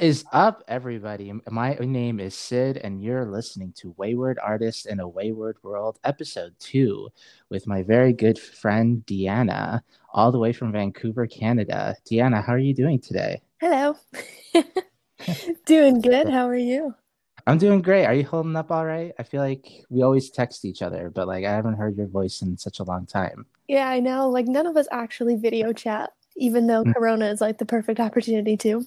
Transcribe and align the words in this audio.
What 0.00 0.06
is 0.06 0.24
up, 0.32 0.64
everybody? 0.66 1.30
My 1.50 1.74
name 1.74 2.20
is 2.20 2.34
Sid, 2.34 2.78
and 2.78 3.04
you're 3.04 3.26
listening 3.26 3.74
to 3.76 3.94
Wayward 3.98 4.38
Artist 4.42 4.86
in 4.86 4.98
a 4.98 5.06
Wayward 5.06 5.58
World, 5.62 5.98
episode 6.04 6.54
two, 6.58 7.10
with 7.50 7.66
my 7.66 7.82
very 7.82 8.14
good 8.14 8.38
friend 8.38 9.04
Deanna, 9.06 9.82
all 10.14 10.32
the 10.32 10.38
way 10.38 10.54
from 10.54 10.72
Vancouver, 10.72 11.26
Canada. 11.26 11.96
Deanna, 12.10 12.42
how 12.42 12.54
are 12.54 12.58
you 12.58 12.72
doing 12.72 12.98
today? 12.98 13.42
Hello. 13.60 13.94
doing 15.66 16.00
good. 16.00 16.30
How 16.30 16.48
are 16.48 16.56
you? 16.56 16.94
I'm 17.46 17.58
doing 17.58 17.82
great. 17.82 18.06
Are 18.06 18.14
you 18.14 18.24
holding 18.24 18.56
up 18.56 18.70
all 18.70 18.86
right? 18.86 19.12
I 19.18 19.22
feel 19.22 19.42
like 19.42 19.84
we 19.90 20.00
always 20.00 20.30
text 20.30 20.64
each 20.64 20.80
other, 20.80 21.10
but 21.10 21.28
like 21.28 21.44
I 21.44 21.50
haven't 21.50 21.76
heard 21.76 21.98
your 21.98 22.08
voice 22.08 22.40
in 22.40 22.56
such 22.56 22.80
a 22.80 22.84
long 22.84 23.04
time. 23.04 23.44
Yeah, 23.68 23.90
I 23.90 24.00
know. 24.00 24.30
Like 24.30 24.46
none 24.46 24.66
of 24.66 24.78
us 24.78 24.88
actually 24.90 25.36
video 25.36 25.74
chat, 25.74 26.14
even 26.36 26.68
though 26.68 26.84
mm. 26.84 26.94
Corona 26.94 27.26
is 27.26 27.42
like 27.42 27.58
the 27.58 27.66
perfect 27.66 28.00
opportunity 28.00 28.56
to. 28.56 28.86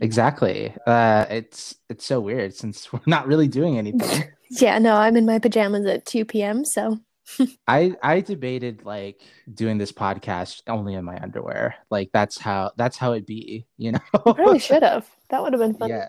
Exactly. 0.00 0.74
Uh, 0.86 1.26
it's 1.30 1.74
it's 1.88 2.04
so 2.04 2.20
weird 2.20 2.54
since 2.54 2.92
we're 2.92 3.00
not 3.06 3.26
really 3.26 3.48
doing 3.48 3.78
anything. 3.78 4.30
yeah, 4.50 4.78
no, 4.78 4.94
I'm 4.94 5.16
in 5.16 5.26
my 5.26 5.38
pajamas 5.38 5.86
at 5.86 6.06
2 6.06 6.24
p.m. 6.24 6.64
So 6.64 6.98
I 7.68 7.96
I 8.02 8.20
debated 8.20 8.84
like 8.84 9.22
doing 9.52 9.78
this 9.78 9.92
podcast 9.92 10.62
only 10.66 10.94
in 10.94 11.04
my 11.04 11.20
underwear. 11.22 11.76
Like 11.90 12.10
that's 12.12 12.38
how 12.38 12.72
that's 12.76 12.96
how 12.96 13.12
it'd 13.12 13.26
be, 13.26 13.66
you 13.76 13.92
know. 13.92 14.00
probably 14.12 14.58
should 14.58 14.82
have. 14.82 15.08
That 15.30 15.42
would 15.42 15.52
have 15.52 15.60
been 15.60 15.74
fun. 15.74 15.88
Yeah. 15.88 16.08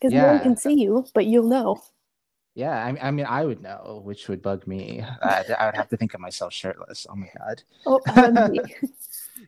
Because 0.00 0.12
yeah. 0.12 0.22
no 0.22 0.28
one 0.28 0.40
can 0.40 0.56
see 0.56 0.74
you, 0.74 1.04
but 1.12 1.26
you'll 1.26 1.48
know. 1.48 1.80
Yeah, 2.54 2.84
I, 2.84 3.08
I 3.08 3.10
mean, 3.12 3.26
I 3.26 3.44
would 3.44 3.62
know, 3.62 4.00
which 4.04 4.26
would 4.28 4.42
bug 4.42 4.66
me. 4.66 5.00
Uh, 5.00 5.42
I 5.56 5.66
would 5.66 5.76
have 5.76 5.88
to 5.90 5.96
think 5.96 6.14
of 6.14 6.20
myself 6.20 6.52
shirtless. 6.52 7.06
Oh 7.08 7.14
my 7.14 7.28
god. 7.38 7.62
Oh, 7.86 8.00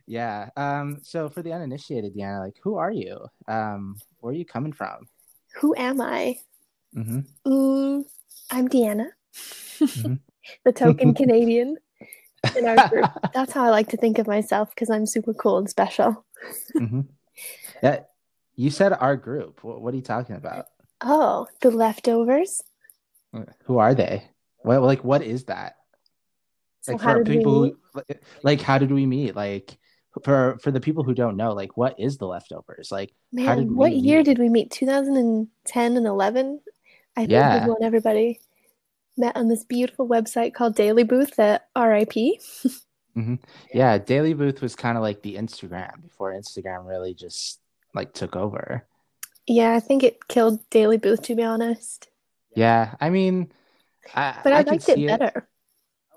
yeah. 0.05 0.49
Um. 0.57 0.99
So 1.03 1.29
for 1.29 1.41
the 1.41 1.53
uninitiated, 1.53 2.15
Deanna, 2.15 2.39
like, 2.39 2.57
who 2.63 2.75
are 2.75 2.91
you? 2.91 3.25
Um. 3.47 3.97
Where 4.19 4.31
are 4.31 4.35
you 4.35 4.45
coming 4.45 4.73
from? 4.73 5.07
Who 5.55 5.75
am 5.75 6.01
I? 6.01 6.37
Mm-hmm. 6.95 7.19
Mm, 7.51 8.03
I'm 8.51 8.67
Deanna, 8.67 9.07
mm-hmm. 9.79 10.15
the 10.65 10.71
token 10.71 11.13
Canadian 11.15 11.77
in 12.57 12.67
our 12.67 12.89
group. 12.89 13.09
That's 13.33 13.53
how 13.53 13.63
I 13.63 13.69
like 13.69 13.89
to 13.89 13.97
think 13.97 14.17
of 14.17 14.27
myself 14.27 14.69
because 14.69 14.89
I'm 14.89 15.05
super 15.05 15.33
cool 15.33 15.57
and 15.57 15.69
special. 15.69 16.25
mm-hmm. 16.75 17.01
Yeah. 17.81 18.01
You 18.55 18.69
said 18.69 18.93
our 18.93 19.15
group. 19.15 19.63
What, 19.63 19.81
what 19.81 19.93
are 19.93 19.97
you 19.97 20.03
talking 20.03 20.35
about? 20.35 20.65
Oh, 20.99 21.47
the 21.61 21.71
leftovers. 21.71 22.61
Who 23.63 23.77
are 23.77 23.95
they? 23.95 24.23
What 24.63 24.81
like 24.81 25.03
what 25.03 25.23
is 25.23 25.45
that? 25.45 25.77
So 26.81 26.93
like 26.93 27.01
for 27.01 27.23
people 27.23 27.63
who, 27.93 28.03
like 28.43 28.61
how 28.61 28.77
did 28.77 28.91
we 28.91 29.05
meet? 29.05 29.35
Like 29.35 29.77
for 30.23 30.57
for 30.61 30.71
the 30.71 30.81
people 30.81 31.03
who 31.03 31.13
don't 31.13 31.37
know, 31.37 31.53
like 31.53 31.77
what 31.77 31.99
is 31.99 32.17
the 32.17 32.27
leftovers? 32.27 32.91
Like 32.91 33.13
Man, 33.31 33.75
what 33.75 33.93
year 33.93 34.19
meet? 34.19 34.25
did 34.25 34.39
we 34.39 34.49
meet? 34.49 34.71
2010 34.71 35.97
and 35.97 36.07
11? 36.07 36.59
I 37.15 37.21
think 37.21 37.31
yeah. 37.31 37.65
when 37.65 37.83
everybody 37.83 38.39
met 39.17 39.35
on 39.35 39.47
this 39.47 39.63
beautiful 39.63 40.07
website 40.07 40.53
called 40.53 40.75
Daily 40.75 41.03
Booth 41.03 41.37
at 41.39 41.67
RIP. 41.77 42.09
mm-hmm. 42.13 43.35
Yeah, 43.73 43.97
Daily 43.97 44.33
Booth 44.33 44.61
was 44.61 44.75
kind 44.75 44.97
of 44.97 45.03
like 45.03 45.21
the 45.21 45.35
Instagram 45.35 46.01
before 46.01 46.33
Instagram 46.33 46.87
really 46.87 47.13
just 47.13 47.59
like 47.93 48.13
took 48.13 48.35
over. 48.35 48.85
Yeah, 49.47 49.73
I 49.73 49.79
think 49.79 50.03
it 50.03 50.27
killed 50.27 50.59
Daily 50.69 50.97
Booth 50.97 51.23
to 51.23 51.35
be 51.35 51.43
honest. 51.43 52.09
Yeah, 52.55 52.95
I 52.99 53.09
mean, 53.09 53.51
I, 54.13 54.39
but 54.43 54.53
I, 54.53 54.59
I 54.59 54.61
liked 54.63 54.89
it 54.89 55.07
better. 55.07 55.31
It. 55.35 55.43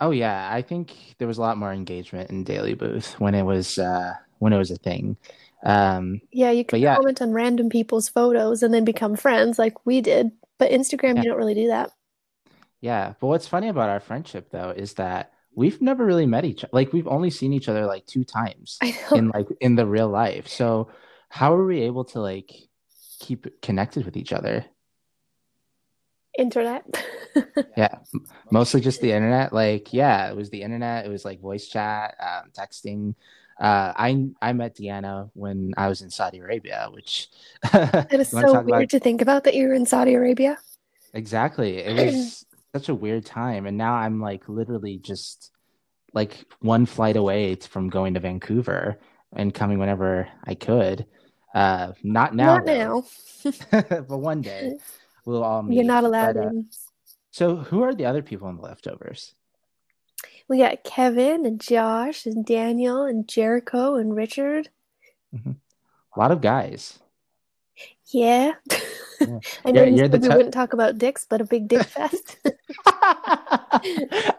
Oh 0.01 0.11
yeah, 0.11 0.49
I 0.53 0.63
think 0.63 0.93
there 1.19 1.29
was 1.29 1.39
a 1.39 1.41
lot 1.41 1.57
more 1.57 1.73
engagement 1.73 2.31
in 2.31 2.45
Daily 2.45 2.75
Booth 2.75 3.19
when 3.21 3.35
it 3.35 3.43
was 3.43 3.79
uh, 3.79 4.15
when 4.39 4.53
it 4.53 4.59
was 4.59 4.71
a 4.71 4.77
thing. 4.77 5.17
Um, 5.65 6.21
yeah, 6.31 6.51
you 6.51 6.65
can 6.65 6.81
yeah. 6.81 6.97
comment 6.97 7.23
on 7.23 7.33
random 7.33 7.71
people's 7.71 8.09
photos 8.09 8.63
and 8.63 8.75
then 8.75 8.85
become 8.85 9.17
friends 9.17 9.59
like 9.59 9.87
we 9.87 10.01
did. 10.01 10.31
But 10.59 10.71
Instagram, 10.71 11.17
yeah. 11.17 11.23
you 11.23 11.29
don't 11.31 11.39
really 11.39 11.55
do 11.55 11.69
that. 11.69 11.91
Yeah, 12.81 13.15
but 13.19 13.29
what's 13.29 13.49
funny 13.49 13.69
about 13.69 13.89
our 13.89 14.01
friendship 14.01 14.51
though 14.51 14.71
is 14.71 14.95
that 14.95 15.33
we've 15.55 15.81
never 15.81 16.05
really 16.05 16.27
met 16.27 16.45
each 16.45 16.65
other. 16.65 16.71
Like 16.73 16.93
we've 16.93 17.09
only 17.09 17.31
seen 17.31 17.53
each 17.53 17.69
other 17.69 17.87
like 17.87 18.07
two 18.07 18.25
times 18.25 18.79
in 19.13 19.29
like 19.29 19.47
in 19.61 19.75
the 19.77 19.87
real 19.87 20.09
life. 20.09 20.49
So 20.49 20.91
how 21.29 21.55
are 21.55 21.65
we 21.65 21.83
able 21.83 22.05
to 22.07 22.21
like 22.21 22.53
keep 23.21 23.63
connected 23.63 24.05
with 24.05 24.17
each 24.17 24.33
other? 24.33 24.67
Internet. 26.39 26.85
yeah, 27.77 27.99
mostly 28.51 28.81
just 28.81 29.01
the 29.01 29.13
internet. 29.13 29.53
Like, 29.53 29.93
yeah, 29.93 30.29
it 30.31 30.37
was 30.37 30.51
the 30.51 30.63
internet. 30.63 31.07
It 31.07 31.09
was 31.09 31.25
like 31.25 31.41
voice 31.41 31.69
chat, 31.69 32.17
um, 32.21 32.51
texting. 32.53 33.15
Uh, 33.61 33.93
I 33.97 34.29
I 34.43 34.53
met 34.53 34.77
Deanna 34.77 35.31
when 35.35 35.73
I 35.77 35.89
was 35.89 36.03
in 36.03 36.11
Saudi 36.11 36.39
Arabia, 36.39 36.89
which 36.91 37.29
it 37.73 38.21
is 38.21 38.31
so 38.31 38.53
weird 38.63 38.69
about... 38.69 38.89
to 38.91 39.01
think 39.01 39.23
about 39.23 39.45
that 39.45 39.55
you 39.55 39.69
were 39.69 39.75
in 39.75 39.87
Saudi 39.87 40.15
Arabia. 40.15 40.59
Exactly, 41.13 41.79
it 41.79 41.97
was 42.15 42.47
such 42.75 42.89
a 42.89 42.95
weird 42.95 43.25
time, 43.25 43.67
and 43.67 43.79
now 43.79 43.95
I'm 43.95 44.21
like 44.21 44.49
literally 44.49 44.99
just 44.99 45.53
like 46.13 46.45
one 46.61 46.87
flight 46.87 47.17
away 47.17 47.55
from 47.57 47.89
going 47.89 48.15
to 48.15 48.21
Vancouver 48.21 48.99
and 49.33 49.53
coming 49.53 49.79
whenever 49.79 50.29
I 50.45 50.55
could. 50.55 51.07
Uh, 51.55 51.93
not 52.03 52.35
now. 52.35 52.59
Not 52.59 52.67
now. 52.67 53.05
but 53.71 54.19
one 54.19 54.41
day 54.41 54.75
we'll 55.25 55.45
all 55.45 55.63
meet. 55.63 55.77
You're 55.77 55.85
not 55.85 56.05
allowed 56.05 56.35
but, 56.35 56.45
uh, 56.45 56.49
in. 56.49 56.67
So, 57.31 57.57
who 57.57 57.83
are 57.83 57.95
the 57.95 58.07
other 58.07 58.23
people 58.23 58.49
in 58.49 58.57
the 58.57 58.63
leftovers? 58.63 59.35
We 60.49 60.59
got 60.59 60.85
Kevin 60.85 61.47
and 61.47 61.61
Josh 61.61 62.27
and 62.27 62.45
Daniel 62.45 63.03
and 63.05 63.27
Jericho 63.27 63.97
and 63.97 64.15
Richard. 64.15 64.69
Mm-hmm. 65.35 65.53
A 66.17 66.21
lot 66.21 66.31
of 66.31 66.41
guys. 66.41 66.99
Yeah. 68.09 68.53
yeah. 69.21 69.39
I 69.65 69.71
know 69.73 69.85
you're, 69.85 70.07
you 70.07 70.11
we 70.11 70.29
wouldn't 70.29 70.55
talk 70.55 70.73
about 70.73 70.99
dicks, 70.99 71.27
but 71.29 71.41
a 71.41 71.45
big 71.45 71.69
dick 71.69 71.83
fest. 71.85 72.37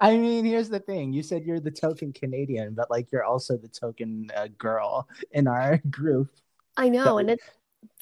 I 0.01 0.17
mean, 0.17 0.45
here's 0.45 0.69
the 0.69 0.79
thing. 0.79 1.11
You 1.11 1.23
said 1.23 1.43
you're 1.43 1.59
the 1.59 1.71
token 1.71 2.13
Canadian, 2.13 2.73
but 2.73 2.89
like 2.89 3.11
you're 3.11 3.23
also 3.23 3.57
the 3.57 3.67
token 3.67 4.29
uh, 4.35 4.47
girl 4.57 5.07
in 5.31 5.47
our 5.47 5.77
group. 5.89 6.29
I 6.77 6.89
know, 6.89 7.17
and 7.17 7.29
it's 7.29 7.45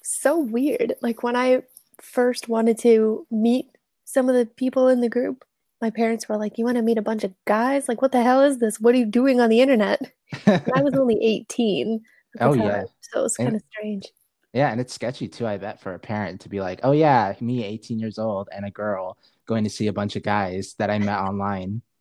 so 0.03 0.39
weird. 0.39 0.95
Like 1.01 1.23
when 1.23 1.35
I 1.35 1.63
first 2.01 2.49
wanted 2.49 2.77
to 2.79 3.25
meet 3.31 3.67
some 4.05 4.29
of 4.29 4.35
the 4.35 4.45
people 4.45 4.87
in 4.87 5.01
the 5.01 5.09
group, 5.09 5.43
my 5.81 5.89
parents 5.89 6.29
were 6.29 6.37
like, 6.37 6.57
You 6.57 6.65
want 6.65 6.77
to 6.77 6.83
meet 6.83 6.97
a 6.97 7.01
bunch 7.01 7.23
of 7.23 7.33
guys? 7.45 7.87
Like, 7.87 8.01
what 8.01 8.11
the 8.11 8.23
hell 8.23 8.41
is 8.41 8.59
this? 8.59 8.79
What 8.79 8.95
are 8.95 8.97
you 8.97 9.05
doing 9.05 9.39
on 9.39 9.49
the 9.49 9.61
internet? 9.61 10.11
I 10.47 10.81
was 10.81 10.93
only 10.95 11.17
18. 11.21 12.01
Oh, 12.39 12.53
yeah. 12.53 12.83
So 13.01 13.19
it 13.19 13.23
was 13.23 13.37
kind 13.37 13.55
of 13.55 13.61
strange. 13.71 14.07
Yeah. 14.53 14.71
And 14.71 14.79
it's 14.79 14.93
sketchy 14.93 15.27
too, 15.27 15.45
I 15.45 15.57
bet, 15.57 15.81
for 15.81 15.93
a 15.93 15.99
parent 15.99 16.41
to 16.41 16.49
be 16.49 16.61
like, 16.61 16.79
Oh, 16.83 16.91
yeah, 16.91 17.33
me, 17.41 17.63
18 17.65 17.99
years 17.99 18.17
old, 18.17 18.49
and 18.51 18.65
a 18.65 18.71
girl 18.71 19.17
going 19.45 19.63
to 19.65 19.69
see 19.69 19.87
a 19.87 19.93
bunch 19.93 20.15
of 20.15 20.23
guys 20.23 20.75
that 20.79 20.89
I 20.89 20.99
met 20.99 21.19
online. 21.19 21.81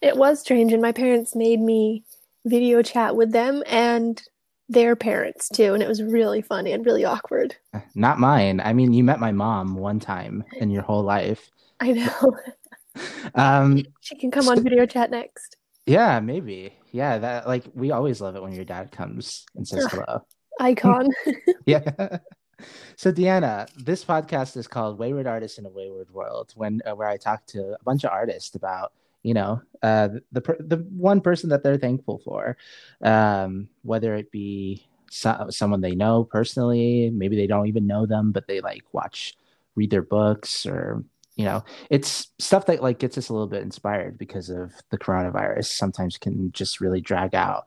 It 0.00 0.16
was 0.16 0.38
strange. 0.38 0.72
And 0.72 0.80
my 0.80 0.92
parents 0.92 1.34
made 1.34 1.58
me 1.60 2.04
video 2.44 2.82
chat 2.82 3.16
with 3.16 3.32
them. 3.32 3.64
And 3.66 4.22
their 4.68 4.96
parents 4.96 5.48
too, 5.48 5.74
and 5.74 5.82
it 5.82 5.88
was 5.88 6.02
really 6.02 6.42
funny 6.42 6.72
and 6.72 6.84
really 6.84 7.04
awkward. 7.04 7.56
Not 7.94 8.18
mine. 8.18 8.60
I 8.60 8.72
mean, 8.72 8.92
you 8.92 9.04
met 9.04 9.20
my 9.20 9.32
mom 9.32 9.76
one 9.76 10.00
time 10.00 10.44
in 10.58 10.70
your 10.70 10.82
whole 10.82 11.02
life. 11.02 11.50
I 11.80 11.92
know. 11.92 12.36
um, 13.34 13.82
she 14.00 14.16
can 14.16 14.30
come 14.30 14.48
on 14.48 14.62
video 14.62 14.86
chat 14.86 15.10
next. 15.10 15.56
Yeah, 15.86 16.18
maybe. 16.20 16.74
Yeah, 16.90 17.18
that 17.18 17.46
like 17.46 17.64
we 17.74 17.92
always 17.92 18.20
love 18.20 18.36
it 18.36 18.42
when 18.42 18.52
your 18.52 18.64
dad 18.64 18.90
comes 18.90 19.46
and 19.54 19.66
says 19.66 19.86
hello. 19.90 20.24
Icon. 20.60 21.08
yeah. 21.66 22.18
So 22.96 23.12
Deanna, 23.12 23.68
this 23.76 24.04
podcast 24.04 24.56
is 24.56 24.66
called 24.66 24.98
Wayward 24.98 25.26
Artists 25.26 25.58
in 25.58 25.66
a 25.66 25.70
Wayward 25.70 26.10
World, 26.10 26.52
when 26.56 26.80
uh, 26.86 26.94
where 26.94 27.08
I 27.08 27.18
talk 27.18 27.46
to 27.48 27.76
a 27.78 27.84
bunch 27.84 28.04
of 28.04 28.10
artists 28.10 28.54
about 28.56 28.92
you 29.26 29.34
know 29.34 29.60
uh, 29.82 30.08
the 30.30 30.40
the 30.60 30.76
one 30.96 31.20
person 31.20 31.50
that 31.50 31.62
they're 31.64 31.76
thankful 31.78 32.20
for, 32.24 32.56
um, 33.02 33.68
whether 33.82 34.14
it 34.14 34.30
be 34.30 34.86
so- 35.10 35.48
someone 35.50 35.80
they 35.80 35.96
know 35.96 36.22
personally, 36.24 37.10
maybe 37.10 37.36
they 37.36 37.48
don't 37.48 37.66
even 37.66 37.86
know 37.86 38.06
them, 38.06 38.30
but 38.30 38.46
they 38.46 38.60
like 38.60 38.84
watch, 38.92 39.36
read 39.74 39.90
their 39.90 40.02
books, 40.02 40.64
or 40.64 41.04
you 41.34 41.44
know, 41.44 41.64
it's 41.90 42.28
stuff 42.38 42.66
that 42.66 42.82
like 42.82 43.00
gets 43.00 43.18
us 43.18 43.28
a 43.28 43.32
little 43.32 43.48
bit 43.48 43.62
inspired 43.62 44.16
because 44.16 44.48
of 44.48 44.72
the 44.90 44.98
coronavirus. 44.98 45.66
Sometimes 45.66 46.18
can 46.18 46.52
just 46.52 46.80
really 46.80 47.00
drag 47.00 47.34
out 47.34 47.64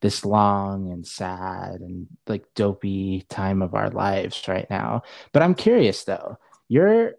this 0.00 0.24
long 0.24 0.90
and 0.90 1.06
sad 1.06 1.80
and 1.80 2.06
like 2.26 2.44
dopey 2.54 3.24
time 3.28 3.60
of 3.62 3.74
our 3.74 3.90
lives 3.90 4.48
right 4.48 4.68
now. 4.70 5.02
But 5.32 5.42
I'm 5.42 5.54
curious 5.54 6.04
though, 6.04 6.38
you're 6.68 7.16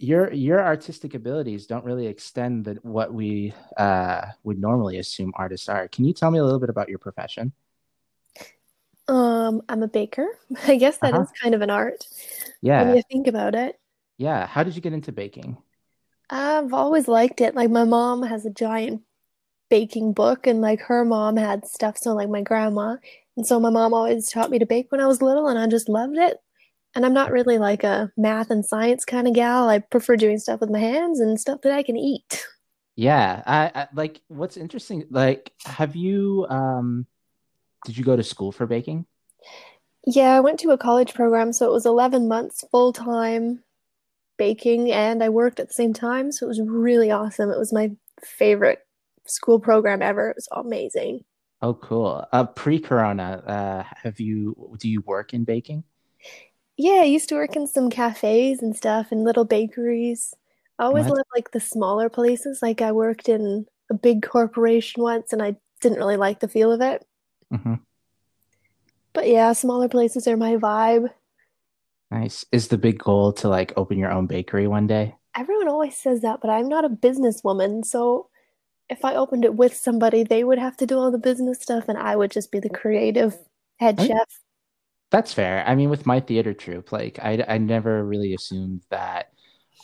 your 0.00 0.32
your 0.32 0.62
artistic 0.62 1.14
abilities 1.14 1.66
don't 1.66 1.84
really 1.84 2.06
extend 2.06 2.64
the, 2.64 2.74
what 2.82 3.12
we 3.12 3.52
uh, 3.76 4.26
would 4.44 4.60
normally 4.60 4.98
assume 4.98 5.32
artists 5.36 5.68
are. 5.68 5.88
Can 5.88 6.04
you 6.04 6.12
tell 6.12 6.30
me 6.30 6.38
a 6.38 6.44
little 6.44 6.60
bit 6.60 6.70
about 6.70 6.88
your 6.88 6.98
profession? 6.98 7.52
Um, 9.08 9.62
I'm 9.68 9.82
a 9.82 9.88
baker. 9.88 10.26
I 10.66 10.76
guess 10.76 10.98
that 10.98 11.14
uh-huh. 11.14 11.22
is 11.22 11.30
kind 11.40 11.54
of 11.54 11.60
an 11.60 11.70
art. 11.70 12.06
Yeah. 12.60 12.84
When 12.84 12.96
you 12.96 13.02
think 13.10 13.26
about 13.26 13.54
it. 13.54 13.78
Yeah. 14.18 14.46
How 14.46 14.62
did 14.62 14.74
you 14.74 14.82
get 14.82 14.92
into 14.92 15.12
baking? 15.12 15.58
I've 16.30 16.72
always 16.72 17.08
liked 17.08 17.40
it. 17.40 17.54
Like 17.54 17.70
my 17.70 17.84
mom 17.84 18.22
has 18.22 18.46
a 18.46 18.50
giant 18.50 19.02
baking 19.68 20.12
book, 20.12 20.46
and 20.46 20.60
like 20.60 20.80
her 20.82 21.04
mom 21.04 21.36
had 21.36 21.66
stuff. 21.66 21.98
So 21.98 22.14
like 22.14 22.28
my 22.28 22.42
grandma, 22.42 22.96
and 23.36 23.46
so 23.46 23.60
my 23.60 23.70
mom 23.70 23.92
always 23.94 24.30
taught 24.30 24.50
me 24.50 24.58
to 24.58 24.66
bake 24.66 24.90
when 24.90 25.00
I 25.00 25.06
was 25.06 25.22
little, 25.22 25.48
and 25.48 25.58
I 25.58 25.66
just 25.66 25.88
loved 25.88 26.16
it. 26.16 26.38
And 26.94 27.06
I'm 27.06 27.14
not 27.14 27.32
really 27.32 27.58
like 27.58 27.84
a 27.84 28.12
math 28.16 28.50
and 28.50 28.64
science 28.64 29.04
kind 29.04 29.26
of 29.26 29.34
gal. 29.34 29.68
I 29.68 29.78
prefer 29.78 30.16
doing 30.16 30.38
stuff 30.38 30.60
with 30.60 30.70
my 30.70 30.78
hands 30.78 31.20
and 31.20 31.40
stuff 31.40 31.62
that 31.62 31.72
I 31.72 31.82
can 31.82 31.96
eat. 31.96 32.44
Yeah, 32.94 33.42
I, 33.46 33.70
I 33.74 33.88
like 33.94 34.20
what's 34.28 34.58
interesting. 34.58 35.04
Like, 35.10 35.50
have 35.64 35.96
you 35.96 36.46
um, 36.50 37.06
did 37.86 37.96
you 37.96 38.04
go 38.04 38.16
to 38.16 38.22
school 38.22 38.52
for 38.52 38.66
baking? 38.66 39.06
Yeah, 40.06 40.36
I 40.36 40.40
went 40.40 40.60
to 40.60 40.70
a 40.70 40.78
college 40.78 41.14
program, 41.14 41.52
so 41.52 41.66
it 41.66 41.72
was 41.72 41.86
11 41.86 42.28
months 42.28 42.64
full 42.70 42.92
time 42.92 43.62
baking, 44.36 44.92
and 44.92 45.22
I 45.22 45.28
worked 45.28 45.60
at 45.60 45.68
the 45.68 45.74
same 45.74 45.92
time, 45.92 46.32
so 46.32 46.46
it 46.46 46.48
was 46.48 46.60
really 46.60 47.10
awesome. 47.10 47.50
It 47.50 47.58
was 47.58 47.72
my 47.72 47.92
favorite 48.22 48.80
school 49.26 49.60
program 49.60 50.02
ever. 50.02 50.30
It 50.30 50.36
was 50.36 50.48
amazing. 50.52 51.24
Oh, 51.62 51.74
cool. 51.74 52.26
Uh, 52.32 52.44
pre-corona, 52.44 53.42
uh, 53.46 53.94
have 54.02 54.18
you 54.18 54.76
do 54.78 54.88
you 54.88 55.00
work 55.02 55.32
in 55.32 55.44
baking? 55.44 55.84
Yeah, 56.82 57.02
I 57.02 57.04
used 57.04 57.28
to 57.28 57.36
work 57.36 57.54
in 57.54 57.68
some 57.68 57.90
cafes 57.90 58.60
and 58.60 58.76
stuff 58.76 59.12
and 59.12 59.22
little 59.22 59.44
bakeries. 59.44 60.34
I 60.80 60.84
always 60.86 61.04
What? 61.04 61.18
loved 61.18 61.28
like 61.34 61.50
the 61.52 61.60
smaller 61.60 62.08
places. 62.08 62.60
Like 62.60 62.82
I 62.82 62.90
worked 62.90 63.28
in 63.28 63.66
a 63.88 63.94
big 63.94 64.22
corporation 64.22 65.00
once 65.02 65.32
and 65.32 65.40
I 65.40 65.56
didn't 65.80 65.98
really 65.98 66.16
like 66.16 66.40
the 66.40 66.48
feel 66.48 66.72
of 66.72 66.80
it. 66.80 67.06
hmm 67.50 67.74
But 69.14 69.28
yeah, 69.28 69.52
smaller 69.52 69.88
places 69.88 70.26
are 70.26 70.36
my 70.36 70.56
vibe. 70.56 71.10
Nice. 72.10 72.44
Is 72.52 72.68
the 72.68 72.78
big 72.78 72.98
goal 72.98 73.32
to 73.34 73.48
like 73.48 73.72
open 73.76 73.98
your 73.98 74.10
own 74.12 74.26
bakery 74.26 74.66
one 74.66 74.86
day? 74.86 75.14
Everyone 75.34 75.68
always 75.68 75.96
says 75.96 76.20
that, 76.22 76.40
but 76.40 76.50
I'm 76.50 76.68
not 76.68 76.84
a 76.84 76.90
businesswoman, 76.90 77.84
so 77.86 78.28
if 78.90 79.04
I 79.04 79.14
opened 79.16 79.44
it 79.44 79.54
with 79.56 79.74
somebody, 79.74 80.24
they 80.24 80.44
would 80.44 80.58
have 80.58 80.76
to 80.78 80.86
do 80.86 80.98
all 80.98 81.10
the 81.10 81.18
business 81.18 81.60
stuff 81.62 81.86
and 81.88 81.98
I 81.98 82.16
would 82.16 82.30
just 82.30 82.52
be 82.52 82.60
the 82.60 82.70
creative 82.70 83.38
head 83.80 84.00
I 84.00 84.06
chef. 84.06 84.40
That's 85.12 85.34
fair. 85.34 85.62
I 85.66 85.74
mean, 85.74 85.90
with 85.90 86.06
my 86.06 86.20
theater 86.20 86.54
troupe, 86.54 86.90
like 86.90 87.18
I, 87.22 87.44
I 87.46 87.58
never 87.58 88.02
really 88.02 88.32
assumed 88.32 88.80
that 88.88 89.30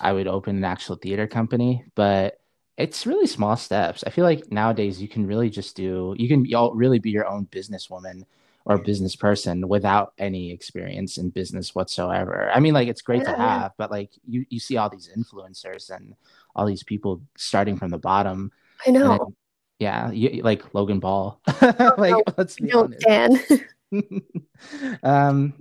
I 0.01 0.13
would 0.13 0.27
open 0.27 0.57
an 0.57 0.65
actual 0.65 0.97
theater 0.97 1.27
company, 1.27 1.85
but 1.95 2.41
it's 2.79 3.07
really 3.07 3.27
small 3.27 3.55
steps. 3.57 4.03
I 4.07 4.11
feel 4.11 4.25
like 4.25 4.51
nowadays 4.51 5.03
you 5.03 5.07
can 5.07 5.27
really 5.27 5.51
just 5.51 5.77
do, 5.77 6.15
you 6.19 6.29
can 6.29 6.47
y'all 6.47 6.73
really 6.75 6.99
be 6.99 7.11
your 7.11 7.27
own 7.27 7.45
businesswoman 7.47 8.25
or 8.65 8.79
business 8.79 9.17
person 9.17 9.69
without 9.69 10.15
any 10.17 10.51
experience 10.51 11.19
in 11.19 11.29
business 11.29 11.75
whatsoever. 11.75 12.51
I 12.51 12.61
mean, 12.61 12.73
like 12.73 12.89
it's 12.89 13.03
great 13.03 13.25
to 13.25 13.37
have, 13.37 13.73
but 13.77 13.91
like 13.91 14.11
you 14.27 14.47
you 14.49 14.61
see 14.61 14.79
all 14.79 14.89
these 14.89 15.11
influencers 15.15 15.91
and 15.91 16.15
all 16.57 16.65
these 16.65 16.83
people 16.83 17.21
starting 17.37 17.77
from 17.77 17.91
the 17.91 17.99
bottom, 17.99 18.51
I 18.87 18.91
know. 18.93 19.19
then 19.19 19.37
yeah, 19.79 20.11
you, 20.11 20.43
like 20.43 20.75
Logan 20.75 21.01
Paul. 21.01 21.41
Oh 21.63 21.95
Like, 21.99 22.13
no, 22.13 22.25
let's 22.37 22.59
be 22.59 22.73
honest. 22.73 23.07
Dan. 23.07 23.39
um, 25.03 25.55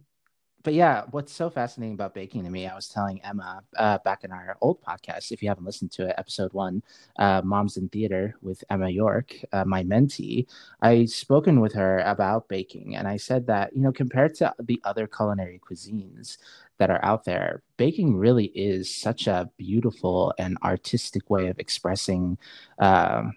but 0.68 0.74
yeah, 0.74 1.04
what's 1.12 1.32
so 1.32 1.50
fascinating 1.50 1.94
about 1.94 2.14
baking 2.14 2.44
to 2.44 2.50
me, 2.50 2.68
I 2.68 2.76
was 2.76 2.90
telling 2.90 3.24
Emma 3.24 3.64
uh, 3.78 4.00
back 4.00 4.26
in 4.26 4.34
our 4.34 4.58
old 4.60 4.82
podcast, 4.82 5.32
if 5.32 5.42
you 5.42 5.48
haven't 5.48 5.64
listened 5.64 5.92
to 5.94 6.08
it, 6.10 6.16
episode 6.18 6.52
one, 6.52 6.84
uh, 7.18 7.42
Moms 7.42 7.78
in 7.78 7.88
Theater 7.88 8.36
with 8.42 8.66
Emma 8.70 8.90
York, 8.90 9.34
uh, 9.54 9.64
my 9.64 9.84
mentee, 9.84 10.46
I 10.82 11.06
spoken 11.06 11.62
with 11.62 11.72
her 11.76 12.00
about 12.00 12.50
baking, 12.50 12.98
and 12.98 13.08
I 13.08 13.16
said 13.16 13.48
that 13.48 13.78
you 13.78 13.82
know 13.82 13.94
compared 13.94 14.36
to 14.36 14.54
the 14.60 14.82
other 14.84 15.08
culinary 15.08 15.62
cuisines 15.66 16.38
that 16.80 16.90
are 16.90 17.00
out 17.02 17.24
there, 17.24 17.64
baking 17.78 18.18
really 18.18 18.48
is 18.48 18.94
such 18.94 19.28
a 19.28 19.50
beautiful 19.58 20.34
and 20.38 20.58
artistic 20.64 21.30
way 21.30 21.48
of 21.48 21.60
expressing. 21.60 22.38
Um, 22.78 23.36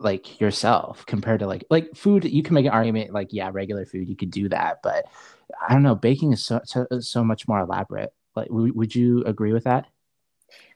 like 0.00 0.40
yourself 0.40 1.06
compared 1.06 1.40
to 1.40 1.46
like 1.46 1.64
like 1.70 1.94
food 1.96 2.24
you 2.24 2.42
can 2.42 2.54
make 2.54 2.66
an 2.66 2.72
argument 2.72 3.12
like 3.12 3.28
yeah 3.32 3.50
regular 3.52 3.86
food 3.86 4.08
you 4.08 4.16
could 4.16 4.30
do 4.32 4.48
that 4.48 4.80
but 4.82 5.06
I 5.68 5.72
don't 5.74 5.82
know. 5.84 5.94
Baking 5.96 6.32
is 6.32 6.44
so 6.44 6.60
so, 6.64 6.86
so 7.00 7.24
much 7.24 7.48
more 7.48 7.60
elaborate. 7.60 8.12
Like, 8.36 8.48
w 8.48 8.72
would 8.74 8.94
you 8.94 9.24
agree 9.24 9.52
with 9.52 9.64
that? 9.64 9.86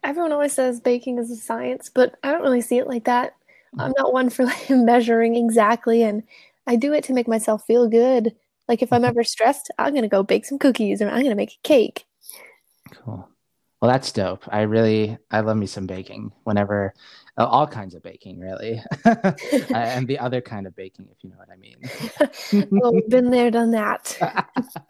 Everyone 0.03 0.33
always 0.33 0.53
says 0.53 0.81
baking 0.81 1.19
is 1.19 1.31
a 1.31 1.37
science, 1.37 1.91
but 1.93 2.17
I 2.23 2.31
don't 2.31 2.43
really 2.43 2.61
see 2.61 2.79
it 2.79 2.87
like 2.87 3.05
that. 3.05 3.35
I'm 3.79 3.93
not 3.97 4.13
one 4.13 4.31
for 4.31 4.45
like 4.45 4.71
measuring 4.71 5.35
exactly, 5.37 6.03
and 6.03 6.23
I 6.67 6.77
do 6.77 6.93
it 6.93 7.05
to 7.05 7.13
make 7.13 7.29
myself 7.29 7.65
feel 7.67 7.89
good. 7.89 8.35
Like 8.69 8.83
if 8.83 8.93
I'm 8.93 9.05
Mhm. 9.05 9.05
ever 9.05 9.25
stressed, 9.25 9.71
I'm 9.79 9.95
gonna 9.95 10.09
go 10.09 10.23
bake 10.23 10.45
some 10.47 10.59
cookies 10.59 11.03
or 11.03 11.09
I'm 11.09 11.23
gonna 11.23 11.35
make 11.35 11.53
a 11.55 11.67
cake. 11.69 12.07
Cool. 12.93 13.29
Well, 13.81 13.91
that's 13.91 14.13
dope. 14.13 14.45
I 14.49 14.63
really, 14.63 15.19
I 15.31 15.41
love 15.41 15.57
me 15.57 15.67
some 15.67 15.87
baking 15.87 16.33
whenever, 16.45 16.95
all 17.37 17.67
kinds 17.67 17.95
of 17.95 18.03
baking, 18.03 18.39
really. 18.39 18.83
Uh, 19.75 19.77
and 19.77 20.07
the 20.07 20.19
other 20.19 20.41
kind 20.41 20.67
of 20.67 20.77
baking, 20.77 21.09
if 21.11 21.23
you 21.23 21.31
know 21.31 21.37
what 21.37 21.49
I 21.51 21.57
mean. 21.57 22.69
Well, 22.71 22.93
been 23.09 23.31
there, 23.31 23.51
done 23.51 23.71
that. 23.73 24.17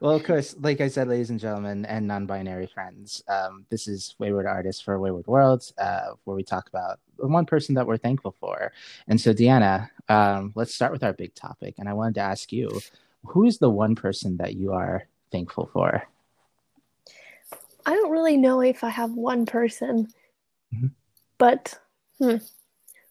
Well, 0.00 0.12
of 0.14 0.22
course, 0.22 0.54
like 0.60 0.80
I 0.80 0.88
said, 0.88 1.08
ladies 1.08 1.30
and 1.30 1.40
gentlemen, 1.40 1.84
and 1.84 2.06
non-binary 2.06 2.68
friends, 2.68 3.22
um, 3.28 3.66
this 3.70 3.88
is 3.88 4.14
Wayward 4.18 4.46
Artists 4.46 4.80
for 4.80 4.98
Wayward 5.00 5.26
Worlds, 5.26 5.74
uh, 5.78 6.12
where 6.24 6.36
we 6.36 6.44
talk 6.44 6.68
about 6.68 7.00
the 7.18 7.26
one 7.26 7.44
person 7.44 7.74
that 7.74 7.86
we're 7.86 7.96
thankful 7.96 8.34
for. 8.38 8.72
And 9.08 9.20
so, 9.20 9.34
Deanna, 9.34 9.90
um, 10.08 10.52
let's 10.54 10.74
start 10.74 10.92
with 10.92 11.02
our 11.02 11.12
big 11.12 11.34
topic. 11.34 11.74
And 11.78 11.88
I 11.88 11.92
wanted 11.92 12.14
to 12.14 12.20
ask 12.20 12.52
you, 12.52 12.80
who 13.26 13.44
is 13.44 13.58
the 13.58 13.68
one 13.68 13.96
person 13.96 14.36
that 14.36 14.54
you 14.54 14.72
are 14.72 15.08
thankful 15.32 15.68
for? 15.72 16.04
I 17.84 17.94
don't 17.94 18.10
really 18.10 18.36
know 18.36 18.60
if 18.60 18.84
I 18.84 18.90
have 18.90 19.12
one 19.12 19.44
person, 19.44 20.08
Mhm. 20.74 20.92
But 21.40 21.80
hmm, 22.20 22.36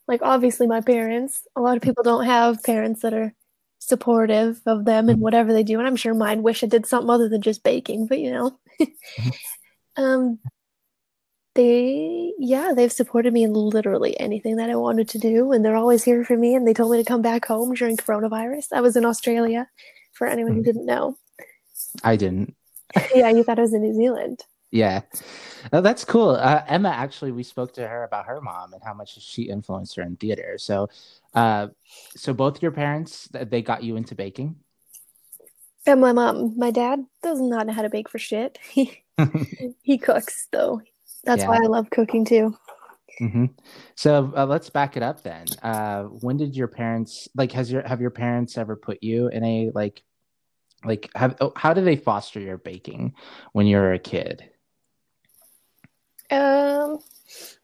like 0.07 0.21
obviously 0.23 0.67
my 0.67 0.81
parents. 0.81 1.47
A 1.57 1.61
lot 1.61 1.77
of 1.77 1.83
people 1.83 2.03
don't 2.03 2.25
have 2.25 2.63
parents 2.63 3.01
that 3.03 3.13
are 3.15 3.33
supportive 3.79 4.61
of 4.67 4.85
them 4.85 5.09
and 5.09 5.21
whatever 5.21 5.53
they 5.53 5.63
do, 5.63 5.79
and 5.79 5.87
I'm 5.87 5.97
sure 5.97 6.13
mine 6.15 6.43
wish 6.43 6.63
I 6.63 6.67
did 6.67 6.85
something 6.87 7.09
other 7.11 7.29
than 7.29 7.41
just 7.43 7.63
baking, 7.63 8.07
but 8.07 8.19
you 8.19 8.31
know. 8.31 8.59
Um, 9.97 10.39
they, 11.55 12.33
yeah, 12.37 12.73
they've 12.75 12.91
supported 12.91 13.33
me 13.33 13.43
in 13.43 13.53
literally 13.53 14.17
anything 14.19 14.57
that 14.57 14.69
I 14.69 14.75
wanted 14.75 15.09
to 15.09 15.19
do, 15.19 15.51
and 15.51 15.65
they're 15.65 15.75
always 15.75 16.03
here 16.03 16.23
for 16.23 16.37
me. 16.37 16.55
And 16.55 16.67
they 16.67 16.73
told 16.73 16.91
me 16.91 16.97
to 16.97 17.03
come 17.03 17.21
back 17.21 17.45
home 17.45 17.73
during 17.73 17.97
coronavirus. 17.97 18.67
I 18.73 18.81
was 18.81 18.95
in 18.95 19.05
Australia, 19.05 19.67
for 20.13 20.27
anyone 20.27 20.53
who 20.53 20.61
Mhm. 20.61 20.65
didn't 20.65 20.85
know. 20.85 21.17
I 22.03 22.15
didn't. 22.15 22.55
Yeah, 23.15 23.29
you 23.29 23.43
thought 23.43 23.59
I 23.59 23.63
was 23.63 23.73
in 23.73 23.81
New 23.81 23.93
Zealand. 23.93 24.43
Yeah. 24.71 25.01
Oh, 25.73 25.81
that's 25.81 26.05
cool. 26.05 26.31
Uh, 26.31 26.61
Emma, 26.67 26.89
actually, 26.89 27.31
we 27.31 27.43
spoke 27.43 27.73
to 27.73 27.87
her 27.87 28.03
about 28.03 28.25
her 28.27 28.39
mom 28.39 28.73
and 28.73 28.83
how 28.83 28.93
much 28.93 29.19
she 29.19 29.43
influenced 29.43 29.95
her 29.95 30.03
in 30.03 30.15
theater. 30.15 30.57
So, 30.57 30.89
uh, 31.33 31.67
so 32.15 32.33
both 32.33 32.61
your 32.61 32.71
parents 32.71 33.27
they 33.31 33.61
got 33.61 33.83
you 33.83 33.95
into 33.95 34.15
baking? 34.15 34.55
And 35.85 36.01
my 36.01 36.11
mom, 36.11 36.57
my 36.57 36.69
dad 36.71 37.03
does 37.23 37.41
not 37.41 37.65
know 37.65 37.73
how 37.73 37.81
to 37.81 37.89
bake 37.89 38.09
for 38.09 38.19
shit. 38.19 38.59
He 38.71 39.03
he 39.81 39.97
cooks 39.97 40.47
though. 40.51 40.81
That's 41.23 41.43
why 41.43 41.57
I 41.57 41.67
love 41.67 41.89
cooking 41.89 42.23
too. 42.25 42.55
hmm 43.17 43.45
So 43.95 44.31
uh, 44.35 44.45
let's 44.45 44.69
back 44.69 44.95
it 44.97 45.03
up 45.03 45.23
then. 45.23 45.47
Uh, 45.61 46.03
when 46.03 46.37
did 46.37 46.55
your 46.55 46.67
parents 46.67 47.27
like? 47.35 47.51
Has 47.51 47.71
your 47.71 47.85
have 47.87 47.99
your 48.01 48.11
parents 48.11 48.57
ever 48.57 48.75
put 48.75 49.03
you 49.03 49.27
in 49.27 49.43
a 49.43 49.71
like 49.73 50.03
like 50.85 51.09
have 51.15 51.35
oh, 51.41 51.51
how 51.55 51.73
do 51.73 51.81
they 51.81 51.97
foster 51.97 52.39
your 52.39 52.57
baking 52.57 53.13
when 53.51 53.67
you 53.67 53.77
were 53.77 53.93
a 53.93 53.99
kid? 53.99 54.49
Um, 56.31 56.99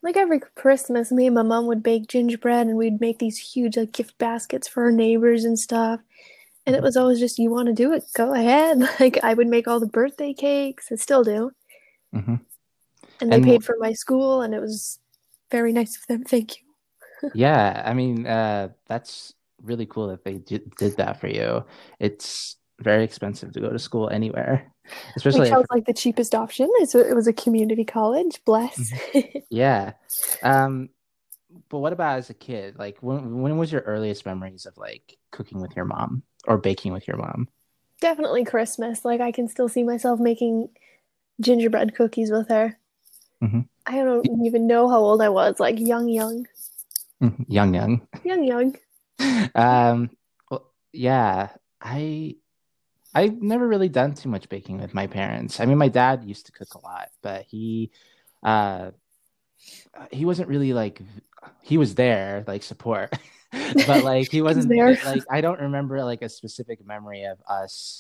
like 0.04 0.18
every 0.18 0.40
Christmas, 0.56 1.12
me 1.12 1.26
and 1.28 1.36
my 1.36 1.42
mom 1.44 1.68
would 1.68 1.84
bake 1.84 2.08
gingerbread, 2.08 2.68
and 2.68 2.78
we'd 2.78 3.02
make 3.02 3.20
these 3.20 3.38
huge 3.38 3.78
like 3.78 3.92
gift 3.94 4.18
baskets 4.18 4.68
for 4.68 4.84
our 4.86 4.92
neighbors 4.92 5.46
and 5.46 5.58
stuff. 5.60 6.02
And 6.66 6.76
it 6.76 6.84
was 6.84 6.98
always 6.98 7.20
just, 7.20 7.40
you 7.40 7.52
want 7.52 7.68
to 7.68 7.74
do 7.74 7.94
it, 7.94 8.06
go 8.16 8.34
ahead. 8.34 8.80
Like 9.00 9.20
I 9.24 9.34
would 9.36 9.48
make 9.48 9.68
all 9.68 9.80
the 9.80 9.88
birthday 9.88 10.34
cakes, 10.34 10.92
I 10.92 10.96
still 10.96 11.24
do. 11.24 11.52
hmm 12.14 12.36
And 13.20 13.32
they 13.32 13.36
And 13.36 13.42
paid 13.42 13.64
for 13.64 13.76
my 13.80 13.94
school, 13.94 14.42
and 14.42 14.54
it 14.54 14.60
was 14.62 15.00
very 15.52 15.74
nice 15.74 15.98
of 15.98 16.08
them. 16.08 16.24
Thank 16.28 16.58
you. 16.58 17.32
yeah, 17.34 17.82
I 17.86 17.94
mean, 17.94 18.26
uh, 18.26 18.70
that's 18.88 19.34
really 19.62 19.86
cool 19.86 20.08
that 20.08 20.24
they 20.24 20.38
did, 20.38 20.76
did 20.76 20.98
that 20.98 21.20
for 21.20 21.28
you. 21.28 21.66
It's 22.00 22.58
very 22.80 23.04
expensive 23.04 23.54
to 23.54 23.60
go 23.60 23.70
to 23.70 23.80
school 23.80 24.10
anywhere, 24.10 24.72
especially 25.16 25.48
if 25.48 25.54
sounds 25.54 25.68
like 25.72 25.86
the 25.86 25.94
cheapest 25.94 26.36
option. 26.36 26.70
It 26.80 27.16
was 27.16 27.28
a 27.28 27.34
community 27.34 27.86
college. 27.86 28.42
Bless. 28.46 28.92
Yeah. 29.50 29.94
Um, 30.44 30.90
but 31.70 31.80
what 31.80 31.94
about 31.94 32.18
as 32.18 32.30
a 32.30 32.34
kid? 32.34 32.78
Like 32.78 32.98
when 33.02 33.42
when 33.42 33.58
was 33.58 33.72
your 33.72 33.82
earliest 33.82 34.26
memories 34.26 34.66
of 34.66 34.78
like 34.78 35.18
cooking 35.32 35.62
with 35.62 35.76
your 35.76 35.86
mom 35.86 36.24
or 36.46 36.58
baking 36.58 36.92
with 36.92 37.08
your 37.08 37.18
mom? 37.18 37.48
Definitely 38.02 38.44
Christmas. 38.44 39.06
Like 39.06 39.22
I 39.22 39.32
can 39.32 39.48
still 39.48 39.70
see 39.70 39.84
myself 39.84 40.20
making 40.20 40.70
gingerbread 41.40 41.96
cookies 41.96 42.32
with 42.32 42.50
her. 42.50 42.78
Mhm. 43.42 43.68
I 43.86 43.98
don't 43.98 44.28
even 44.46 44.68
know 44.68 44.90
how 44.90 45.00
old 45.00 45.22
I 45.22 45.30
was, 45.30 45.60
like 45.60 45.80
young, 45.80 46.10
young, 46.10 46.48
Mhm. 47.22 47.46
Young, 47.48 47.74
young. 47.74 48.08
young, 48.24 48.44
young. 48.44 48.76
Um, 49.56 50.10
well, 50.52 50.72
yeah, 50.92 51.50
I 51.80 52.36
I've 53.16 53.42
never 53.42 53.68
really 53.68 53.90
done 53.90 54.14
too 54.14 54.30
much 54.30 54.50
baking 54.50 54.80
with 54.82 54.94
my 54.94 55.08
parents. 55.08 55.60
I 55.60 55.66
mean, 55.66 55.78
my 55.78 55.88
dad 55.88 56.24
used 56.26 56.46
to 56.48 56.52
cook 56.52 56.74
a 56.76 56.80
lot, 56.80 57.10
but 57.22 57.44
he 57.44 57.92
uh 58.44 58.92
he 60.12 60.26
wasn't 60.26 60.50
really 60.50 60.74
like 60.74 61.02
he 61.62 61.78
was 61.78 61.96
there 61.96 62.44
like 62.48 62.64
support 62.64 63.14
but 63.88 64.04
like 64.04 64.30
he 64.30 64.38
He 64.38 64.42
was 64.42 64.58
wasn't 64.58 64.70
there. 64.70 64.98
like 65.06 65.24
i 65.32 65.42
don't 65.42 65.60
remember 65.60 66.04
like 66.04 66.22
a 66.22 66.30
specific 66.30 66.86
memory 66.86 67.24
of 67.24 67.38
us 67.50 67.98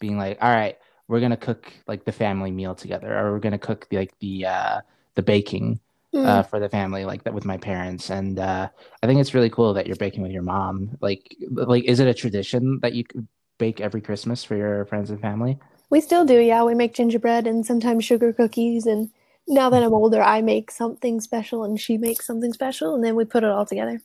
being 0.00 0.16
like 0.18 0.38
all 0.40 0.50
right 0.52 0.78
we're 1.06 1.20
gonna 1.20 1.36
cook 1.36 1.72
like 1.86 2.04
the 2.04 2.12
family 2.12 2.50
meal 2.50 2.74
together, 2.74 3.16
or 3.18 3.32
we're 3.32 3.38
gonna 3.38 3.58
cook 3.58 3.86
the, 3.90 3.98
like 3.98 4.18
the 4.20 4.46
uh, 4.46 4.80
the 5.14 5.22
baking 5.22 5.80
Mm. 6.14 6.24
uh, 6.26 6.42
for 6.44 6.60
the 6.60 6.68
family 6.68 7.04
like 7.04 7.24
that 7.24 7.34
with 7.34 7.44
my 7.44 7.56
parents. 7.58 8.08
And 8.08 8.38
uh, 8.38 8.68
I 9.02 9.06
think 9.08 9.20
it's 9.20 9.34
really 9.34 9.50
cool 9.50 9.74
that 9.74 9.88
you're 9.88 9.96
baking 9.96 10.22
with 10.22 10.30
your 10.30 10.44
mom. 10.44 10.96
Like, 11.00 11.34
like 11.50 11.82
is 11.84 11.98
it 11.98 12.06
a 12.06 12.14
tradition 12.14 12.78
that 12.82 12.94
you 12.94 13.02
bake 13.58 13.80
every 13.80 14.00
Christmas 14.00 14.44
for 14.44 14.56
your 14.56 14.84
friends 14.86 15.10
and 15.10 15.20
family? 15.20 15.58
We 15.90 16.00
still 16.00 16.24
do, 16.24 16.38
yeah. 16.40 16.64
We 16.64 16.74
make 16.74 16.94
gingerbread 16.94 17.46
and 17.46 17.64
sometimes 17.64 18.04
sugar 18.04 18.32
cookies. 18.32 18.86
And 18.86 19.10
now 19.46 19.70
that 19.70 19.82
I'm 19.82 19.94
older, 19.94 20.22
I 20.22 20.42
make 20.42 20.70
something 20.70 21.20
special 21.20 21.64
and 21.64 21.78
she 21.78 21.98
makes 21.98 22.26
something 22.26 22.52
special, 22.52 22.94
and 22.94 23.04
then 23.04 23.14
we 23.14 23.24
put 23.24 23.44
it 23.44 23.50
all 23.50 23.66
together. 23.66 24.00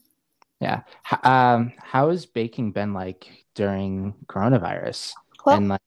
Yeah. 0.60 0.82
H- 1.12 1.25
um, 1.25 1.74
how 1.77 2.10
has 2.10 2.25
baking 2.25 2.72
been 2.72 2.94
like 2.94 3.46
during 3.56 4.13
coronavirus? 4.27 5.13
Well, 5.46 5.58
and 5.58 5.70
like, 5.70 5.82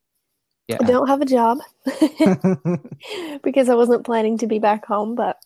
yeah. 0.69 0.78
I 0.81 0.85
don't 0.85 1.09
have 1.09 1.21
a 1.21 1.26
job 1.26 1.59
because 3.42 3.69
I 3.69 3.75
wasn't 3.75 4.07
planning 4.07 4.38
to 4.38 4.47
be 4.47 4.59
back 4.59 4.87
home, 4.87 5.14
but 5.14 5.37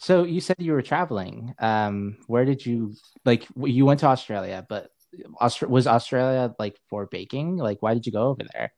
so 0.00 0.24
you 0.24 0.40
said 0.40 0.56
you 0.58 0.72
were 0.72 0.82
traveling. 0.82 1.54
Um, 1.58 2.16
where 2.26 2.46
did 2.46 2.64
you 2.64 2.94
like? 3.26 3.46
You 3.56 3.84
went 3.84 4.00
to 4.00 4.06
Australia, 4.06 4.64
but 4.66 4.90
Austra- 5.40 5.68
was 5.68 5.86
Australia 5.86 6.54
like 6.58 6.76
for 6.88 7.06
baking? 7.06 7.56
Like, 7.56 7.82
why 7.82 7.94
did 7.94 8.06
you 8.06 8.12
go 8.12 8.28
over 8.28 8.42
there? 8.52 8.72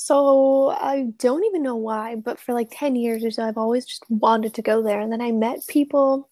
so 0.00 0.70
I 0.70 1.08
don't 1.18 1.44
even 1.44 1.64
know 1.64 1.74
why, 1.74 2.14
but 2.14 2.38
for 2.38 2.54
like 2.54 2.68
10 2.70 2.94
years 2.94 3.24
or 3.24 3.32
so, 3.32 3.42
I've 3.42 3.58
always 3.58 3.84
just 3.84 4.04
wanted 4.08 4.54
to 4.54 4.62
go 4.62 4.80
there. 4.80 5.00
And 5.00 5.10
then 5.10 5.20
I 5.20 5.32
met 5.32 5.66
people 5.66 6.30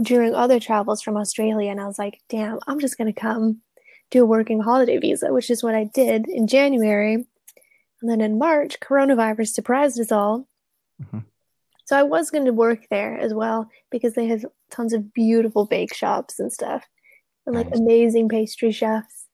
during 0.00 0.34
other 0.34 0.58
travels 0.58 1.02
from 1.02 1.18
Australia, 1.18 1.70
and 1.70 1.78
I 1.78 1.86
was 1.86 1.98
like, 1.98 2.22
damn, 2.30 2.58
I'm 2.66 2.80
just 2.80 2.96
going 2.96 3.12
to 3.12 3.20
come 3.20 3.60
do 4.10 4.22
a 4.22 4.26
working 4.26 4.60
holiday 4.60 4.96
visa, 4.96 5.30
which 5.30 5.50
is 5.50 5.62
what 5.62 5.74
I 5.74 5.84
did 5.84 6.26
in 6.26 6.46
January. 6.46 7.14
And 7.14 8.10
then 8.10 8.22
in 8.22 8.38
March, 8.38 8.80
coronavirus 8.80 9.48
surprised 9.48 10.00
us 10.00 10.10
all. 10.10 10.48
Mhm. 11.02 11.24
So 11.84 11.98
I 11.98 12.02
was 12.04 12.30
going 12.30 12.46
to 12.46 12.52
work 12.52 12.86
there 12.88 13.18
as 13.18 13.34
well 13.34 13.68
because 13.90 14.14
they 14.14 14.28
have 14.28 14.46
tons 14.70 14.94
of 14.94 15.12
beautiful 15.12 15.66
bake 15.66 15.92
shops 15.94 16.40
and 16.40 16.50
stuff 16.50 16.88
and 17.50 17.56
like 17.56 17.70
Nice. 17.70 17.80
amazing 17.80 18.28
pastry 18.28 18.72
chefs. 18.72 19.26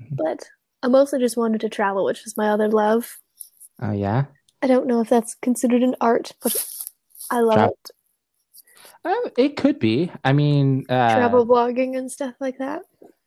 Mhm. 0.00 0.16
But 0.16 0.48
I 0.82 0.88
mostly 0.88 1.20
just 1.20 1.36
wanted 1.36 1.60
to 1.62 1.68
travel, 1.68 2.04
which 2.04 2.24
was 2.24 2.36
my 2.36 2.48
other 2.50 2.68
love. 2.68 3.18
Oh 3.80 3.92
yeah. 3.92 4.26
I 4.60 4.66
don't 4.66 4.86
know 4.86 5.00
if 5.00 5.08
that's 5.08 5.34
considered 5.36 5.82
an 5.82 5.96
art, 6.00 6.32
but 6.42 6.56
I 7.30 7.40
love 7.40 7.58
Tra- 7.58 7.68
it. 7.68 7.90
Um, 9.04 9.22
it 9.36 9.56
could 9.56 9.78
be. 9.78 10.10
I 10.24 10.32
mean, 10.32 10.86
uh, 10.88 11.12
Travel 11.14 11.46
blogging 11.46 11.96
and 11.96 12.10
stuff 12.10 12.34
like 12.40 12.58
that. 12.58 12.82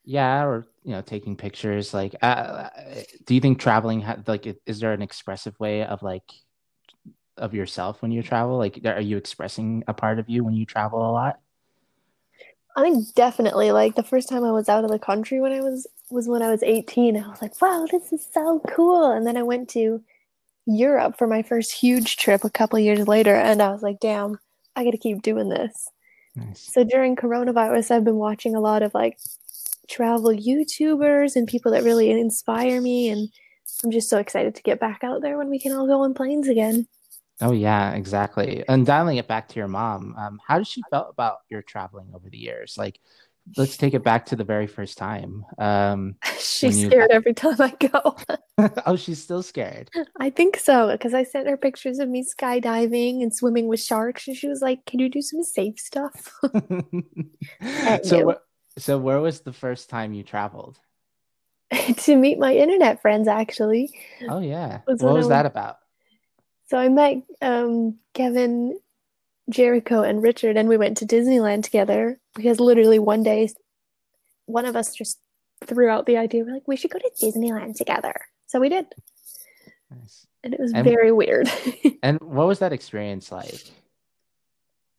yeah, 0.06 0.46
or 0.46 0.66
you 0.84 0.92
know, 0.92 1.02
taking 1.02 1.36
pictures. 1.36 1.94
Like, 1.94 2.16
uh, 2.22 2.70
do 3.26 3.36
you 3.36 3.42
think 3.42 3.60
traveling 3.60 4.02
ha- 4.02 4.18
like 4.28 4.48
is 4.66 4.80
there 4.80 4.94
an 4.94 5.02
expressive 5.02 5.60
way 5.60 5.84
of 5.84 6.04
like 6.04 6.24
of 7.38 7.54
yourself 7.54 8.02
when 8.02 8.12
you 8.12 8.24
travel? 8.24 8.58
Like, 8.58 8.80
are 8.86 9.02
you 9.02 9.18
expressing 9.18 9.84
a 9.88 9.94
part 9.94 10.20
of 10.20 10.30
you 10.30 10.44
when 10.44 10.54
you 10.54 10.66
travel 10.66 11.00
a 11.00 11.12
lot? 11.12 11.40
I 12.76 12.82
think 12.82 13.14
definitely 13.16 13.72
like 13.72 13.96
the 13.96 14.04
first 14.04 14.28
time 14.28 14.44
I 14.44 14.52
was 14.52 14.68
out 14.68 14.84
of 14.84 14.92
the 14.92 15.00
country 15.00 15.40
when 15.40 15.54
I 15.54 15.62
was 15.62 15.88
was 16.10 16.28
when 16.28 16.42
I 16.42 16.52
was 16.52 16.62
18. 16.62 17.18
I 17.18 17.28
was 17.28 17.42
like, 17.42 17.60
wow, 17.62 17.88
this 17.90 18.12
is 18.12 18.28
so 18.34 18.62
cool. 18.70 19.12
And 19.12 19.26
then 19.26 19.38
I 19.38 19.44
went 19.44 19.70
to 19.70 20.04
Europe 20.66 21.18
for 21.18 21.28
my 21.28 21.42
first 21.42 21.72
huge 21.72 22.18
trip 22.18 22.44
a 22.44 22.50
couple 22.50 22.80
years 22.80 23.08
later 23.08 23.36
and 23.36 23.62
I 23.62 23.70
was 23.72 23.82
like, 23.82 24.00
damn, 24.00 24.40
I 24.76 24.84
got 24.84 24.92
to 24.92 24.98
keep 24.98 25.22
doing 25.22 25.50
this. 25.50 25.90
Nice. 26.36 26.62
So 26.74 26.84
during 26.84 27.16
coronavirus, 27.16 27.92
I've 27.92 28.04
been 28.04 28.16
watching 28.16 28.56
a 28.56 28.60
lot 28.60 28.84
of 28.84 28.94
like 28.94 29.18
travel 29.88 30.32
YouTubers 30.32 31.36
and 31.36 31.48
people 31.48 31.72
that 31.72 31.84
really 31.84 32.12
inspire 32.12 32.82
me 32.82 33.10
and 33.10 33.30
I'm 33.84 33.92
just 33.92 34.10
so 34.10 34.18
excited 34.18 34.56
to 34.56 34.64
get 34.64 34.80
back 34.80 35.04
out 35.04 35.22
there 35.22 35.38
when 35.38 35.50
we 35.50 35.60
can 35.60 35.72
all 35.72 35.88
go 35.88 36.02
on 36.02 36.14
planes 36.14 36.48
again. 36.48 36.88
Oh 37.42 37.52
yeah, 37.52 37.92
exactly. 37.94 38.64
And 38.68 38.86
dialing 38.86 39.18
it 39.18 39.28
back 39.28 39.50
to 39.50 39.56
your 39.60 39.68
mom, 39.68 40.16
um, 40.18 40.40
how 40.46 40.58
did 40.58 40.68
she 40.68 40.82
felt 40.90 41.10
about 41.10 41.40
your 41.50 41.62
traveling 41.62 42.08
over 42.14 42.30
the 42.30 42.38
years? 42.38 42.78
Like, 42.78 43.00
let's 43.58 43.76
take 43.78 43.94
it 43.94 44.04
back 44.04 44.28
to 44.28 44.36
the 44.38 44.44
very 44.46 44.68
first 44.68 44.98
time. 44.98 45.46
Um, 45.58 46.16
She's 46.40 46.82
you- 46.82 46.90
scared 46.90 47.12
every 47.12 47.34
time 47.34 47.58
I 47.60 47.72
go. 47.88 48.16
oh, 48.86 48.96
she's 48.96 49.22
still 49.22 49.44
scared. 49.44 49.90
I 50.18 50.30
think 50.30 50.56
so 50.56 50.90
because 50.94 51.14
I 51.14 51.24
sent 51.24 51.50
her 51.50 51.58
pictures 51.58 52.00
of 52.00 52.08
me 52.08 52.24
skydiving 52.24 53.22
and 53.22 53.36
swimming 53.36 53.68
with 53.68 53.82
sharks, 53.82 54.30
and 54.30 54.38
she 54.38 54.48
was 54.48 54.62
like, 54.62 54.86
"Can 54.86 55.00
you 55.02 55.10
do 55.10 55.22
some 55.22 55.44
safe 55.44 55.78
stuff?" 55.78 56.32
so, 58.04 58.32
wh- 58.32 58.80
so 58.80 58.98
where 58.98 59.20
was 59.20 59.42
the 59.42 59.52
first 59.52 59.90
time 59.90 60.14
you 60.14 60.24
traveled? 60.24 60.80
to 61.98 62.16
meet 62.16 62.40
my 62.40 62.56
internet 62.56 63.02
friends, 63.02 63.28
actually. 63.28 63.94
Oh 64.30 64.40
yeah, 64.40 64.80
Was 64.88 65.02
what 65.02 65.08
when 65.08 65.10
I 65.10 65.18
was 65.18 65.26
was- 65.26 65.30
that 65.30 65.46
about? 65.46 65.78
So 66.68 66.78
I 66.78 66.90
met 66.90 67.22
um, 67.42 67.96
Kevin, 68.14 68.80
Jericho, 69.50 70.02
and 70.02 70.22
Richard, 70.24 70.58
and 70.58 70.68
we 70.68 70.78
went 70.78 70.98
to 70.98 71.06
Disneyland 71.06 71.64
together 71.64 72.20
because 72.36 72.60
literally 72.60 73.00
one 73.00 73.24
day, 73.24 73.50
one 74.48 74.66
of 74.66 74.76
us 74.76 74.96
just 74.96 75.20
threw 75.66 75.90
out 75.90 76.06
the 76.06 76.18
idea. 76.18 76.44
We're 76.44 76.54
like, 76.54 76.68
we 76.68 76.76
should 76.76 76.92
go 76.92 77.00
to 77.00 77.12
Disneyland 77.22 77.76
together. 77.76 78.14
So 78.48 78.60
we 78.60 78.70
did, 78.70 78.86
Nice. 79.92 80.26
and 80.44 80.54
it 80.54 80.60
was 80.60 80.74
And- 80.74 80.84
very 80.86 81.12
weird. 81.12 81.50
And 82.04 82.20
what 82.22 82.46
was 82.48 82.60
that 82.60 82.74
experience 82.74 83.32
like? 83.32 83.60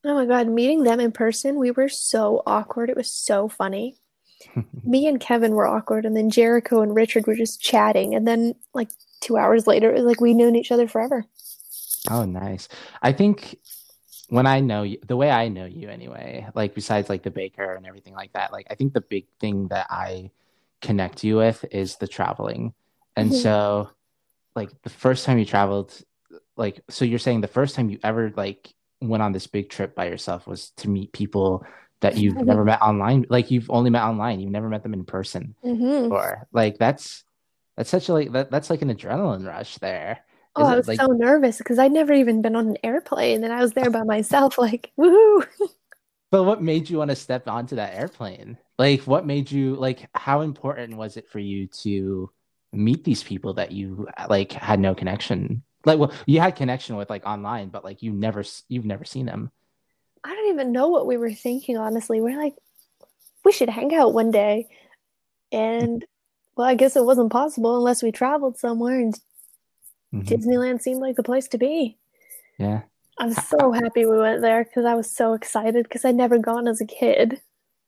oh 0.04 0.14
my 0.14 0.26
God, 0.26 0.46
meeting 0.49 0.85
them 0.85 1.00
in 1.00 1.11
person, 1.11 1.56
we 1.58 1.73
were 1.73 1.88
so 1.88 2.42
awkward. 2.46 2.90
It 2.90 2.96
was 2.96 3.11
so 3.11 3.49
funny. 3.49 3.96
Me 4.85 5.06
and 5.08 5.20
Kevin 5.20 5.52
were 5.52 5.66
awkward, 5.66 6.04
and 6.06 6.16
then 6.16 6.30
Jericho 6.30 6.80
and 6.80 6.94
Richard 6.94 7.26
were 7.26 7.35
just 7.35 7.61
chatting. 7.61 8.14
And 8.14 8.26
then, 8.26 8.54
like, 8.73 8.88
two 9.20 9.37
hours 9.37 9.66
later, 9.66 9.90
it 9.90 9.94
was 9.96 10.04
like 10.04 10.20
we'd 10.20 10.35
known 10.35 10.54
each 10.54 10.70
other 10.70 10.87
forever. 10.87 11.25
Oh, 12.10 12.25
nice. 12.25 12.68
I 13.02 13.12
think 13.12 13.58
when 14.28 14.46
I 14.46 14.60
know 14.60 14.82
you, 14.82 14.98
the 15.06 15.16
way 15.16 15.30
I 15.30 15.48
know 15.48 15.66
you 15.66 15.88
anyway, 15.88 16.46
like 16.54 16.75
besides 16.75 17.08
like 17.08 17.22
the 17.22 17.30
baker 17.30 17.75
and 17.75 17.86
everything 17.86 18.14
like 18.14 18.32
that, 18.32 18.52
like 18.52 18.66
I 18.70 18.75
think 18.75 18.92
the 18.92 19.00
big 19.00 19.26
thing 19.40 19.68
that 19.68 19.86
I 19.90 20.30
connect 20.82 21.25
you 21.25 21.36
with 21.36 21.64
is 21.70 21.96
the 21.96 22.08
traveling. 22.08 22.75
And 23.16 23.30
Mhm. 23.30 23.34
so 23.34 23.90
like 24.56 24.70
the 24.82 24.90
first 24.90 25.25
time 25.26 25.38
you 25.38 25.44
traveled, 25.44 26.00
like 26.56 26.80
so 26.90 27.04
you're 27.04 27.18
saying 27.18 27.40
the 27.40 27.48
first 27.48 27.75
time 27.75 27.90
you 27.90 27.98
ever 28.02 28.32
like 28.36 28.75
went 29.00 29.22
on 29.22 29.32
this 29.32 29.46
big 29.46 29.70
trip 29.70 29.94
by 29.94 30.06
yourself 30.08 30.46
was 30.46 30.70
to 30.78 30.88
meet 30.90 31.12
people 31.12 31.64
that 32.00 32.18
you've 32.18 32.36
Mhm. 32.36 32.46
never 32.46 32.64
met 32.64 32.82
online, 32.82 33.26
like 33.30 33.50
you've 33.50 33.70
only 33.70 33.90
met 33.90 34.02
online, 34.04 34.40
you've 34.40 34.50
never 34.52 34.68
met 34.68 34.82
them 34.82 34.94
in 34.94 35.04
person 35.04 35.54
hmm 35.62 36.08
or 36.10 36.46
like 36.52 36.78
that's 36.78 37.25
that's 37.76 37.90
such 37.90 38.08
a 38.08 38.12
like 38.14 38.32
that, 38.32 38.50
that's 38.50 38.70
like 38.70 38.82
an 38.82 38.94
adrenaline 38.94 39.46
rush 39.46 39.76
there. 39.78 40.20
Oh, 40.56 40.64
I 40.66 40.76
was 40.76 40.88
like- 40.88 41.00
so 41.00 41.08
nervous 41.08 41.58
because 41.58 41.78
I'd 41.78 41.92
never 41.92 42.12
even 42.12 42.42
been 42.42 42.56
on 42.56 42.68
an 42.68 42.78
airplane, 42.82 43.44
and 43.44 43.52
I 43.52 43.60
was 43.60 43.72
there 43.72 43.90
by 43.90 44.02
myself, 44.02 44.58
like, 44.66 44.92
woohoo! 44.98 45.46
But 46.30 46.44
what 46.44 46.62
made 46.62 46.90
you 46.90 46.98
want 46.98 47.10
to 47.10 47.16
step 47.16 47.46
onto 47.48 47.76
that 47.76 47.94
airplane? 47.94 48.58
Like, 48.78 49.02
what 49.02 49.25
made 49.26 49.50
you 49.50 49.76
like? 49.76 50.08
How 50.14 50.40
important 50.40 50.96
was 50.96 51.16
it 51.16 51.28
for 51.28 51.38
you 51.38 51.66
to 51.82 52.30
meet 52.72 53.04
these 53.04 53.22
people 53.22 53.54
that 53.54 53.72
you 53.72 54.08
like 54.28 54.52
had 54.52 54.80
no 54.80 54.94
connection? 54.94 55.62
Like, 55.84 55.98
well, 55.98 56.12
you 56.26 56.40
had 56.40 56.56
connection 56.56 56.96
with 56.96 57.08
like 57.08 57.25
online, 57.25 57.68
but 57.68 57.84
like 57.84 58.02
you 58.02 58.12
never, 58.12 58.42
you've 58.68 58.84
never 58.84 59.04
seen 59.04 59.26
them. 59.26 59.52
I 60.25 60.34
don't 60.34 60.48
even 60.52 60.72
know 60.72 60.88
what 60.88 61.06
we 61.06 61.16
were 61.16 61.32
thinking, 61.32 61.78
honestly. 61.78 62.20
We're 62.20 62.36
like, 62.42 62.56
we 63.44 63.52
should 63.52 63.70
hang 63.70 63.94
out 63.94 64.12
one 64.12 64.32
day. 64.32 64.66
And 65.52 66.04
well, 66.56 66.66
I 66.66 66.75
guess 66.75 66.96
it 66.96 67.04
wasn't 67.04 67.30
possible 67.30 67.76
unless 67.76 68.02
we 68.02 68.10
traveled 68.10 68.58
somewhere, 68.58 68.98
and 68.98 69.14
Mhm. 70.14 70.25
Disneyland 70.25 70.80
seemed 70.82 71.00
like 71.00 71.16
the 71.16 71.22
place 71.22 71.48
to 71.48 71.58
be. 71.58 71.98
Yeah, 72.58 72.82
I'm 73.18 73.32
so 73.32 73.72
happy 73.72 74.06
we 74.06 74.18
went 74.18 74.40
there 74.42 74.64
because 74.64 74.84
I 74.84 74.94
was 74.94 75.10
so 75.10 75.32
excited 75.34 75.84
because 75.84 76.04
I'd 76.04 76.14
never 76.14 76.38
gone 76.38 76.68
as 76.68 76.80
a 76.80 76.86
kid. 76.86 77.40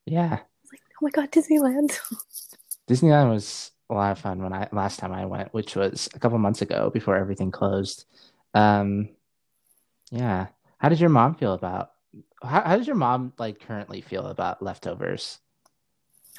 yeah. 0.07 0.31
Like, 0.71 0.81
oh 0.95 1.03
my 1.03 1.11
God, 1.11 1.31
Disneyland. 1.31 1.99
Disneyland 2.89 3.31
was 3.31 3.71
a 3.91 3.95
lot 3.95 4.13
of 4.13 4.19
fun 4.19 4.43
when 4.43 4.53
I 4.53 4.69
last 4.73 4.99
time 4.99 5.13
I 5.13 5.25
went, 5.27 5.53
which 5.55 5.77
was 5.77 6.09
a 6.15 6.19
couple 6.19 6.39
months 6.39 6.61
ago 6.63 6.91
before 6.91 7.17
everything 7.17 7.51
closed. 7.51 8.05
Um, 8.55 9.11
yeah. 10.11 10.49
How 10.79 10.89
does 10.89 11.01
your 11.01 11.11
mom 11.11 11.35
feel 11.35 11.53
about? 11.55 11.93
How, 12.43 12.63
how 12.63 12.77
does 12.77 12.87
your 12.87 12.97
mom 12.97 13.33
like 13.39 13.61
currently 13.61 14.01
feel 14.01 14.27
about 14.27 14.63
leftovers? 14.63 15.39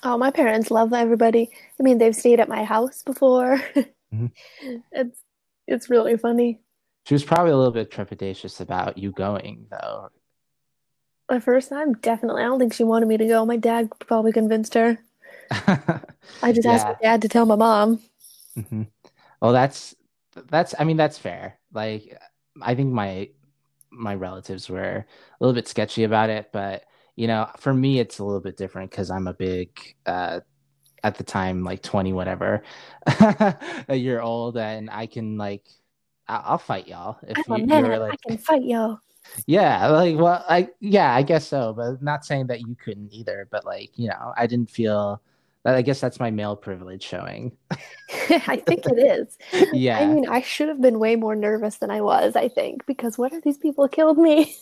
Oh, 0.03 0.17
my 0.17 0.31
parents 0.31 0.71
love 0.71 0.93
everybody. 0.93 1.51
I 1.79 1.83
mean, 1.83 1.97
they've 1.97 2.15
stayed 2.15 2.39
at 2.39 2.49
my 2.49 2.63
house 2.63 3.03
before. 3.03 3.61
Mhm. 4.13 4.31
It's 4.91 5.19
it's 5.69 5.89
really 5.89 6.17
funny. 6.17 6.59
She 7.05 7.13
was 7.13 7.25
probably 7.25 7.51
a 7.51 7.57
little 7.57 7.73
bit 7.73 7.91
trepidatious 7.91 8.61
about 8.61 8.97
you 8.97 9.11
going, 9.11 9.67
though. 9.69 10.11
The 11.29 11.39
first 11.39 11.69
time, 11.69 11.93
definitely. 11.93 12.43
I 12.43 12.45
don't 12.47 12.59
think 12.59 12.73
she 12.73 12.83
wanted 12.83 13.07
me 13.07 13.17
to 13.17 13.25
go. 13.27 13.45
My 13.45 13.57
dad 13.57 13.89
probably 13.99 14.31
convinced 14.31 14.73
her. 14.73 14.99
I 16.41 16.51
just 16.51 16.67
asked 16.67 16.87
my 16.87 16.95
dad 17.01 17.21
to 17.21 17.29
tell 17.29 17.45
my 17.45 17.55
mom. 17.55 18.01
hmm 18.55 18.83
Well, 19.41 19.53
that's 19.53 19.95
that's. 20.35 20.75
I 20.79 20.83
mean, 20.85 20.97
that's 20.97 21.17
fair. 21.17 21.59
Like, 21.73 22.17
I 22.61 22.75
think 22.75 22.93
my 22.93 23.29
my 23.91 24.15
relatives 24.15 24.69
were 24.69 25.05
a 25.05 25.05
little 25.41 25.55
bit 25.55 25.67
sketchy 25.67 26.03
about 26.05 26.29
it, 26.29 26.51
but 26.53 26.85
you 27.15 27.27
know, 27.27 27.49
for 27.59 27.73
me, 27.73 27.99
it's 27.99 28.19
a 28.19 28.25
little 28.25 28.41
bit 28.41 28.57
different 28.57 28.91
because 28.91 29.11
I'm 29.11 29.27
a 29.27 29.33
big 29.33 29.71
uh, 30.05 30.41
at 31.03 31.15
the 31.17 31.23
time 31.23 31.63
like 31.63 31.81
20 31.81 32.13
whatever 32.13 32.63
a 33.87 33.95
year 33.95 34.21
old 34.21 34.57
and 34.57 34.89
I 34.89 35.05
can 35.05 35.37
like 35.37 35.63
I- 36.27 36.43
I'll 36.45 36.57
fight 36.57 36.87
y'all 36.87 37.17
if 37.27 37.37
I'm 37.49 37.61
you, 37.61 37.67
man. 37.67 37.85
you're 37.85 38.11
I 38.11 38.15
can 38.27 38.37
fight 38.37 38.63
y'all. 38.63 38.99
yeah 39.45 39.87
like 39.87 40.17
well 40.17 40.43
I 40.49 40.69
yeah 40.79 41.13
I 41.13 41.21
guess 41.23 41.47
so 41.47 41.73
but 41.73 42.01
not 42.01 42.25
saying 42.25 42.47
that 42.47 42.61
you 42.61 42.75
couldn't 42.75 43.13
either 43.13 43.47
but 43.51 43.65
like 43.65 43.91
you 43.95 44.07
know 44.09 44.33
I 44.35 44.47
didn't 44.47 44.71
feel 44.71 45.21
that 45.63 45.75
I 45.75 45.81
guess 45.81 45.99
that's 45.99 46.19
my 46.19 46.31
male 46.31 46.55
privilege 46.55 47.03
showing 47.03 47.51
I 47.71 48.61
think 48.65 48.85
it 48.85 48.97
is. 48.97 49.37
yeah 49.73 49.99
I 49.99 50.05
mean, 50.05 50.27
I 50.27 50.41
should 50.41 50.69
have 50.69 50.81
been 50.81 50.99
way 50.99 51.15
more 51.15 51.35
nervous 51.35 51.77
than 51.77 51.91
I 51.91 52.01
was, 52.01 52.35
I 52.35 52.47
think, 52.47 52.85
because 52.85 53.17
what 53.17 53.33
if 53.33 53.43
these 53.43 53.57
people 53.57 53.87
killed 53.87 54.17
me? 54.17 54.55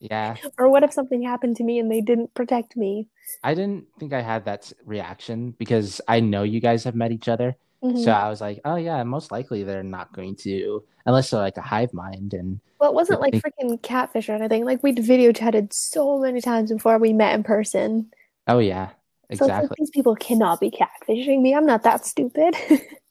Yeah 0.00 0.36
or 0.58 0.68
what 0.68 0.82
if 0.82 0.92
something 0.92 1.22
happened 1.22 1.56
to 1.56 1.64
me 1.64 1.78
and 1.78 1.90
they 1.90 2.00
didn't 2.00 2.32
protect 2.34 2.76
me? 2.76 3.08
I 3.42 3.54
didn't 3.54 3.86
think 3.98 4.12
I 4.12 4.20
had 4.22 4.44
that 4.44 4.72
reaction 4.84 5.52
because 5.58 6.00
I 6.08 6.20
know 6.20 6.42
you 6.42 6.60
guys 6.60 6.84
have 6.84 6.94
met 6.94 7.12
each 7.12 7.28
other 7.28 7.56
Mhm. 7.84 8.02
so 8.02 8.10
I 8.10 8.30
was 8.30 8.40
like 8.40 8.60
oh 8.64 8.76
yeah 8.76 9.02
most 9.04 9.30
likely 9.30 9.62
they're 9.62 9.82
not 9.82 10.10
going 10.14 10.34
to 10.36 10.82
unless 11.04 11.28
they're 11.30 11.40
like 11.40 11.58
a 11.58 11.62
hive 11.62 11.92
mind 11.92 12.32
and 12.32 12.58
well, 12.80 12.90
it 12.90 12.94
wasn't 12.94 13.20
like 13.20 13.34
freaking 13.34 13.80
catfish 13.82 14.28
or 14.28 14.32
anything. 14.32 14.64
Like 14.64 14.82
we'd 14.82 14.98
video 14.98 15.30
chatted 15.32 15.72
so 15.72 16.18
many 16.18 16.40
times 16.40 16.72
before 16.72 16.98
we 16.98 17.12
met 17.12 17.34
in 17.34 17.42
person. 17.42 18.10
oh 18.48 18.58
yeah 18.60 18.88
So 18.88 18.94
it's 19.30 19.40
like 19.42 19.48
exactly 19.50 19.74
these 19.78 19.90
people 19.90 20.14
cannot 20.16 20.58
be 20.60 20.70
catfishing 20.70 21.42
me. 21.42 21.54
I'm 21.54 21.66
not 21.66 21.82
that 21.84 22.06
stupid. 22.06 22.54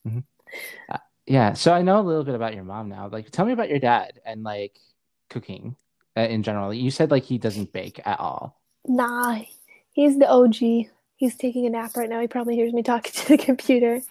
Yeah, 1.28 1.54
so 1.54 1.74
I 1.74 1.82
know 1.82 2.00
a 2.00 2.02
little 2.06 2.24
bit 2.24 2.36
about 2.36 2.54
your 2.54 2.64
mom 2.64 2.88
now. 2.90 3.08
Like, 3.10 3.32
tell 3.32 3.46
me 3.46 3.54
about 3.54 3.70
your 3.70 3.80
dad 3.80 4.20
and 4.26 4.44
like 4.44 4.78
cooking 5.30 5.76
uh, 6.18 6.22
in 6.22 6.44
general. 6.44 6.74
You 6.74 6.92
said 6.92 7.12
like 7.12 7.24
he 7.24 7.38
doesn't 7.38 7.74
bake 7.74 8.00
at 8.06 8.20
all. 8.20 8.62
nah, 8.88 9.40
he's 9.92 10.18
the 10.18 10.30
OG. 10.30 10.88
He's 11.18 11.36
taking 11.38 11.66
a 11.66 11.70
nap 11.70 11.96
right 11.96 12.10
now. 12.10 12.20
He 12.20 12.28
probably 12.28 12.56
hears 12.56 12.74
me 12.74 12.84
talking 12.84 13.12
to 13.16 13.28
the 13.30 13.38
computer. 13.38 14.02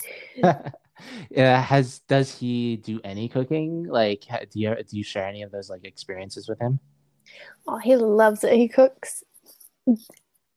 yeah, 1.30 1.60
has 1.60 2.00
does 2.00 2.36
he 2.38 2.76
do 2.76 3.00
any 3.04 3.28
cooking? 3.28 3.84
Like, 3.88 4.24
do 4.50 4.60
you 4.60 4.74
do 4.74 4.96
you 4.96 5.04
share 5.04 5.26
any 5.26 5.42
of 5.42 5.50
those 5.50 5.68
like 5.70 5.84
experiences 5.84 6.48
with 6.48 6.60
him? 6.60 6.80
Oh, 7.66 7.78
he 7.78 7.96
loves 7.96 8.44
it. 8.44 8.54
He 8.54 8.68
cooks 8.68 9.22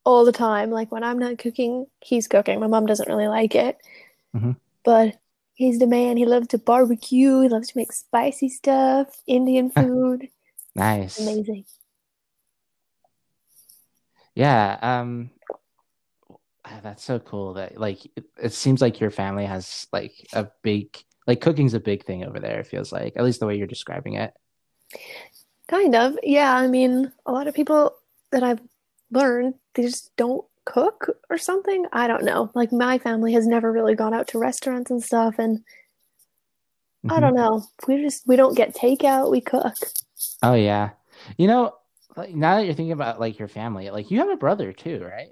all 0.06 0.25
the 0.25 0.32
time. 0.32 0.72
Like 0.72 0.92
when 0.92 1.04
I'm 1.04 1.20
not 1.20 1.38
cooking, 1.38 1.88
he's 2.01 2.27
cooking. 2.27 2.60
My 2.60 2.68
mom 2.68 2.86
doesn't 2.86 3.10
really 3.10 3.27
like 3.27 3.56
it. 3.56 3.77
Mhm. 4.36 4.56
But 4.84 5.18
he's 5.54 5.80
the 5.80 5.88
man. 5.88 6.18
He 6.18 6.25
loves 6.25 6.48
to 6.50 6.58
barbecue. 6.58 7.42
He 7.42 7.50
loves 7.50 7.70
to 7.70 7.77
make 7.77 7.92
spicy 7.92 8.50
stuff, 8.50 9.22
Indian 9.27 9.70
food. 9.77 10.30
Nice. 10.77 11.19
Amazing. 11.19 11.65
Yeah, 14.36 14.77
um 14.81 15.31
ah, 16.63 16.79
that's 16.84 17.03
so 17.03 17.17
cool 17.19 17.55
that 17.55 17.79
like 17.79 18.05
it, 18.15 18.25
it 18.41 18.53
seems 18.53 18.81
like 18.81 19.00
your 19.00 19.10
family 19.10 19.46
has 19.46 19.88
like 19.91 20.13
a 20.34 20.48
big 20.62 20.96
like 21.25 21.41
cooking's 21.41 21.74
a 21.74 21.79
big 21.79 22.05
thing 22.05 22.24
over 22.24 22.39
there, 22.39 22.60
it 22.60 22.67
feels 22.67 22.91
like. 22.91 23.13
At 23.17 23.24
least 23.24 23.39
the 23.39 23.48
way 23.48 23.57
you're 23.57 23.67
describing 23.67 24.13
it. 24.13 24.34
Kind 25.67 25.96
of. 25.96 26.17
Yeah, 26.24 26.55
I 26.55 26.67
mean, 26.67 27.12
a 27.25 27.31
lot 27.31 27.48
of 27.48 27.53
people 27.55 27.96
that 28.31 28.43
I've 28.43 28.62
learned, 29.12 29.55
they 29.74 29.84
just 29.84 30.15
don't 30.15 30.46
cook 30.65 31.10
or 31.29 31.38
something. 31.38 31.86
I 31.91 32.07
don't 32.07 32.24
know. 32.24 32.51
Like 32.53 32.72
my 32.72 32.98
family 33.00 33.34
has 33.34 33.48
never 33.48 33.72
really 33.72 33.96
gone 33.96 34.13
out 34.13 34.27
to 34.29 34.39
restaurants 34.39 34.91
and 34.91 35.03
stuff 35.03 35.36
and 35.39 35.63
I 37.10 37.19
Mhm. 37.19 37.22
don't 37.22 37.36
know. 37.36 37.63
We 37.88 38.01
just 38.03 38.27
we 38.27 38.36
don't 38.36 38.55
get 38.55 38.75
takeout, 38.75 39.31
we 39.31 39.41
cook. 39.41 39.75
Oh 40.41 40.53
yeah. 40.53 40.91
You 41.38 41.47
know, 41.47 41.74
like 42.15 42.33
now 42.33 42.57
that 42.57 42.65
you're 42.65 42.74
thinking 42.74 42.91
about 42.91 43.19
like 43.19 43.39
your 43.39 43.47
family, 43.47 43.89
like 43.89 44.12
you 44.12 44.19
have 44.19 44.30
a 44.30 44.38
brother 44.38 44.73
too, 44.73 45.03
right? 45.03 45.30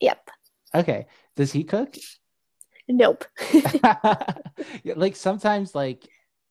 Yep. 0.00 0.30
Okay. 0.74 1.06
Does 1.36 1.52
he 1.52 1.64
cook? 1.64 1.96
Nope. 2.88 3.24
Like 4.84 5.16
sometimes 5.16 5.74
like 5.74 6.08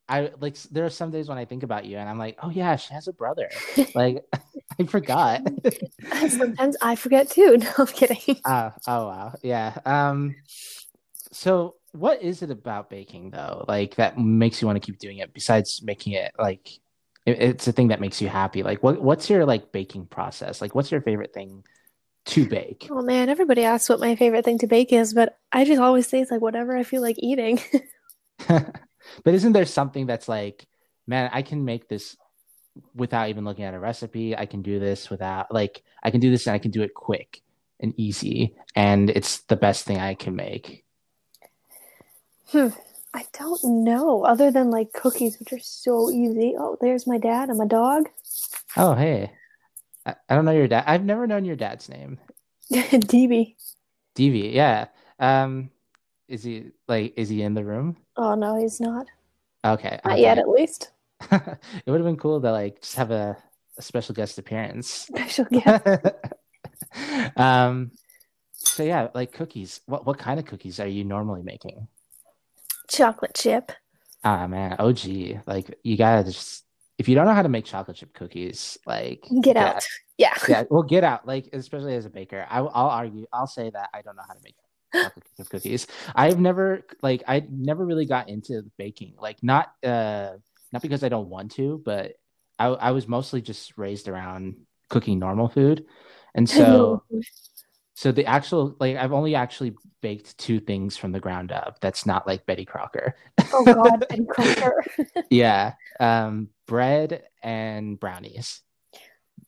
I 0.07 0.31
like 0.39 0.55
there 0.71 0.85
are 0.85 0.89
some 0.89 1.11
days 1.11 1.29
when 1.29 1.37
I 1.37 1.45
think 1.45 1.63
about 1.63 1.85
you 1.85 1.97
and 1.97 2.09
I'm 2.09 2.17
like, 2.17 2.37
oh 2.41 2.49
yeah, 2.49 2.75
she 2.75 2.93
has 2.93 3.07
a 3.07 3.13
brother. 3.13 3.49
Like 3.95 4.23
I 4.79 4.85
forgot. 4.85 5.41
Sometimes 6.29 6.77
I 6.81 6.95
forget 6.95 7.29
too. 7.29 7.57
No, 7.57 7.71
I'm 7.77 7.87
kidding. 7.87 8.37
Uh, 8.45 8.71
oh 8.87 9.07
wow. 9.07 9.33
Yeah. 9.43 9.77
Um 9.85 10.35
so 11.31 11.75
what 11.91 12.21
is 12.21 12.41
it 12.41 12.51
about 12.51 12.89
baking 12.89 13.31
though? 13.31 13.65
Like 13.67 13.95
that 13.95 14.17
makes 14.17 14.61
you 14.61 14.67
want 14.67 14.81
to 14.81 14.85
keep 14.85 14.99
doing 14.99 15.17
it 15.17 15.33
besides 15.33 15.81
making 15.83 16.13
it 16.13 16.33
like 16.37 16.69
it's 17.31 17.67
a 17.67 17.71
thing 17.71 17.89
that 17.89 18.01
makes 18.01 18.21
you 18.21 18.27
happy. 18.27 18.63
Like 18.63 18.83
what 18.83 19.01
what's 19.01 19.29
your 19.29 19.45
like 19.45 19.71
baking 19.71 20.07
process? 20.07 20.61
Like 20.61 20.75
what's 20.75 20.91
your 20.91 21.01
favorite 21.01 21.33
thing 21.33 21.63
to 22.25 22.47
bake? 22.47 22.87
Oh 22.89 23.01
man, 23.01 23.29
everybody 23.29 23.63
asks 23.63 23.89
what 23.89 23.99
my 23.99 24.15
favorite 24.15 24.45
thing 24.45 24.59
to 24.59 24.67
bake 24.67 24.93
is, 24.93 25.13
but 25.13 25.37
I 25.51 25.65
just 25.65 25.81
always 25.81 26.07
say 26.07 26.21
it's 26.21 26.31
like 26.31 26.41
whatever 26.41 26.75
I 26.75 26.83
feel 26.83 27.01
like 27.01 27.17
eating. 27.19 27.59
but 28.47 29.33
isn't 29.33 29.53
there 29.53 29.65
something 29.65 30.05
that's 30.05 30.27
like, 30.27 30.67
man, 31.07 31.29
I 31.33 31.41
can 31.41 31.65
make 31.65 31.89
this 31.89 32.15
without 32.93 33.29
even 33.29 33.45
looking 33.45 33.65
at 33.65 33.73
a 33.73 33.79
recipe. 33.79 34.37
I 34.37 34.45
can 34.45 34.61
do 34.61 34.79
this 34.79 35.09
without 35.09 35.53
like 35.53 35.83
I 36.03 36.11
can 36.11 36.19
do 36.19 36.29
this 36.29 36.47
and 36.47 36.53
I 36.53 36.59
can 36.59 36.71
do 36.71 36.81
it 36.81 36.93
quick 36.93 37.41
and 37.79 37.93
easy 37.97 38.55
and 38.75 39.09
it's 39.09 39.39
the 39.41 39.55
best 39.55 39.85
thing 39.85 39.97
I 39.97 40.13
can 40.13 40.35
make. 40.35 40.85
Hmm. 42.47 42.69
I 43.13 43.25
don't 43.33 43.83
know, 43.83 44.23
other 44.23 44.51
than 44.51 44.69
like 44.69 44.93
cookies, 44.93 45.39
which 45.39 45.51
are 45.53 45.59
so 45.59 46.11
easy. 46.11 46.55
Oh, 46.57 46.77
there's 46.79 47.07
my 47.07 47.17
dad 47.17 47.49
and 47.49 47.57
my 47.57 47.65
dog. 47.65 48.07
Oh, 48.77 48.93
hey. 48.93 49.31
I, 50.05 50.15
I 50.29 50.35
don't 50.35 50.45
know 50.45 50.51
your 50.51 50.67
dad. 50.67 50.83
I've 50.87 51.03
never 51.03 51.25
known 51.25 51.45
your 51.45 51.55
dad's 51.55 51.89
name. 51.89 52.19
DB. 52.71 53.55
DV. 54.15 54.53
Yeah. 54.53 54.87
Um 55.19 55.71
is 56.27 56.43
he 56.43 56.71
like 56.87 57.13
is 57.17 57.29
he 57.29 57.41
in 57.41 57.55
the 57.55 57.65
room? 57.65 57.97
Oh 58.15 58.35
no, 58.35 58.59
he's 58.59 58.79
not. 58.79 59.07
Okay. 59.65 59.99
Not 60.05 60.13
okay. 60.13 60.21
yet, 60.21 60.37
at 60.37 60.47
least. 60.47 60.91
it 61.31 61.87
would 61.87 61.99
have 61.99 62.05
been 62.05 62.17
cool 62.17 62.39
to 62.39 62.51
like 62.51 62.81
just 62.81 62.95
have 62.95 63.11
a, 63.11 63.35
a 63.77 63.81
special 63.81 64.13
guest 64.13 64.37
appearance. 64.37 64.87
Special 65.09 65.45
guest. 65.45 65.87
um 67.35 67.91
so 68.53 68.83
yeah, 68.83 69.07
like 69.15 69.31
cookies. 69.33 69.81
What 69.87 70.05
what 70.05 70.19
kind 70.19 70.39
of 70.39 70.45
cookies 70.45 70.79
are 70.79 70.87
you 70.87 71.03
normally 71.03 71.41
making? 71.41 71.87
Chocolate 72.89 73.33
chip. 73.35 73.71
Ah 74.23 74.47
man, 74.47 74.75
OG. 74.79 75.41
Like 75.45 75.79
you 75.83 75.97
gotta 75.97 76.25
just 76.25 76.65
if 76.97 77.07
you 77.07 77.15
don't 77.15 77.25
know 77.25 77.33
how 77.33 77.43
to 77.43 77.49
make 77.49 77.65
chocolate 77.65 77.97
chip 77.97 78.13
cookies, 78.13 78.77
like 78.85 79.23
Get 79.41 79.55
out. 79.55 79.83
Yeah. 80.17 80.33
Yeah, 80.49 80.63
well, 80.69 80.83
get 80.83 81.05
out. 81.05 81.25
Like 81.25 81.49
especially 81.53 81.95
as 81.95 82.05
a 82.05 82.09
baker, 82.09 82.45
I, 82.49 82.61
will 82.61 82.69
argue. 82.69 83.25
I'll 83.31 83.47
say 83.47 83.69
that 83.69 83.89
I 83.93 84.01
don't 84.01 84.17
know 84.17 84.23
how 84.27 84.33
to 84.33 84.41
make 84.43 84.55
chocolate 84.93 85.25
chip 85.37 85.49
cookies. 85.49 85.87
I've 86.13 86.39
never 86.39 86.85
like 87.01 87.23
I 87.27 87.45
never 87.49 87.85
really 87.85 88.05
got 88.05 88.27
into 88.27 88.63
baking. 88.77 89.13
Like 89.17 89.41
not 89.41 89.71
uh 89.83 90.33
not 90.73 90.81
because 90.81 91.03
I 91.03 91.09
don't 91.09 91.29
want 91.29 91.51
to, 91.53 91.81
but 91.85 92.15
I 92.57 92.67
I 92.67 92.91
was 92.91 93.07
mostly 93.07 93.41
just 93.41 93.77
raised 93.77 94.09
around 94.09 94.57
cooking 94.89 95.19
normal 95.19 95.47
food, 95.47 95.85
and 96.35 96.49
so 96.49 97.03
so 97.99 98.13
the 98.13 98.25
actual 98.25 98.77
like 98.79 98.95
I've 98.95 99.11
only 99.11 99.35
actually 99.35 99.75
baked 99.99 100.37
two 100.37 100.61
things 100.61 100.95
from 100.95 101.11
the 101.11 101.19
ground 101.19 101.51
up. 101.51 101.81
That's 101.81 102.05
not 102.05 102.25
like 102.25 102.45
Betty 102.45 102.63
Crocker. 102.63 103.13
oh 103.51 103.65
God, 103.65 104.05
Betty 104.07 104.23
Crocker. 104.23 104.85
yeah, 105.29 105.73
um, 105.99 106.47
bread 106.65 107.23
and 107.43 107.99
brownies. 107.99 108.61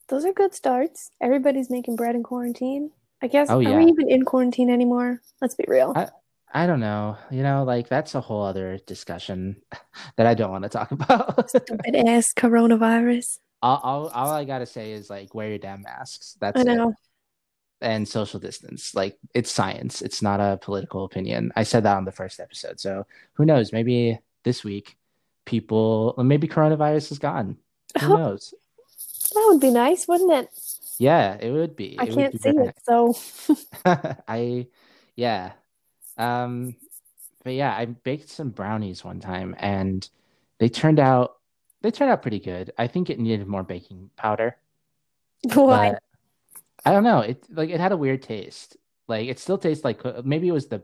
Those 0.10 0.26
are 0.26 0.34
good 0.34 0.54
starts. 0.54 1.12
Everybody's 1.22 1.70
making 1.70 1.96
bread 1.96 2.14
in 2.14 2.24
quarantine. 2.24 2.92
I 3.22 3.28
guess. 3.28 3.50
Oh, 3.50 3.64
Are 3.66 3.78
we 3.78 3.86
even 3.86 4.10
in 4.10 4.26
quarantine 4.26 4.70
anymore? 4.70 5.22
Let's 5.40 5.56
be 5.56 5.64
real. 5.66 5.94
I- 5.96 6.10
I 6.54 6.68
don't 6.68 6.82
know. 6.82 7.16
You 7.30 7.44
know, 7.44 7.64
like 7.64 7.88
that's 7.88 8.14
a 8.14 8.20
whole 8.20 8.44
other 8.44 8.78
discussion 8.86 9.62
that 10.18 10.28
I 10.28 10.34
don't 10.34 10.52
want 10.52 10.64
to 10.64 10.70
talk 10.70 10.92
about. 10.92 11.50
Stupid 11.50 11.96
ass 11.96 12.34
coronavirus. 12.34 13.40
all, 13.62 13.80
all, 13.82 14.08
all 14.10 14.32
I 14.32 14.44
gotta 14.44 14.66
say 14.66 14.92
is 14.92 15.10
like 15.10 15.34
wear 15.34 15.48
your 15.48 15.60
damn 15.60 15.84
masks. 15.84 16.36
That's 16.42 16.60
I 16.60 16.70
it. 16.74 16.94
And 17.82 18.08
social 18.08 18.40
distance. 18.40 18.94
Like 18.96 19.18
it's 19.34 19.52
science. 19.52 20.02
It's 20.02 20.22
not 20.22 20.40
a 20.40 20.58
political 20.62 21.04
opinion. 21.06 21.52
I 21.56 21.64
said 21.64 21.84
that 21.84 21.98
on 21.98 22.06
the 22.06 22.12
first 22.12 22.40
episode. 22.40 22.80
So 22.80 23.08
who 23.34 23.46
knows? 23.46 23.74
Maybe 23.74 24.20
this 24.44 24.64
week 24.64 24.98
people 25.46 26.14
maybe 26.18 26.48
coronavirus 26.48 27.12
is 27.12 27.20
gone. 27.20 27.58
Who 28.00 28.14
Oh, 28.14 28.16
knows? 28.16 28.54
that 29.34 29.46
would 29.50 29.62
be 29.62 29.72
nice, 29.72 30.08
wouldn't 30.08 30.32
it? 30.32 30.50
Yeah, 30.98 31.38
it 31.40 31.52
would 31.52 31.76
be. 31.76 31.98
I 31.98 32.06
It 32.06 32.14
can't 32.16 32.34
be 32.34 32.38
see 32.38 32.50
it, 32.50 32.76
so 32.84 33.16
I 34.28 34.68
yeah. 35.16 35.54
Um 36.18 36.76
but 37.44 37.54
yeah, 37.54 37.76
I 37.76 37.86
baked 37.86 38.30
some 38.30 38.50
brownies 38.52 39.04
one 39.04 39.20
time 39.20 39.56
and 39.60 40.08
they 40.60 40.70
turned 40.70 41.00
out 41.00 41.38
they 41.82 41.92
turned 41.92 42.12
out 42.12 42.22
pretty 42.22 42.40
good. 42.40 42.72
I 42.78 42.88
think 42.88 43.10
it 43.10 43.20
needed 43.20 43.48
more 43.48 43.64
baking 43.64 44.12
powder. 44.18 44.58
why? 45.54 45.96
I 46.86 46.92
don't 46.92 47.04
know. 47.04 47.20
It 47.20 47.46
like 47.52 47.70
it 47.70 47.80
had 47.80 47.92
a 47.92 47.98
weird 47.98 48.22
taste. 48.22 48.78
Like 49.08 49.28
it 49.28 49.40
still 49.40 49.58
tastes 49.58 49.84
like 49.84 50.02
maybe 50.26 50.48
it 50.48 50.54
was 50.54 50.68
the 50.68 50.84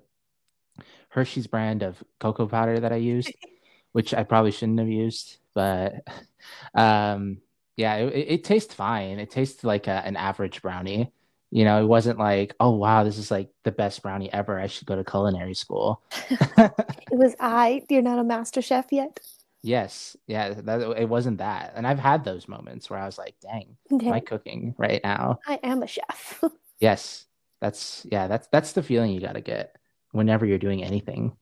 Hershey's 1.10 1.48
brand 1.48 1.84
of 1.84 2.04
cocoa 2.20 2.48
powder 2.48 2.80
that 2.80 2.94
I 2.94 2.98
used, 2.98 3.32
which 3.94 4.14
I 4.14 4.24
probably 4.24 4.52
shouldn't 4.52 4.80
have 4.80 4.90
used, 4.90 5.38
but 5.54 6.06
um 6.74 7.42
yeah, 7.76 7.96
it, 7.98 8.14
it, 8.14 8.28
it 8.30 8.44
tastes 8.44 8.74
fine. 8.74 9.20
It 9.20 9.30
tastes 9.30 9.64
like 9.64 9.88
a, 9.88 10.06
an 10.06 10.16
average 10.16 10.62
brownie. 10.62 11.12
You 11.52 11.64
know, 11.64 11.82
it 11.82 11.86
wasn't 11.88 12.20
like, 12.20 12.56
oh 12.60 12.72
wow, 12.72 13.04
this 13.04 13.18
is 13.18 13.32
like 13.32 13.50
the 13.64 13.72
best 13.72 14.02
brownie 14.02 14.32
ever. 14.34 14.60
I 14.60 14.68
should 14.68 14.88
go 14.88 14.96
to 14.96 15.04
culinary 15.04 15.54
school. 15.54 16.02
it 16.30 16.74
was 17.12 17.36
I. 17.40 17.84
You're 17.90 18.02
not 18.02 18.20
a 18.20 18.24
master 18.24 18.62
chef 18.62 18.88
yet. 18.92 19.20
Yes, 19.64 20.16
yeah, 20.28 20.54
that 20.54 20.82
it 20.98 21.10
wasn't 21.10 21.40
that. 21.40 21.74
And 21.76 21.86
I've 21.86 22.00
had 22.00 22.24
those 22.24 22.48
moments 22.48 22.90
where 22.90 23.00
I 23.00 23.06
was 23.06 23.18
like, 23.18 23.36
dang, 23.42 23.76
Okay. 23.92 24.08
am 24.08 24.14
I 24.14 24.20
cooking 24.20 24.76
right 24.78 25.02
now? 25.04 25.40
I 25.48 25.60
am 25.64 25.84
a 25.84 25.88
chef. 25.88 26.44
Yes. 26.80 27.26
That's 27.60 28.06
yeah, 28.12 28.28
that's 28.28 28.48
that's 28.52 28.74
the 28.74 28.84
feeling 28.84 29.12
you 29.12 29.20
gotta 29.20 29.42
get 29.42 29.76
whenever 30.12 30.46
you're 30.46 30.60
doing 30.60 30.84
anything. 30.84 31.36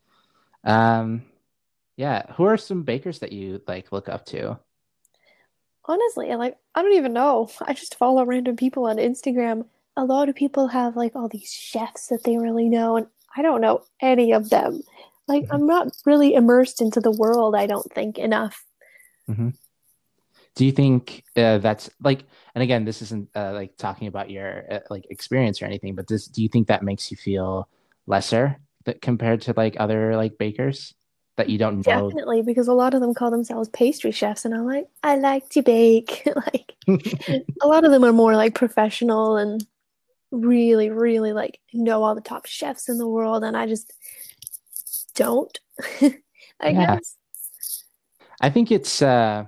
Um 0.63 1.23
yeah, 1.97 2.31
who 2.33 2.45
are 2.45 2.57
some 2.57 2.83
bakers 2.83 3.19
that 3.19 3.33
you 3.33 3.61
like 3.67 3.91
look 3.91 4.07
up 4.07 4.25
to? 4.27 4.57
Honestly, 5.85 6.33
like 6.35 6.57
I 6.73 6.81
don't 6.81 6.93
even 6.93 7.11
know. 7.13 7.49
I 7.61 7.73
just 7.73 7.95
follow 7.95 8.23
random 8.25 8.55
people 8.55 8.85
on 8.85 8.95
Instagram. 8.97 9.65
A 9.97 10.05
lot 10.05 10.29
of 10.29 10.35
people 10.35 10.67
have 10.67 10.95
like 10.95 11.15
all 11.15 11.27
these 11.27 11.51
chefs 11.51 12.07
that 12.07 12.23
they 12.23 12.37
really 12.37 12.69
know, 12.69 12.95
and 12.97 13.07
I 13.35 13.41
don't 13.41 13.61
know 13.61 13.83
any 14.01 14.31
of 14.31 14.49
them. 14.49 14.81
Like 15.27 15.45
Mhm. 15.45 15.49
I'm 15.51 15.65
not 15.65 15.87
really 16.05 16.33
immersed 16.33 16.81
into 16.81 17.01
the 17.01 17.11
world, 17.11 17.55
I 17.55 17.65
don't 17.65 17.91
think, 17.93 18.17
enough. 18.17 18.63
Do 20.55 20.65
you 20.65 20.71
think 20.71 21.23
uh, 21.35 21.57
that's 21.57 21.89
like 22.01 22.23
and 22.55 22.63
again, 22.63 22.85
this 22.85 23.01
isn't 23.01 23.29
uh, 23.35 23.51
like 23.53 23.75
talking 23.77 24.07
about 24.07 24.29
your 24.29 24.63
uh, 24.71 24.79
like 24.89 25.05
experience 25.09 25.61
or 25.61 25.65
anything, 25.65 25.95
but 25.95 26.07
this 26.07 26.27
do 26.27 26.41
you 26.41 26.47
think 26.47 26.67
that 26.67 26.83
makes 26.83 27.11
you 27.11 27.17
feel 27.17 27.67
lesser 28.07 28.57
that 28.85 29.01
compared 29.01 29.41
to 29.41 29.53
like 29.57 29.75
other 29.79 30.15
like 30.15 30.37
bakers 30.37 30.93
that 31.35 31.49
you 31.49 31.57
don't 31.57 31.85
know? 31.85 32.09
Definitely, 32.09 32.41
because 32.41 32.69
a 32.69 32.73
lot 32.73 32.93
of 32.93 33.01
them 33.01 33.13
call 33.13 33.31
themselves 33.31 33.67
pastry 33.69 34.11
chefs, 34.11 34.45
and 34.45 34.53
I'm 34.53 34.65
like, 34.65 34.87
I 35.03 35.17
like 35.17 35.49
to 35.49 35.61
bake. 35.61 36.25
like 36.35 36.73
a 37.61 37.67
lot 37.67 37.83
of 37.83 37.91
them 37.91 38.05
are 38.05 38.13
more 38.13 38.37
like 38.37 38.55
professional 38.55 39.35
and 39.35 39.65
really, 40.31 40.89
really 40.89 41.33
like 41.33 41.59
know 41.73 42.03
all 42.03 42.15
the 42.15 42.21
top 42.21 42.45
chefs 42.45 42.87
in 42.87 42.97
the 42.97 43.07
world, 43.07 43.43
and 43.43 43.57
I 43.57 43.65
just 43.67 43.91
don't. 45.15 45.59
I 46.01 46.71
Yeah. 46.71 46.95
guess. 46.95 47.17
I 48.41 48.49
think 48.49 48.71
it's 48.71 49.01
uh 49.01 49.45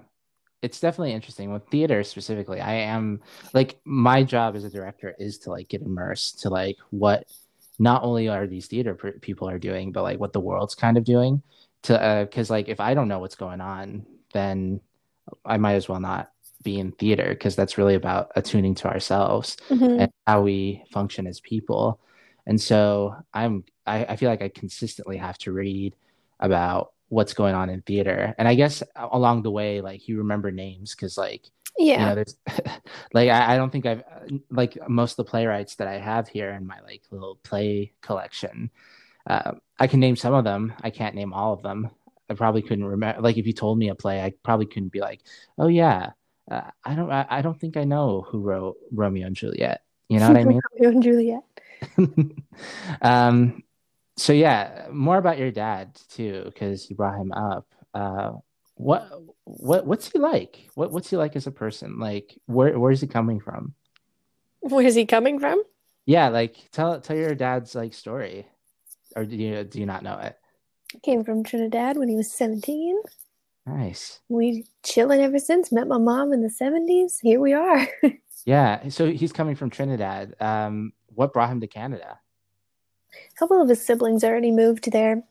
it's 0.62 0.80
definitely 0.80 1.14
interesting 1.14 1.54
with 1.54 1.68
theater 1.70 2.04
specifically. 2.04 2.62
I 2.62 2.76
am 2.76 3.22
like 3.54 3.80
my 3.86 4.24
job 4.24 4.56
as 4.56 4.64
a 4.64 4.70
director 4.70 5.16
is 5.20 5.38
to 5.40 5.52
like 5.52 5.70
get 5.70 5.82
immersed 5.82 6.42
to 6.42 6.50
like 6.50 6.78
what 6.92 7.26
not 7.80 8.04
only 8.04 8.28
are 8.28 8.48
these 8.48 8.68
theater 8.68 8.96
pr- 8.96 9.12
people 9.22 9.50
are 9.50 9.60
doing, 9.60 9.92
but 9.92 10.04
like 10.04 10.20
what 10.20 10.34
the 10.34 10.40
world's 10.40 10.76
kind 10.76 10.98
of 10.98 11.04
doing. 11.04 11.44
To 11.84 12.02
uh, 12.02 12.26
because 12.26 12.50
like 12.50 12.70
if 12.70 12.80
I 12.80 12.94
don't 12.96 13.08
know 13.08 13.20
what's 13.20 13.36
going 13.36 13.62
on, 13.62 14.06
then 14.34 14.82
I 15.46 15.58
might 15.58 15.76
as 15.76 15.90
well 15.90 16.00
not 16.00 16.32
be 16.64 16.80
in 16.80 16.92
theater 16.94 17.30
because 17.30 17.56
that's 17.56 17.78
really 17.78 17.96
about 17.96 18.32
attuning 18.36 18.76
to 18.76 18.88
ourselves 18.90 19.58
Mhm. 19.70 20.02
and 20.02 20.12
how 20.26 20.42
we 20.42 20.84
function 20.92 21.28
as 21.28 21.40
people. 21.40 22.00
And 22.46 22.60
so 22.60 23.16
I'm 23.34 23.64
I, 23.88 24.06
I 24.06 24.16
feel 24.16 24.30
like 24.30 24.42
I 24.42 24.50
consistently 24.50 25.18
have 25.18 25.38
to 25.40 25.52
read 25.52 25.96
about 26.40 26.94
what's 27.10 27.34
going 27.34 27.56
on 27.56 27.70
in 27.70 27.82
theater. 27.82 28.36
And 28.38 28.48
I 28.48 28.56
guess 28.56 28.84
along 28.96 29.44
the 29.44 29.52
way, 29.52 29.82
like 29.82 30.08
you 30.08 30.20
remember 30.20 30.52
names 30.52 30.96
because 30.96 31.18
like 31.18 31.46
you 31.94 32.06
Yeah. 32.06 32.06
know 32.06 32.16
there's 32.16 32.36
like 33.14 33.30
I, 33.30 33.54
I 33.54 33.58
don't 33.58 33.72
think 33.72 33.86
I've 33.86 34.04
like 34.52 34.78
most 34.90 35.14
of 35.14 35.26
the 35.26 35.30
playwrights 35.32 35.76
that 35.76 35.88
I 35.88 35.98
have 36.00 36.28
here 36.28 36.52
in 36.52 36.68
my 36.68 36.80
like 36.82 37.04
little 37.12 37.38
play 37.44 37.94
collection. 38.02 38.72
Uh, 39.28 39.54
I 39.80 39.88
can 39.88 40.00
name 40.00 40.16
some 40.16 40.34
of 40.34 40.44
them. 40.44 40.74
I 40.84 40.90
can't 40.90 41.16
name 41.16 41.34
all 41.34 41.54
of 41.54 41.62
them. 41.62 41.90
I 42.30 42.34
probably 42.34 42.62
couldn't 42.62 42.86
remember. 42.86 43.22
Like 43.22 43.38
if 43.38 43.48
you 43.48 43.54
told 43.54 43.78
me 43.78 43.90
a 43.90 43.96
play, 43.96 44.22
I 44.22 44.34
probably 44.44 44.66
couldn't 44.66 44.92
be 44.92 45.00
like, 45.02 45.22
oh 45.58 45.68
yeah, 45.68 46.12
uh, 46.52 46.72
I 46.84 46.96
don't. 46.96 47.12
I, 47.12 47.26
I 47.30 47.42
don't 47.42 47.60
think 47.60 47.78
I 47.78 47.84
know 47.84 48.22
who 48.28 48.40
wrote 48.42 48.78
Romeo 48.92 49.28
and 49.28 49.36
Juliet. 49.36 49.82
You 50.10 50.20
know 50.20 50.28
what 50.28 50.38
I 50.38 50.44
mean? 50.46 50.62
Romeo 50.74 50.90
and 50.90 51.04
Juliet. 51.04 51.44
um, 53.02 53.64
so 54.18 54.34
yeah, 54.34 54.88
more 54.92 55.18
about 55.18 55.38
your 55.38 55.52
dad 55.52 56.00
too, 56.10 56.44
because 56.46 56.90
you 56.90 56.96
brought 56.96 57.20
him 57.20 57.32
up. 57.32 57.68
Uh, 57.94 58.34
what 58.76 59.10
what 59.44 59.86
what's 59.86 60.12
he 60.12 60.20
like? 60.20 60.70
What 60.76 60.92
what's 60.92 61.10
he 61.10 61.18
like 61.18 61.36
as 61.36 61.48
a 61.48 61.52
person? 61.52 62.00
Like 62.00 62.38
where 62.46 62.78
where's 62.78 63.02
he 63.02 63.08
coming 63.08 63.40
from? 63.40 63.74
Where's 64.60 64.96
he 64.96 65.06
coming 65.06 65.40
from? 65.40 65.64
Yeah, 66.06 66.30
like 66.30 66.56
tell 66.72 67.00
tell 67.00 67.16
your 67.16 67.36
dad's 67.36 67.76
like 67.76 67.94
story, 67.94 68.48
or 69.16 69.26
do 69.26 69.36
you 69.36 69.64
do 69.64 69.80
you 69.80 69.86
not 69.86 70.04
know 70.04 70.18
it? 70.20 70.38
Came 71.04 71.24
from 71.24 71.44
Trinidad 71.44 71.98
when 71.98 72.08
he 72.08 72.16
was 72.16 72.32
17. 72.32 72.98
Nice. 73.66 74.22
We 74.30 74.66
chilling 74.86 75.20
ever 75.20 75.38
since. 75.38 75.70
Met 75.70 75.90
my 75.90 75.98
mom 75.98 76.32
in 76.32 76.42
the 76.42 76.50
70s. 76.50 77.16
Here 77.22 77.40
we 77.42 77.54
are. 77.54 77.88
Yeah, 78.48 78.88
so 78.88 79.12
he's 79.12 79.34
coming 79.34 79.56
from 79.56 79.70
Trinidad. 79.70 80.34
Um, 80.40 80.94
what 81.08 81.34
brought 81.34 81.50
him 81.50 81.60
to 81.60 81.68
Canada? 81.68 82.18
A 83.34 83.36
couple 83.40 83.62
of 83.62 83.70
his 83.70 83.86
siblings 83.86 84.24
already 84.24 84.52
moved 84.52 84.92
there. 84.92 85.24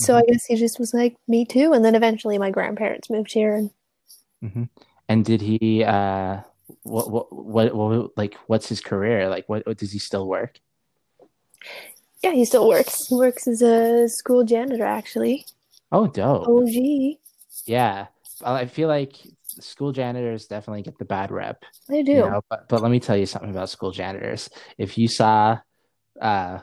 So 0.00 0.16
I 0.16 0.22
guess 0.22 0.46
he 0.46 0.56
just 0.56 0.78
was 0.80 0.92
like, 0.94 1.16
me 1.28 1.44
too. 1.44 1.72
And 1.72 1.84
then 1.84 1.94
eventually 1.94 2.38
my 2.38 2.50
grandparents 2.50 3.10
moved 3.10 3.32
here. 3.32 3.54
And 3.54 3.70
hmm 4.42 4.64
And 5.08 5.24
did 5.24 5.40
he 5.40 5.84
uh 5.84 6.40
what 6.82 7.10
what 7.10 7.32
what, 7.32 7.74
what 7.74 8.10
like 8.16 8.34
what's 8.46 8.68
his 8.68 8.80
career? 8.80 9.28
Like 9.28 9.48
what, 9.48 9.66
what 9.66 9.78
does 9.78 9.92
he 9.92 9.98
still 9.98 10.26
work? 10.28 10.60
yeah, 12.22 12.32
he 12.32 12.44
still 12.44 12.66
works. 12.68 13.06
He 13.08 13.14
works 13.14 13.46
as 13.46 13.60
a 13.62 14.08
school 14.08 14.44
janitor, 14.44 14.84
actually. 14.84 15.46
Oh, 15.92 16.06
dope. 16.06 16.48
OG. 16.48 17.18
Yeah. 17.66 18.06
I 18.42 18.60
I 18.62 18.66
feel 18.66 18.88
like 18.88 19.16
school 19.60 19.92
janitors 19.92 20.46
definitely 20.46 20.82
get 20.82 20.98
the 20.98 21.04
bad 21.04 21.30
rep, 21.30 21.62
They 21.88 22.02
do. 22.02 22.12
you 22.12 22.22
know, 22.22 22.40
but 22.48 22.68
but 22.68 22.82
let 22.82 22.90
me 22.90 23.00
tell 23.00 23.16
you 23.16 23.26
something 23.26 23.50
about 23.50 23.70
school 23.70 23.90
janitors. 23.92 24.48
If 24.78 24.98
you 24.98 25.08
saw 25.08 25.58
uh 26.20 26.60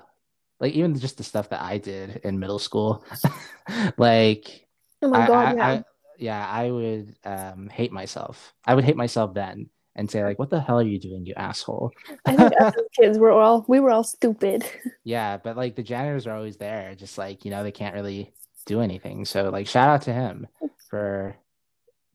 like 0.61 0.73
even 0.73 0.97
just 0.97 1.17
the 1.17 1.23
stuff 1.23 1.49
that 1.49 1.61
I 1.61 1.77
did 1.77 2.21
in 2.23 2.39
middle 2.39 2.59
school, 2.59 3.03
like 3.97 4.67
oh 5.01 5.09
my 5.09 5.27
God, 5.27 5.47
I, 5.47 5.55
yeah. 5.55 5.67
I 5.67 5.83
yeah, 6.17 6.47
I 6.47 6.71
would 6.71 7.15
um 7.25 7.67
hate 7.67 7.91
myself. 7.91 8.53
I 8.65 8.75
would 8.75 8.85
hate 8.85 8.95
myself 8.95 9.33
then 9.33 9.69
and 9.95 10.09
say 10.09 10.23
like, 10.23 10.39
what 10.39 10.49
the 10.49 10.61
hell 10.61 10.79
are 10.79 10.83
you 10.83 10.99
doing, 10.99 11.25
you 11.25 11.33
asshole? 11.35 11.91
I 12.25 12.35
think 12.35 12.53
us 12.61 12.73
kids 12.97 13.17
were 13.17 13.31
all, 13.31 13.65
we 13.67 13.79
were 13.79 13.91
all 13.91 14.03
stupid. 14.03 14.63
Yeah, 15.03 15.37
but 15.37 15.57
like 15.57 15.75
the 15.75 15.81
janitors 15.83 16.27
are 16.27 16.35
always 16.35 16.57
there, 16.57 16.93
just 16.93 17.17
like, 17.17 17.43
you 17.43 17.49
know, 17.49 17.63
they 17.63 17.71
can't 17.71 17.95
really 17.95 18.31
do 18.67 18.81
anything. 18.81 19.25
So 19.25 19.49
like 19.49 19.65
shout 19.65 19.89
out 19.89 20.03
to 20.03 20.13
him 20.13 20.47
for 20.91 21.35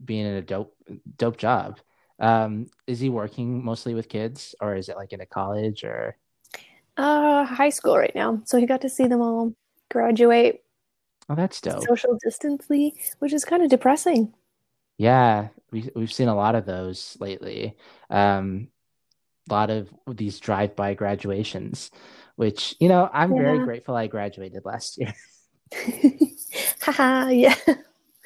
being 0.02 0.24
in 0.24 0.35
a 0.35 0.42
dope 0.42 0.72
dope 1.16 1.37
job. 1.37 1.80
Um, 2.20 2.68
is 2.87 3.00
he 3.00 3.09
working 3.09 3.64
mostly 3.64 3.94
with 3.94 4.09
kids 4.09 4.54
or 4.61 4.76
is 4.76 4.88
it 4.88 4.96
like 4.96 5.12
in 5.12 5.20
a 5.20 5.26
college 5.26 5.82
or 5.82 6.16
Uh, 6.96 7.44
high 7.44 7.70
school 7.70 7.96
right 7.96 8.14
now. 8.14 8.40
So 8.44 8.59
he 8.59 8.66
got 8.66 8.80
to 8.82 8.88
see 8.88 9.06
them 9.06 9.20
all 9.20 9.54
graduate 9.90 10.62
oh 11.28 11.35
that's 11.35 11.61
dope. 11.61 11.85
social 11.87 12.18
distantly, 12.22 12.94
which 13.18 13.32
is 13.32 13.44
kind 13.44 13.62
of 13.62 13.70
depressing. 13.70 14.32
Yeah, 14.98 15.48
we 15.70 15.90
we've 15.94 16.12
seen 16.12 16.28
a 16.28 16.35
lot 16.35 16.54
of 16.54 16.64
those 16.64 17.16
lately. 17.20 17.76
Um, 18.11 18.68
a 19.48 19.52
lot 19.52 19.70
of 19.70 19.88
these 20.09 20.40
drive-by 20.40 20.94
graduations, 20.94 21.90
which, 22.35 22.74
you 22.80 22.88
know, 22.88 23.09
I'm 23.12 23.32
very 23.35 23.61
grateful 23.61 23.94
I 23.94 24.09
graduated 24.09 24.64
last 24.64 24.98
year. 24.98 25.14
Haha, 26.80 27.28
yeah. 27.28 27.54
I 27.68 27.76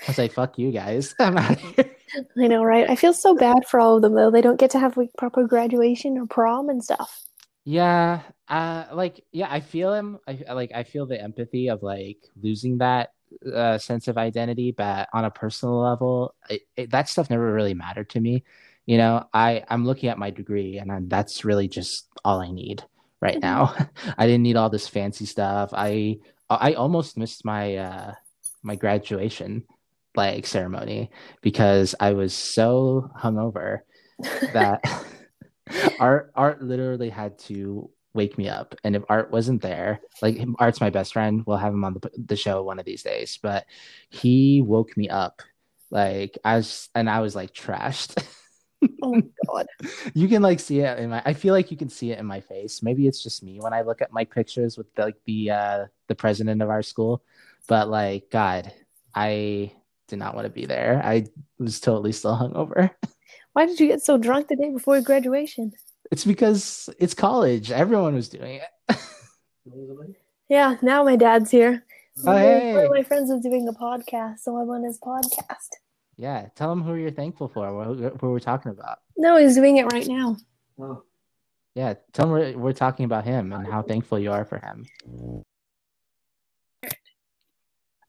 was 0.07 0.19
like, 0.19 0.33
fuck 0.33 0.59
you 0.59 0.73
guys. 0.73 1.15
I'm 1.21 1.37
out 1.37 1.59
here. 1.59 1.91
I 2.39 2.47
know, 2.47 2.65
right? 2.65 2.89
I 2.89 2.97
feel 2.97 3.13
so 3.13 3.35
bad 3.35 3.67
for 3.67 3.81
all 3.81 3.97
of 3.97 4.03
them 4.03 4.15
though. 4.15 4.31
They 4.31 4.41
don't 4.41 4.59
get 4.59 4.71
to 4.71 4.79
have 4.79 4.97
like 4.97 5.11
proper 5.19 5.47
graduation 5.47 6.19
or 6.19 6.27
prom 6.27 6.69
and 6.69 6.83
stuff. 6.83 7.25
Yeah, 7.65 8.21
uh, 8.51 8.87
like 8.93 9.25
yeah, 9.33 9.49
I 9.51 9.61
feel 9.61 9.95
him. 9.95 10.21
I 10.29 10.53
like 10.55 10.73
I 10.75 10.85
feel 10.85 11.07
the 11.07 11.21
empathy 11.23 11.69
of 11.71 11.83
like 11.83 12.19
losing 12.43 12.79
that 12.79 13.11
uh, 13.55 13.79
sense 13.79 14.09
of 14.09 14.19
identity, 14.19 14.73
but 14.73 15.09
on 15.15 15.25
a 15.25 15.31
personal 15.33 15.81
level, 15.81 16.35
it, 16.51 16.63
it, 16.77 16.91
that 16.93 17.09
stuff 17.09 17.31
never 17.31 17.53
really 17.55 17.75
mattered 17.75 18.11
to 18.11 18.21
me. 18.21 18.45
You 18.87 18.99
know, 18.99 19.27
I 19.33 19.65
I'm 19.69 19.87
looking 19.87 20.11
at 20.11 20.19
my 20.19 20.31
degree, 20.31 20.79
and 20.79 20.93
I'm, 20.93 21.09
that's 21.09 21.45
really 21.45 21.69
just 21.69 22.09
all 22.25 22.41
I 22.41 22.51
need 22.51 22.85
right 23.23 23.39
Mhm. 23.39 23.43
now. 23.43 23.75
I 24.19 24.27
didn't 24.27 24.43
need 24.43 24.57
all 24.57 24.71
this 24.71 24.89
fancy 24.89 25.27
stuff. 25.27 25.71
I 25.73 26.19
I 26.51 26.75
almost 26.75 27.17
missed 27.19 27.45
my 27.45 27.77
uh 27.77 28.15
my 28.63 28.77
graduation 28.77 29.65
like 30.17 30.47
ceremony 30.47 31.11
because 31.41 31.95
I 32.01 32.13
was 32.13 32.35
so 32.35 33.11
hungover 33.17 33.81
that 34.51 34.83
art 35.99 36.33
art 36.35 36.63
literally 36.63 37.11
had 37.11 37.39
to 37.41 37.91
wake 38.15 38.37
me 38.37 38.49
up. 38.49 38.75
And 38.85 38.97
if 38.97 39.03
art 39.09 39.31
wasn't 39.31 39.63
there 39.63 40.01
like 40.23 40.37
him- 40.37 40.57
art's 40.59 40.81
my 40.81 40.91
best 40.91 41.13
friend. 41.13 41.43
We'll 41.47 41.57
have 41.57 41.73
him 41.73 41.85
on 41.85 41.95
the, 41.95 42.11
the 42.17 42.37
show 42.37 42.63
one 42.63 42.79
of 42.79 42.85
these 42.85 43.03
days. 43.03 43.39
But 43.41 43.67
he 44.09 44.63
woke 44.63 44.97
me 44.97 45.09
up 45.09 45.43
like 45.93 46.39
i 46.45 46.55
was 46.55 46.89
and 46.95 47.11
i 47.11 47.21
was 47.21 47.35
like 47.35 47.53
trashed. 47.53 48.23
Oh 49.03 49.15
my 49.15 49.23
god. 49.47 49.67
you 50.15 50.29
can 50.29 50.41
like 50.41 50.61
see 50.61 50.81
it 50.81 50.99
in 50.99 51.11
my 51.11 51.23
i 51.25 51.35
feel 51.35 51.53
like 51.53 51.71
you 51.71 51.77
can 51.77 51.89
see 51.89 52.13
it 52.13 52.19
in 52.19 52.27
my 52.27 52.41
face. 52.41 52.83
Maybe 52.83 53.07
it's 53.07 53.23
just 53.23 53.43
me 53.43 53.61
when 53.61 53.73
i 53.73 53.83
look 53.83 54.01
at 54.01 54.13
my 54.13 54.25
pictures 54.25 54.79
with 54.79 54.87
like 54.97 55.17
the 55.27 55.51
uh 55.51 55.87
the 56.09 56.15
president 56.15 56.63
of 56.63 56.71
our 56.71 56.83
school. 56.83 57.23
But 57.67 57.89
like 57.89 58.31
god 58.31 58.73
i 59.15 59.73
did 60.09 60.19
not 60.19 60.35
want 60.35 60.47
to 60.47 60.51
be 60.51 60.67
there. 60.67 61.01
I 61.05 61.27
was 61.59 61.81
totally 61.81 62.13
still 62.13 62.37
hungover. 62.37 62.91
Why 63.53 63.67
did 63.67 63.81
you 63.81 63.87
get 63.89 64.03
so 64.03 64.19
drunk 64.19 64.49
the 64.49 64.57
day 64.57 64.71
before 64.71 65.01
graduation? 65.01 65.73
It's 66.11 66.25
because 66.25 66.91
it's 66.99 67.15
college. 67.15 67.71
Everyone 67.71 68.15
was 68.15 68.29
doing 68.29 68.61
it. 68.61 68.99
Yeah, 70.49 70.77
now 70.83 71.05
my 71.05 71.15
dad's 71.15 71.51
here. 71.51 71.85
Oh, 72.27 72.37
hey. 72.37 72.75
One 72.75 72.87
of 72.87 72.91
my 72.91 73.03
friends 73.05 73.31
is 73.31 73.41
doing 73.41 73.69
a 73.69 73.73
podcast, 73.73 74.41
so 74.41 74.57
I'm 74.57 74.69
on 74.71 74.83
his 74.83 74.99
podcast. 74.99 75.69
Yeah, 76.17 76.49
tell 76.57 76.73
him 76.73 76.83
who 76.83 76.97
you're 76.97 77.13
thankful 77.13 77.49
for. 77.49 77.73
What, 77.75 77.97
what 77.97 78.23
we're 78.23 78.41
talking 78.41 78.73
about. 78.73 78.99
No, 79.17 79.37
he's 79.37 79.55
doing 79.55 79.77
it 79.77 79.85
right 79.93 80.07
now. 80.09 80.37
Oh. 80.81 81.05
Yeah, 81.77 81.95
tell 82.13 82.27
him 82.27 82.33
we're, 82.33 82.59
we're 82.59 82.73
talking 82.73 83.05
about 83.05 83.25
him 83.25 83.53
and 83.53 83.65
how 83.65 83.83
thankful 83.83 84.19
you 84.19 84.33
are 84.33 84.45
for 84.45 84.59
him. 84.59 84.87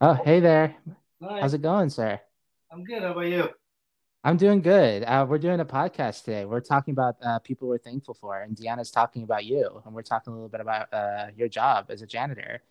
Oh, 0.01 0.13
hey 0.15 0.39
there. 0.39 0.75
Hi, 1.21 1.41
How's 1.41 1.53
it 1.53 1.61
going, 1.61 1.91
sir? 1.91 2.19
I'm 2.71 2.83
good. 2.83 3.03
How 3.03 3.11
about 3.11 3.27
you? 3.27 3.49
I'm 4.23 4.37
doing 4.37 4.61
good. 4.61 5.03
Uh, 5.03 5.25
we're 5.27 5.39
doing 5.39 5.59
a 5.59 5.65
podcast 5.65 6.25
today. 6.25 6.45
We're 6.45 6.59
talking 6.59 6.91
about 6.91 7.15
uh, 7.23 7.39
people 7.39 7.67
we're 7.67 7.79
thankful 7.79 8.13
for, 8.13 8.39
and 8.39 8.55
Deanna's 8.55 8.91
talking 8.91 9.23
about 9.23 9.45
you, 9.45 9.81
and 9.83 9.95
we're 9.95 10.03
talking 10.03 10.31
a 10.31 10.35
little 10.35 10.49
bit 10.49 10.61
about 10.61 10.93
uh, 10.93 11.27
your 11.35 11.47
job 11.47 11.87
as 11.89 12.03
a 12.03 12.05
janitor. 12.05 12.61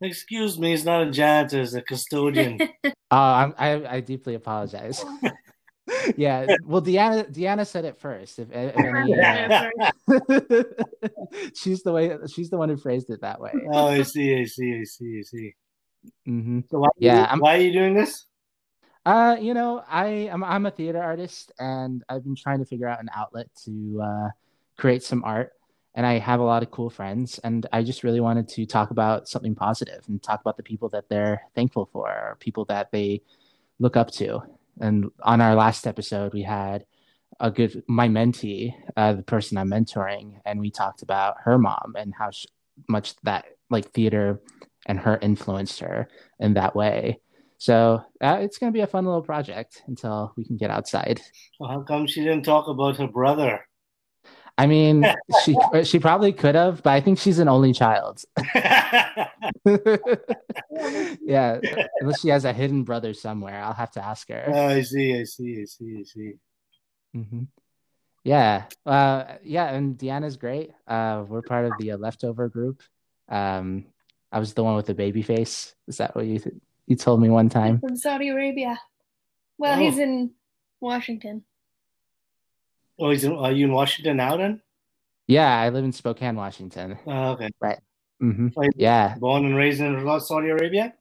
Excuse 0.00 0.58
me, 0.58 0.70
he's 0.70 0.86
not 0.86 1.02
a 1.06 1.10
janitor, 1.10 1.58
he's 1.58 1.74
a 1.74 1.82
custodian. 1.82 2.58
Oh, 3.10 3.16
I'm, 3.16 3.54
I 3.56 3.96
I 3.96 4.00
deeply 4.00 4.34
apologize. 4.34 5.04
yeah, 6.16 6.46
well, 6.64 6.82
Deanna 6.82 7.32
Deanna 7.32 7.64
said 7.64 7.84
it 7.84 7.96
first. 8.00 8.40
If, 8.40 8.48
if 8.50 8.74
any, 8.76 9.20
uh, 9.20 9.70
she's 11.54 11.84
the 11.84 11.92
way 11.92 12.16
she's 12.32 12.50
the 12.50 12.56
one 12.56 12.70
who 12.70 12.76
phrased 12.76 13.10
it 13.10 13.20
that 13.20 13.40
way. 13.40 13.52
oh, 13.72 13.86
I 13.86 14.02
see, 14.02 14.34
I 14.36 14.46
see, 14.46 14.80
I 14.80 14.84
see, 14.84 15.18
I 15.20 15.22
see. 15.22 15.54
Mm-hmm. 16.26 16.60
So 16.72 16.80
why, 16.80 16.88
Yeah, 16.98 17.32
you, 17.32 17.40
why 17.40 17.56
are 17.56 17.60
you 17.60 17.72
doing 17.72 17.94
this? 17.94 18.26
Uh, 19.04 19.36
you 19.38 19.52
know, 19.52 19.84
I 19.86 20.06
am 20.32 20.42
I'm 20.42 20.64
a 20.64 20.70
theater 20.70 21.02
artist, 21.02 21.52
and 21.58 22.02
I've 22.08 22.24
been 22.24 22.36
trying 22.36 22.60
to 22.60 22.64
figure 22.64 22.88
out 22.88 23.00
an 23.00 23.10
outlet 23.14 23.48
to 23.64 24.00
uh, 24.02 24.28
create 24.78 25.02
some 25.02 25.22
art. 25.24 25.52
And 25.94 26.04
I 26.06 26.18
have 26.18 26.40
a 26.40 26.44
lot 26.44 26.62
of 26.62 26.70
cool 26.70 26.90
friends, 26.90 27.38
and 27.44 27.66
I 27.72 27.82
just 27.82 28.02
really 28.02 28.20
wanted 28.20 28.48
to 28.48 28.66
talk 28.66 28.90
about 28.90 29.28
something 29.28 29.54
positive 29.54 30.02
and 30.08 30.22
talk 30.22 30.40
about 30.40 30.56
the 30.56 30.62
people 30.62 30.88
that 30.88 31.08
they're 31.08 31.42
thankful 31.54 31.88
for, 31.92 32.08
or 32.08 32.36
people 32.40 32.64
that 32.66 32.90
they 32.92 33.22
look 33.78 33.96
up 33.96 34.10
to. 34.12 34.40
And 34.80 35.10
on 35.22 35.40
our 35.40 35.54
last 35.54 35.86
episode, 35.86 36.32
we 36.32 36.42
had 36.42 36.86
a 37.40 37.50
good 37.50 37.82
my 37.86 38.08
mentee, 38.08 38.74
uh, 38.96 39.12
the 39.12 39.22
person 39.22 39.58
I'm 39.58 39.70
mentoring, 39.70 40.40
and 40.46 40.60
we 40.60 40.70
talked 40.70 41.02
about 41.02 41.36
her 41.44 41.58
mom 41.58 41.94
and 41.96 42.14
how 42.18 42.30
sh- 42.30 42.46
much 42.88 43.14
that 43.22 43.44
like 43.70 43.92
theater 43.92 44.40
and 44.86 44.98
her 44.98 45.18
influenced 45.20 45.80
her 45.80 46.08
in 46.40 46.54
that 46.54 46.74
way. 46.74 47.20
So 47.64 48.04
uh, 48.20 48.40
it's 48.42 48.58
going 48.58 48.70
to 48.70 48.76
be 48.76 48.82
a 48.82 48.86
fun 48.86 49.06
little 49.06 49.22
project 49.22 49.82
until 49.86 50.34
we 50.36 50.44
can 50.44 50.58
get 50.58 50.70
outside. 50.70 51.22
Well, 51.58 51.70
how 51.70 51.80
come 51.80 52.06
she 52.06 52.20
didn't 52.22 52.42
talk 52.42 52.68
about 52.68 52.98
her 52.98 53.06
brother? 53.06 53.66
I 54.58 54.66
mean, 54.66 55.06
she 55.42 55.56
she 55.84 55.98
probably 55.98 56.34
could 56.34 56.56
have, 56.56 56.82
but 56.82 56.90
I 56.92 57.00
think 57.00 57.18
she's 57.18 57.38
an 57.38 57.48
only 57.48 57.72
child. 57.72 58.22
yeah, 61.24 61.58
unless 62.02 62.20
she 62.20 62.28
has 62.28 62.44
a 62.44 62.52
hidden 62.52 62.84
brother 62.84 63.14
somewhere, 63.14 63.58
I'll 63.62 63.72
have 63.72 63.92
to 63.92 64.04
ask 64.04 64.28
her. 64.28 64.44
Oh, 64.46 64.66
I 64.66 64.82
see, 64.82 65.18
I 65.18 65.24
see, 65.24 65.62
I 65.62 65.64
see, 65.64 65.96
I 66.00 66.02
see. 66.02 66.32
hmm 67.14 67.44
Yeah, 68.24 68.64
uh, 68.84 69.24
yeah, 69.42 69.72
and 69.72 69.96
Deanna's 69.96 70.36
great. 70.36 70.72
Uh, 70.86 71.24
we're 71.26 71.40
part 71.40 71.64
of 71.64 71.78
the 71.78 71.92
uh, 71.92 71.96
leftover 71.96 72.50
group. 72.50 72.82
Um, 73.30 73.86
I 74.30 74.38
was 74.38 74.52
the 74.52 74.64
one 74.64 74.76
with 74.76 74.86
the 74.86 74.94
baby 74.94 75.22
face. 75.22 75.74
Is 75.88 75.96
that 75.96 76.14
what 76.14 76.26
you 76.26 76.40
th- 76.40 76.56
you 76.86 76.96
told 76.96 77.20
me 77.20 77.28
one 77.28 77.48
time? 77.48 77.80
From 77.80 77.96
Saudi 77.96 78.28
Arabia. 78.28 78.80
Well, 79.58 79.74
Oh. 79.78 79.80
he's 79.80 79.98
in 79.98 80.32
Washington. 80.80 81.44
Oh, 82.98 83.10
he's 83.10 83.24
in, 83.24 83.32
are 83.32 83.52
you 83.52 83.66
in 83.66 83.72
Washington 83.72 84.16
now 84.18 84.36
then? 84.36 84.60
Yeah, 85.26 85.48
I 85.58 85.70
live 85.70 85.84
in 85.84 85.92
Spokane, 85.92 86.36
Washington. 86.36 86.98
Oh, 87.06 87.32
okay. 87.32 87.48
hmm 88.20 88.48
Like- 88.54 88.70
Yeah, 88.76 89.16
Born 89.18 89.44
and 89.46 89.56
raised 89.56 89.80
in 89.80 90.20
Saudi 90.20 90.48
Arabia? 90.50 90.94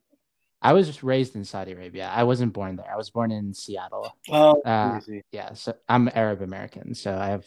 I 0.62 0.72
was 0.72 0.88
just 0.88 1.04
raised 1.04 1.36
in 1.36 1.44
Saudi 1.44 1.74
Arabia. 1.74 2.10
I 2.14 2.24
wasn't 2.24 2.54
born 2.54 2.78
there. 2.78 2.90
I 2.90 2.96
was 2.96 3.10
born 3.10 3.32
in 3.32 3.54
Seattle. 3.54 4.16
Oh, 4.30 4.62
I 4.66 4.70
Uh. 4.72 5.02
Yeah, 5.32 5.54
so 5.54 5.76
I'm 5.90 6.10
Arab 6.16 6.42
American, 6.42 6.96
so 6.96 7.14
I 7.18 7.28
have 7.28 7.46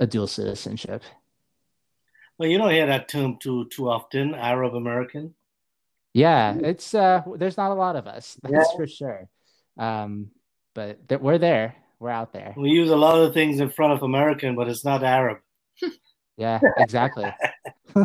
a 0.00 0.06
dual 0.06 0.26
citizenship. 0.26 1.02
Well, 2.36 2.48
you 2.48 2.58
don't 2.58 2.70
hear 2.72 2.86
that 2.86 3.06
term 3.08 3.38
too 3.38 3.66
too 3.68 3.88
often, 3.88 4.34
Arab 4.34 4.74
American. 4.74 5.34
Yeah, 6.14 6.54
it's 6.56 6.94
uh 6.94 7.22
there's 7.36 7.56
not 7.58 7.72
a 7.72 7.74
lot 7.74 7.96
of 7.96 8.06
us, 8.06 8.38
that's 8.42 8.54
Yeah. 8.70 8.76
for 8.76 8.86
sure. 8.86 9.28
Um, 9.76 10.30
but 10.74 11.08
th- 11.08 11.20
we're 11.20 11.38
there. 11.38 11.74
We're 12.00 12.10
out 12.10 12.32
there. 12.32 12.54
We 12.56 12.70
use 12.70 12.90
a 12.90 12.96
lot 12.96 13.18
of 13.18 13.34
things 13.34 13.60
in 13.60 13.70
front 13.70 13.92
of 13.94 14.02
American, 14.02 14.54
but 14.56 14.68
it's 14.68 14.84
not 14.84 15.02
Arab. 15.04 15.38
Yeah, 16.36 16.58
exactly. 16.78 17.32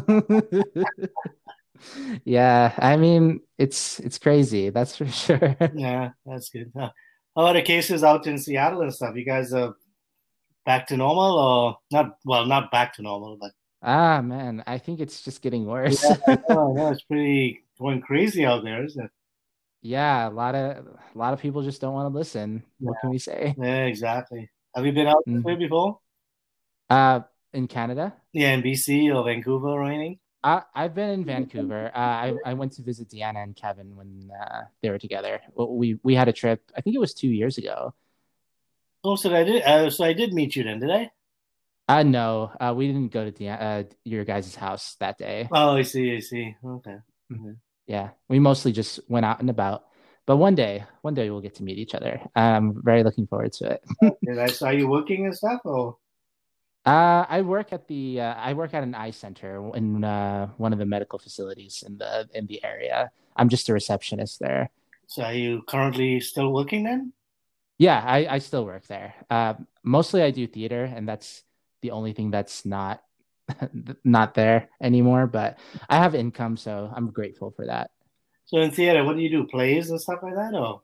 yeah, 2.26 2.74
I 2.78 2.98
mean, 2.98 3.42
it's 3.58 4.00
it's 4.00 4.18
crazy, 4.20 4.70
that's 4.70 4.96
for 4.96 5.08
sure. 5.08 5.56
Yeah, 5.74 6.10
that's 6.26 6.50
good. 6.50 6.72
How 6.76 6.92
are 7.36 7.54
the 7.54 7.62
cases 7.62 8.04
out 8.04 8.28
in 8.28 8.38
Seattle 8.38 8.82
and 8.82 8.94
stuff? 8.94 9.16
You 9.16 9.26
guys 9.26 9.54
are 9.54 9.76
back 10.66 10.88
to 10.88 10.98
normal 10.98 11.40
or 11.40 11.78
not? 11.92 12.18
Well, 12.26 12.46
not 12.46 12.72
back 12.72 12.94
to 12.96 13.02
normal, 13.02 13.38
but 13.40 13.52
Ah, 13.82 14.22
man, 14.22 14.64
I 14.68 14.78
think 14.78 15.00
it's 15.00 15.22
just 15.24 15.42
getting 15.42 15.66
worse. 15.66 16.04
oh, 16.50 16.74
no, 16.76 16.92
it's 16.92 17.02
pretty 17.04 17.64
going 17.80 18.02
crazy 18.02 18.46
out 18.46 18.64
there, 18.64 18.84
isn't 18.86 19.06
it? 19.06 19.12
Yeah, 19.82 20.28
a 20.28 20.32
lot 20.32 20.56
of 20.56 20.86
a 20.88 21.18
lot 21.18 21.34
of 21.34 21.40
people 21.40 21.64
just 21.64 21.80
don't 21.80 21.94
want 21.94 22.12
to 22.12 22.18
listen. 22.18 22.64
What 22.80 22.98
can 23.00 23.10
we 23.10 23.18
say? 23.18 23.56
Yeah, 23.58 23.86
exactly. 23.86 24.50
Have 24.76 24.86
you 24.86 24.92
been 24.92 25.08
out 25.08 25.24
this 25.26 25.38
Mhm. 25.42 25.44
way 25.46 25.56
before? 25.56 26.00
Uh, 26.90 27.22
in 27.54 27.68
Canada, 27.68 28.14
Yeah, 28.34 28.52
in 28.54 28.62
BC 28.62 29.10
or 29.10 29.24
Vancouver 29.24 29.70
or 29.70 29.86
anything? 29.86 30.20
I 30.44 30.64
I've 30.76 30.94
been 30.94 31.10
in 31.10 31.26
Vancouver. 31.26 31.92
Uh, 31.94 32.00
I 32.00 32.34
I 32.46 32.54
went 32.54 32.74
to 32.74 32.82
visit 32.82 33.10
Deanna 33.10 33.44
and 33.44 33.56
Kevin 33.56 33.96
when 33.96 34.30
uh, 34.32 34.64
they 34.82 34.90
were 34.90 35.00
together. 35.00 35.42
Well, 35.54 35.76
We 35.76 36.00
we 36.04 36.16
had 36.16 36.28
a 36.28 36.34
trip. 36.34 36.72
I 36.76 36.82
think 36.82 36.96
it 36.96 37.00
was 37.00 37.14
two 37.14 37.28
years 37.30 37.58
ago. 37.58 37.94
Oh, 39.04 39.16
so 39.16 39.34
I 39.34 39.44
did. 39.44 39.64
Uh, 39.64 39.90
so 39.90 40.04
I 40.04 40.14
did 40.14 40.34
meet 40.34 40.56
you 40.56 40.64
then, 40.64 40.80
did 40.80 40.92
I? 40.92 41.12
Uh 41.88 42.04
no, 42.04 42.52
uh, 42.60 42.74
we 42.76 42.86
didn't 42.88 43.12
go 43.12 43.26
to 43.26 43.32
Deanna, 43.32 43.62
uh, 43.62 43.84
your 44.04 44.24
guys' 44.26 44.54
house 44.56 44.96
that 45.00 45.18
day. 45.18 45.48
Oh, 45.52 45.76
I 45.78 45.82
see. 45.84 46.16
I 46.16 46.20
see. 46.20 46.56
Okay. 46.64 46.98
Yeah, 47.90 48.12
we 48.30 48.38
mostly 48.38 48.72
just 48.72 49.00
went 49.10 49.26
out 49.26 49.42
and 49.42 49.50
about. 49.50 49.86
But 50.28 50.38
one 50.38 50.54
day, 50.54 50.86
one 51.02 51.16
day 51.16 51.32
we'll 51.32 51.42
get 51.42 51.56
to 51.56 51.64
meet 51.64 51.80
each 51.80 51.96
other. 51.96 52.22
I'm 52.36 52.80
very 52.86 53.02
looking 53.04 53.26
forward 53.26 53.52
to 53.54 53.72
it. 53.74 53.82
Did 54.24 54.38
I 54.38 54.46
saw 54.46 54.70
you 54.70 54.88
working 54.88 55.26
and 55.26 55.36
stuff? 55.36 55.62
Or 55.66 55.98
Uh, 56.86 57.26
I 57.28 57.42
work 57.42 57.74
at 57.74 57.88
the 57.90 58.22
uh, 58.22 58.36
I 58.38 58.54
work 58.54 58.74
at 58.78 58.84
an 58.84 58.94
eye 58.94 59.10
center 59.12 59.58
in 59.76 60.04
uh, 60.06 60.48
one 60.58 60.72
of 60.72 60.78
the 60.80 60.86
medical 60.86 61.18
facilities 61.18 61.84
in 61.86 61.98
the 61.98 62.30
in 62.38 62.46
the 62.46 62.64
area. 62.64 63.10
I'm 63.36 63.50
just 63.50 63.70
a 63.70 63.74
receptionist 63.74 64.40
there. 64.40 64.70
so 65.08 65.24
are 65.24 65.34
you 65.34 65.64
currently 65.66 66.20
still 66.22 66.54
working 66.54 66.84
then? 66.86 67.12
Yeah, 67.80 67.98
I, 68.06 68.36
I 68.36 68.40
still 68.40 68.66
work 68.66 68.86
there. 68.86 69.16
Uh, 69.34 69.54
mostly 69.84 70.22
I 70.22 70.30
do 70.32 70.46
theater, 70.46 70.86
and 70.86 71.08
that's 71.10 71.42
the 71.82 71.92
only 71.92 72.14
thing 72.14 72.30
that's 72.30 72.66
not 72.66 73.02
not 74.04 74.34
there 74.34 74.70
anymore. 74.82 75.28
But 75.28 75.58
I 75.90 75.98
have 75.98 76.16
income, 76.16 76.58
so 76.58 76.92
I'm 76.96 77.10
grateful 77.12 77.52
for 77.52 77.66
that. 77.66 77.92
So 78.46 78.58
in 78.58 78.72
theater, 78.72 79.04
what 79.04 79.16
do 79.16 79.22
you 79.22 79.30
do? 79.30 79.46
Plays 79.46 79.90
and 79.90 80.02
stuff 80.02 80.20
like 80.24 80.36
that, 80.36 80.54
or 80.56 80.82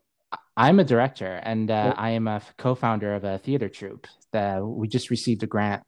I'm 0.58 0.80
a 0.80 0.84
director, 0.84 1.39
and 1.43 1.69
uh, 1.69 1.73
Yep. 1.88 1.95
I 1.97 2.10
am 2.12 2.28
a 2.28 2.41
co-founder 2.58 3.13
of 3.15 3.23
a 3.23 3.38
theater 3.39 3.69
troupe. 3.69 4.08
That 4.32 4.65
we 4.65 4.88
just 4.88 5.10
received 5.10 5.43
a 5.43 5.47
grant 5.47 5.84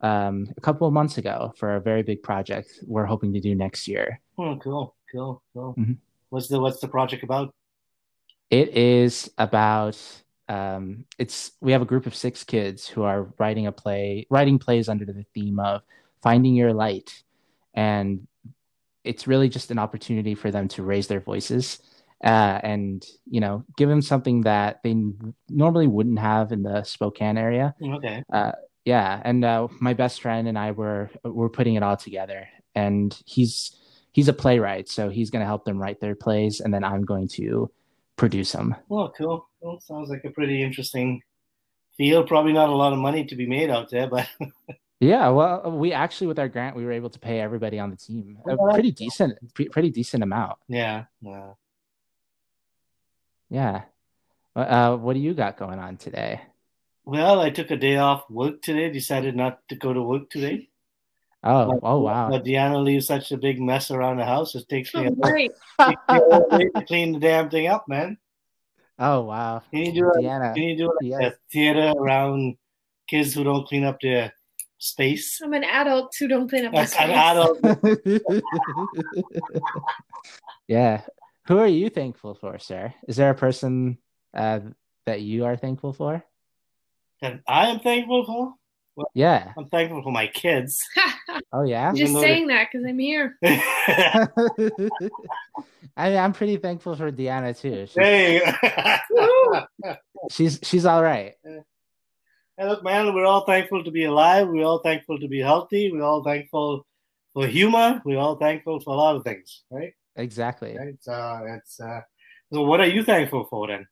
um, 0.00 0.48
a 0.56 0.60
couple 0.60 0.86
of 0.86 0.92
months 0.92 1.18
ago 1.18 1.52
for 1.56 1.76
a 1.76 1.80
very 1.80 2.02
big 2.02 2.22
project 2.22 2.70
we're 2.86 3.04
hoping 3.04 3.32
to 3.34 3.40
do 3.40 3.54
next 3.54 3.86
year. 3.86 4.20
oh, 4.38 4.56
cool, 4.56 4.96
cool, 5.12 5.42
cool. 5.52 5.74
Mhm. 5.78 5.98
What's 6.30 6.48
the 6.48 6.60
what's 6.60 6.80
the 6.80 6.88
project 6.88 7.22
about? 7.22 7.54
It 8.50 8.70
is 8.76 9.30
about 9.38 9.98
um, 10.48 11.04
it's 11.18 11.52
we 11.60 11.72
have 11.72 11.82
a 11.82 11.86
group 11.86 12.06
of 12.06 12.14
six 12.14 12.42
kids 12.42 12.88
who 12.88 13.02
are 13.02 13.32
writing 13.38 13.66
a 13.66 13.72
play, 13.72 14.26
writing 14.30 14.58
plays 14.58 14.88
under 14.88 15.04
the 15.04 15.24
theme 15.34 15.60
of 15.60 15.82
finding 16.22 16.54
your 16.54 16.72
light, 16.72 17.22
and 17.74 18.26
it's 19.04 19.26
really 19.26 19.48
just 19.48 19.70
an 19.70 19.78
opportunity 19.78 20.34
for 20.34 20.50
them 20.50 20.68
to 20.68 20.82
raise 20.82 21.06
their 21.06 21.20
voices 21.20 21.78
uh, 22.22 22.60
and 22.62 23.06
you 23.30 23.40
know 23.40 23.64
give 23.76 23.88
them 23.88 24.02
something 24.02 24.42
that 24.42 24.82
they 24.82 24.94
normally 25.48 25.86
wouldn't 25.86 26.18
have 26.18 26.52
in 26.52 26.62
the 26.62 26.82
Spokane 26.84 27.38
area. 27.38 27.74
Okay. 27.82 28.22
Yeah, 28.84 29.20
and 29.24 29.44
uh, 29.44 29.68
my 29.78 29.92
best 29.92 30.22
friend 30.22 30.48
and 30.48 30.58
I 30.58 30.70
were 30.70 31.10
were 31.22 31.50
putting 31.50 31.74
it 31.74 31.82
all 31.82 31.96
together, 31.96 32.48
and 32.74 33.16
he's 33.26 33.76
he's 34.12 34.28
a 34.28 34.32
playwright, 34.32 34.88
so 34.88 35.10
he's 35.10 35.30
going 35.30 35.40
to 35.40 35.46
help 35.46 35.64
them 35.64 35.78
write 35.78 36.00
their 36.00 36.14
plays, 36.14 36.60
and 36.60 36.72
then 36.72 36.82
I'm 36.82 37.04
going 37.04 37.28
to 37.28 37.70
produce 38.16 38.52
them. 38.52 38.74
Oh, 38.90 39.12
cool. 39.16 39.48
Cool. 39.62 39.80
Sounds 39.80 40.08
like 40.08 40.24
a 40.24 40.30
pretty 40.30 40.62
interesting 40.62 41.22
field. 41.96 42.26
Probably 42.26 42.52
not 42.52 42.70
a 42.70 42.74
lot 42.74 42.92
of 42.92 42.98
money 42.98 43.26
to 43.26 43.36
be 43.36 43.46
made 43.46 43.70
out 43.70 43.90
there, 43.90 44.08
but 44.08 44.28
Yeah, 45.00 45.30
well, 45.30 45.72
we 45.72 45.92
actually 45.94 46.26
with 46.26 46.38
our 46.38 46.48
grant 46.48 46.76
we 46.76 46.84
were 46.84 46.92
able 46.92 47.08
to 47.10 47.18
pay 47.18 47.40
everybody 47.40 47.78
on 47.78 47.90
the 47.90 47.96
team 47.96 48.36
a 48.46 48.56
pretty 48.72 48.92
decent, 48.92 49.38
pre- 49.54 49.68
pretty 49.70 49.90
decent 49.90 50.22
amount. 50.22 50.58
yeah. 50.68 51.04
yeah. 51.22 51.52
Yeah. 53.48 53.82
Uh, 54.54 54.96
what 54.96 55.14
do 55.14 55.20
you 55.20 55.34
got 55.34 55.56
going 55.56 55.78
on 55.78 55.96
today? 55.96 56.40
Well, 57.04 57.40
I 57.40 57.50
took 57.50 57.70
a 57.70 57.76
day 57.76 57.96
off 57.96 58.28
work 58.30 58.62
today. 58.62 58.90
Decided 58.90 59.34
not 59.34 59.66
to 59.70 59.74
go 59.74 59.92
to 59.92 60.02
work 60.02 60.28
today. 60.30 60.68
Oh, 61.42 61.72
But- 61.72 61.80
oh 61.82 62.00
wow. 62.00 62.28
But 62.30 62.44
Deanna 62.44 62.82
leaves 62.84 63.06
such 63.06 63.32
a 63.32 63.38
big 63.38 63.60
mess 63.60 63.90
around 63.90 64.18
the 64.18 64.24
house. 64.26 64.54
It 64.54 64.68
takes 64.68 64.94
me 64.94 65.06
a 65.06 65.10
Oh, 65.10 65.32
takes 65.32 65.48
me 65.80 65.96
a 66.08 66.58
day 66.58 66.68
to 66.76 66.84
clean 66.84 67.12
the 67.12 67.18
damn 67.20 67.48
thing 67.50 67.66
up, 67.68 67.88
man. 67.88 68.18
oh 68.98 69.22
wow. 69.22 69.62
Can 69.70 69.80
you 69.86 69.92
do 69.94 70.10
it? 70.10 70.22
Deanna. 70.24 70.54
Can 70.54 70.62
you 70.64 70.76
do 70.76 70.86
like 70.86 70.94
Yes. 71.02 71.32
a 71.32 71.36
theater 71.50 71.92
around 71.98 72.56
kids 73.08 73.32
who 73.34 73.42
don't 73.44 73.66
clean 73.66 73.84
up 73.84 73.98
their 74.00 74.32
space? 74.80 75.40
I'm 75.40 75.52
an 75.52 75.62
adult 75.64 76.14
who 76.18 76.26
don't 76.26 76.48
clean 76.48 76.66
up 76.66 76.72
my 76.72 76.80
As 76.80 76.94
an 76.96 77.10
adult, 77.10 77.60
yeah. 80.68 81.02
Who 81.46 81.58
are 81.58 81.68
you 81.68 81.88
thankful 81.88 82.34
for, 82.34 82.58
sir? 82.58 82.92
Is 83.06 83.16
there 83.16 83.30
a 83.30 83.34
person 83.34 83.98
uh, 84.34 84.60
that 85.06 85.22
you 85.22 85.44
are 85.44 85.56
thankful 85.56 85.92
for? 85.92 86.24
that 87.20 87.40
I 87.46 87.68
am 87.68 87.80
thankful 87.80 88.24
for. 88.24 88.54
Yeah. 89.14 89.52
I'm 89.56 89.68
thankful 89.68 90.02
for 90.02 90.12
my 90.12 90.26
kids. 90.26 90.82
Oh 91.52 91.62
yeah. 91.62 91.88
I'm 91.88 91.96
just 91.96 92.14
saying 92.14 92.48
that 92.48 92.68
because 92.70 92.84
I'm 92.86 92.98
here. 92.98 93.36
I 93.44 94.26
mean, 96.10 96.18
I'm 96.18 96.32
pretty 96.32 96.56
thankful 96.56 96.96
for 96.96 97.12
Deanna 97.12 97.58
too. 97.58 97.86
She's, 97.86 97.94
hey, 97.94 98.42
she's 100.30 100.60
she's 100.62 100.86
all 100.86 101.02
right. 101.02 101.34
Look, 102.60 102.84
man, 102.84 103.14
we're 103.14 103.24
all 103.24 103.46
thankful 103.46 103.82
to 103.84 103.90
be 103.90 104.04
alive. 104.04 104.46
We're 104.48 104.64
all 104.66 104.80
thankful 104.80 105.18
to 105.18 105.28
be 105.28 105.40
healthy. 105.40 105.90
We're 105.90 106.02
all 106.02 106.22
thankful 106.22 106.86
for 107.32 107.46
humor. 107.46 108.02
We're 108.04 108.18
all 108.18 108.36
thankful 108.36 108.80
for 108.80 108.92
a 108.92 108.96
lot 108.96 109.16
of 109.16 109.24
things, 109.24 109.62
right? 109.70 109.94
Exactly. 110.16 110.76
Right. 110.76 110.96
So 111.00 111.40
it's 111.46 111.80
uh, 111.80 112.02
so. 112.52 112.62
What 112.62 112.80
are 112.80 112.86
you 112.86 113.02
thankful 113.02 113.46
for 113.48 113.66
then? 113.68 113.86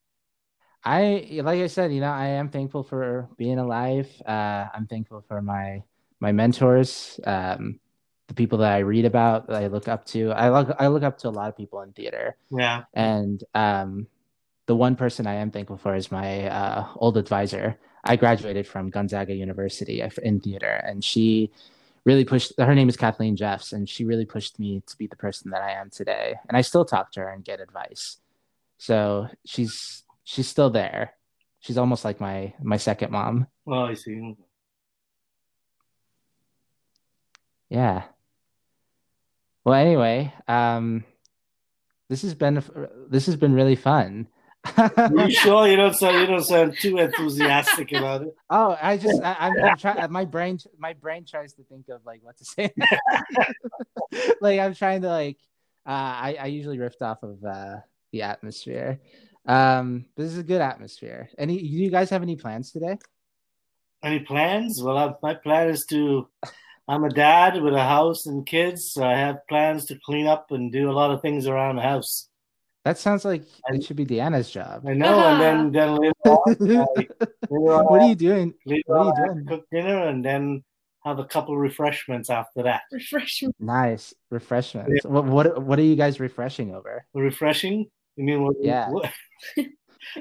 I 0.84 1.26
like 1.42 1.60
I 1.60 1.66
said, 1.66 1.92
you 1.92 2.00
know, 2.00 2.12
I 2.12 2.26
am 2.26 2.50
thankful 2.50 2.82
for 2.82 3.28
being 3.38 3.58
alive. 3.58 4.06
Uh, 4.26 4.66
I'm 4.74 4.86
thankful 4.86 5.24
for 5.26 5.40
my 5.40 5.82
my 6.20 6.32
mentors, 6.32 7.18
um, 7.24 7.80
the 8.26 8.34
people 8.34 8.58
that 8.58 8.72
I 8.72 8.80
read 8.80 9.06
about, 9.06 9.46
that 9.46 9.62
I 9.62 9.68
look 9.68 9.88
up 9.88 10.04
to. 10.06 10.30
I 10.32 10.50
look 10.50 10.76
I 10.78 10.88
look 10.88 11.02
up 11.04 11.16
to 11.18 11.28
a 11.28 11.30
lot 11.30 11.48
of 11.48 11.56
people 11.56 11.80
in 11.80 11.92
theater, 11.92 12.36
Yeah. 12.50 12.84
and 12.92 13.42
um, 13.54 14.08
the 14.68 14.76
one 14.76 14.96
person 14.96 15.26
I 15.26 15.36
am 15.36 15.50
thankful 15.50 15.78
for 15.78 15.96
is 15.96 16.12
my 16.12 16.46
uh, 16.46 16.86
old 16.96 17.16
advisor. 17.16 17.78
I 18.04 18.16
graduated 18.16 18.66
from 18.66 18.90
Gonzaga 18.90 19.34
University 19.34 20.02
in 20.22 20.40
theater, 20.40 20.70
and 20.84 21.02
she 21.02 21.50
really 22.04 22.26
pushed. 22.26 22.52
Her 22.58 22.74
name 22.74 22.90
is 22.90 22.96
Kathleen 22.96 23.34
Jeffs, 23.34 23.72
and 23.72 23.88
she 23.88 24.04
really 24.04 24.26
pushed 24.26 24.58
me 24.60 24.82
to 24.86 24.96
be 24.98 25.06
the 25.06 25.16
person 25.16 25.50
that 25.52 25.62
I 25.62 25.72
am 25.72 25.88
today. 25.88 26.34
And 26.46 26.56
I 26.56 26.60
still 26.60 26.84
talk 26.84 27.10
to 27.12 27.20
her 27.20 27.30
and 27.30 27.42
get 27.42 27.60
advice. 27.60 28.18
So 28.76 29.28
she's 29.46 30.04
she's 30.22 30.46
still 30.46 30.68
there. 30.68 31.14
She's 31.60 31.78
almost 31.78 32.04
like 32.04 32.20
my 32.20 32.52
my 32.62 32.76
second 32.76 33.10
mom. 33.10 33.46
Well, 33.64 33.86
I 33.86 33.94
see. 33.94 34.36
Yeah. 37.70 38.02
Well, 39.64 39.74
anyway, 39.74 40.34
um, 40.46 41.04
this 42.10 42.20
has 42.20 42.34
been 42.34 42.62
this 43.08 43.24
has 43.24 43.36
been 43.36 43.54
really 43.54 43.76
fun. 43.76 44.28
You 44.76 45.30
sure 45.30 45.68
you 45.68 45.76
don't 45.76 45.94
sound 45.94 46.20
you 46.20 46.26
don't 46.26 46.44
sound 46.44 46.76
too 46.78 46.98
enthusiastic 46.98 47.92
about 47.92 48.22
it? 48.22 48.34
Oh, 48.50 48.76
I 48.80 48.96
just 48.96 49.22
I, 49.22 49.36
I'm, 49.38 49.64
I'm 49.64 49.76
trying. 49.76 50.12
My 50.12 50.24
brain 50.24 50.58
my 50.78 50.92
brain 50.92 51.24
tries 51.24 51.54
to 51.54 51.62
think 51.64 51.88
of 51.88 52.04
like 52.04 52.20
what 52.22 52.36
to 52.38 52.44
say. 52.44 52.72
like 54.40 54.60
I'm 54.60 54.74
trying 54.74 55.02
to 55.02 55.08
like 55.08 55.38
uh, 55.86 55.90
I 55.90 56.38
I 56.40 56.46
usually 56.46 56.78
riff 56.78 57.00
off 57.00 57.22
of 57.22 57.42
uh, 57.44 57.76
the 58.12 58.22
atmosphere. 58.22 59.00
Um, 59.46 60.06
but 60.14 60.24
this 60.24 60.32
is 60.32 60.38
a 60.38 60.44
good 60.44 60.60
atmosphere. 60.60 61.30
Any 61.38 61.58
do 61.58 61.66
you 61.66 61.90
guys 61.90 62.10
have 62.10 62.22
any 62.22 62.36
plans 62.36 62.72
today? 62.72 62.98
Any 64.02 64.20
plans? 64.20 64.80
Well, 64.82 64.96
I, 64.96 65.14
my 65.22 65.34
plan 65.34 65.70
is 65.70 65.86
to. 65.86 66.28
I'm 66.90 67.04
a 67.04 67.10
dad 67.10 67.60
with 67.60 67.74
a 67.74 67.82
house 67.82 68.24
and 68.24 68.46
kids, 68.46 68.92
so 68.92 69.04
I 69.04 69.14
have 69.14 69.46
plans 69.46 69.84
to 69.86 69.98
clean 70.06 70.26
up 70.26 70.52
and 70.52 70.72
do 70.72 70.90
a 70.90 70.92
lot 70.92 71.10
of 71.10 71.20
things 71.20 71.46
around 71.46 71.76
the 71.76 71.82
house. 71.82 72.28
That 72.84 72.98
sounds 72.98 73.24
like 73.24 73.42
And- 73.66 73.76
it 73.76 73.84
should 73.84 73.96
be 73.96 74.06
Deanna's 74.06 74.50
job. 74.50 74.86
I 74.86 74.94
know, 74.94 75.18
and 75.18 75.40
then 75.40 75.72
then 75.76 75.96
later 75.96 76.14
on, 76.24 76.42
I, 76.46 76.56
later 77.50 77.72
on, 77.74 77.84
what 77.86 78.02
are 78.02 78.06
you 78.08 78.14
doing? 78.14 78.54
later 78.66 78.82
what 78.86 78.98
are 78.98 79.04
you 79.04 79.10
on 79.10 79.16
I 79.16 79.20
have 79.20 79.28
to 79.28 79.34
doing? 79.34 79.46
cook 79.46 79.64
dinner 79.70 80.08
and 80.08 80.24
then 80.24 80.64
have 81.04 81.18
a 81.18 81.24
couple 81.24 81.56
refreshments 81.56 82.30
after 82.30 82.62
that. 82.64 82.82
Refreshment. 82.92 83.54
Nice 83.60 84.14
refreshments. 84.30 85.04
What 85.04 85.24
what 85.26 85.62
what 85.62 85.78
are 85.78 85.82
you 85.82 85.96
guys 85.96 86.18
refreshing 86.20 86.74
over? 86.74 87.04
Refreshing? 87.14 87.86
You 88.16 88.24
mean 88.24 88.42
what? 88.44 88.56
Yeah. 88.60 88.88
What? 88.90 89.10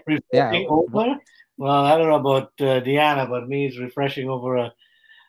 refreshing 0.06 0.24
Yeah, 0.34 0.66
over? 0.70 1.16
Well, 1.58 1.86
I 1.86 1.98
don't 1.98 2.10
know 2.10 2.16
about 2.16 2.52
uh, 2.60 2.82
Deanna, 2.86 3.28
but 3.30 3.48
me, 3.48 3.66
it's 3.68 3.80
refreshing 3.80 4.30
over 4.30 4.56
a 4.58 4.74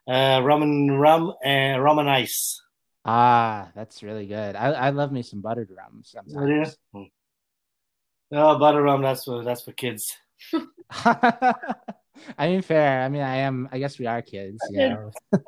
uh, 0.06 0.40
rum 0.40 0.62
and 0.62 1.00
rum 1.00 1.32
and 1.44 1.82
rum 1.82 1.98
and 1.98 2.10
ice. 2.10 2.60
Ah, 3.04 3.70
that's 3.74 4.02
really 4.02 4.26
good. 4.26 4.54
I, 4.56 4.72
I 4.72 4.90
love 4.90 5.10
me 5.12 5.22
some 5.22 5.40
buttered 5.40 5.70
rum 5.74 6.02
Oh, 6.36 6.46
yeah? 6.46 6.64
Sometimes. 8.30 8.52
No, 8.54 8.58
butter 8.58 8.82
rum. 8.82 9.02
That's 9.02 9.24
for 9.24 9.44
that's 9.44 9.62
for 9.62 9.72
kids. 9.72 10.16
I 10.90 12.48
mean, 12.48 12.62
fair. 12.62 13.02
I 13.02 13.08
mean, 13.08 13.22
I 13.22 13.36
am. 13.36 13.68
I 13.72 13.78
guess 13.78 13.98
we 13.98 14.06
are 14.06 14.22
kids. 14.22 14.58
You 14.70 14.88
know. 14.88 15.10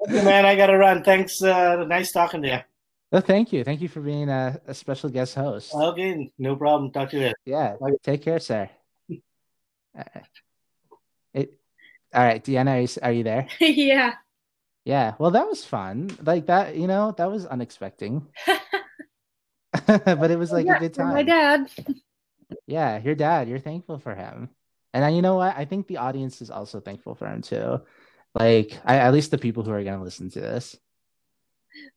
Okay, 0.00 0.24
man, 0.24 0.46
I 0.46 0.54
gotta 0.54 0.78
run. 0.78 1.02
Thanks. 1.02 1.42
Uh, 1.42 1.84
nice 1.84 2.12
talking 2.12 2.40
to 2.42 2.48
you. 2.48 2.58
Well, 3.10 3.20
thank 3.20 3.52
you. 3.52 3.64
Thank 3.64 3.80
you 3.80 3.88
for 3.88 4.00
being 4.00 4.28
a, 4.28 4.60
a 4.66 4.72
special 4.72 5.10
guest 5.10 5.34
host. 5.34 5.74
Okay, 5.74 6.30
no 6.38 6.54
problem. 6.54 6.92
Talk 6.92 7.10
to 7.10 7.16
you 7.16 7.22
later. 7.22 7.34
yeah. 7.44 7.74
bye. 7.80 7.90
Take 8.04 8.22
care, 8.22 8.38
sir. 8.38 8.70
All 9.10 10.04
right. 10.14 10.24
It, 11.34 11.58
all 12.14 12.22
right, 12.24 12.42
Deanna, 12.42 12.76
are 12.76 12.80
you, 12.80 12.88
are 13.02 13.12
you 13.12 13.22
there? 13.24 13.48
yeah. 13.60 14.14
Yeah. 14.84 15.14
Well, 15.18 15.32
that 15.32 15.46
was 15.46 15.64
fun. 15.64 16.10
Like 16.22 16.46
that, 16.46 16.76
you 16.76 16.86
know, 16.86 17.12
that 17.18 17.30
was 17.30 17.44
unexpected. 17.44 18.22
but 20.04 20.30
it 20.30 20.38
was 20.38 20.52
like 20.52 20.66
Yeah, 20.66 20.76
a 20.76 20.80
good 20.80 20.94
time. 20.94 21.14
My 21.14 21.22
dad. 21.22 21.70
Yeah, 22.66 22.98
your 22.98 23.14
dad, 23.14 23.48
you're 23.48 23.58
thankful 23.58 23.98
for 23.98 24.14
him. 24.14 24.50
And 24.92 25.14
you 25.14 25.22
know 25.22 25.36
what? 25.36 25.56
I 25.56 25.64
think 25.64 25.86
the 25.86 25.98
audience 25.98 26.40
is 26.42 26.50
also 26.50 26.80
thankful 26.80 27.14
for 27.14 27.26
him 27.26 27.42
too. 27.42 27.80
Like 28.34 28.78
I, 28.84 28.96
at 28.96 29.12
least 29.12 29.30
the 29.30 29.38
people 29.38 29.62
who 29.62 29.72
are 29.72 29.82
gonna 29.84 30.02
listen 30.02 30.30
to 30.30 30.40
this. 30.40 30.76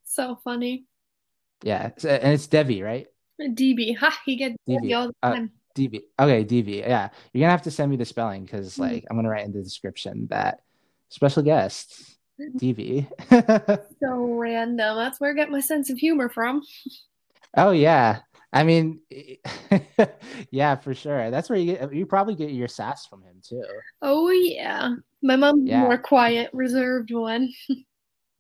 So 0.04 0.40
funny. 0.44 0.86
Yeah. 1.64 1.92
And 2.04 2.34
it's 2.34 2.48
Devi, 2.48 2.82
right? 2.82 3.08
DB. 3.40 3.96
Ha, 3.98 4.22
he 4.26 4.36
gets 4.36 4.56
DB. 4.68 4.82
DB 4.82 4.94
all 4.98 5.08
the 5.08 5.14
Uh, 5.24 5.34
time. 5.34 5.52
DV. 5.76 6.02
Okay, 6.20 6.44
DV. 6.44 6.80
Yeah. 6.80 7.10
You're 7.34 7.42
gonna 7.42 7.52
have 7.52 7.64
to 7.64 7.72
send 7.72 7.92
me 7.92 7.98
the 7.98 8.06
spelling 8.06 8.44
because 8.44 8.78
Mhm. 8.78 8.80
like 8.80 9.06
I'm 9.10 9.18
gonna 9.18 9.30
write 9.30 9.46
in 9.46 9.54
the 9.54 9.64
description 9.64 10.28
that 10.30 10.62
special 11.10 11.44
guest 11.44 12.18
DV. 12.58 13.08
so 14.02 14.34
random. 14.36 14.98
That's 14.98 15.20
where 15.20 15.32
I 15.32 15.34
get 15.34 15.50
my 15.50 15.62
sense 15.62 15.90
of 15.90 15.98
humor 15.98 16.30
from. 16.30 16.64
oh 17.58 17.72
yeah. 17.72 18.20
I 18.54 18.64
mean, 18.64 19.00
yeah, 20.52 20.76
for 20.76 20.94
sure. 20.94 21.32
That's 21.32 21.50
where 21.50 21.58
you 21.58 21.76
get 21.76 21.94
you 21.94 22.06
probably 22.06 22.36
get 22.36 22.52
your 22.52 22.68
sass 22.68 23.06
from 23.06 23.24
him 23.24 23.36
too. 23.42 23.64
Oh 24.02 24.30
yeah. 24.30 24.96
My 25.22 25.36
mom's 25.36 25.70
Yeah. 25.70 25.82
more 25.82 25.98
quiet, 25.98 26.50
reserved 26.54 27.12
one. 27.14 27.50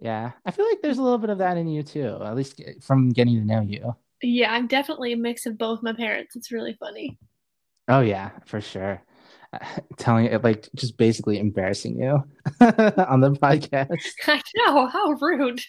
Yeah, 0.03 0.31
I 0.43 0.49
feel 0.49 0.65
like 0.67 0.81
there's 0.81 0.97
a 0.97 1.03
little 1.03 1.19
bit 1.19 1.29
of 1.29 1.37
that 1.37 1.57
in 1.57 1.67
you 1.67 1.83
too, 1.83 2.17
at 2.23 2.35
least 2.35 2.59
from 2.81 3.09
getting 3.09 3.35
to 3.35 3.45
know 3.45 3.61
you. 3.61 3.95
Yeah, 4.23 4.51
I'm 4.51 4.65
definitely 4.65 5.13
a 5.13 5.15
mix 5.15 5.45
of 5.45 5.59
both 5.59 5.83
my 5.83 5.93
parents. 5.93 6.35
It's 6.35 6.51
really 6.51 6.73
funny. 6.79 7.19
Oh 7.87 7.99
yeah, 8.01 8.31
for 8.47 8.61
sure. 8.61 8.99
Telling 9.97 10.25
it 10.25 10.43
like 10.43 10.67
just 10.73 10.97
basically 10.97 11.37
embarrassing 11.37 11.99
you 12.01 12.13
on 12.59 13.21
the 13.21 13.37
podcast. 13.39 13.95
I 14.25 14.41
know, 14.55 14.87
how 14.87 15.11
rude. 15.21 15.61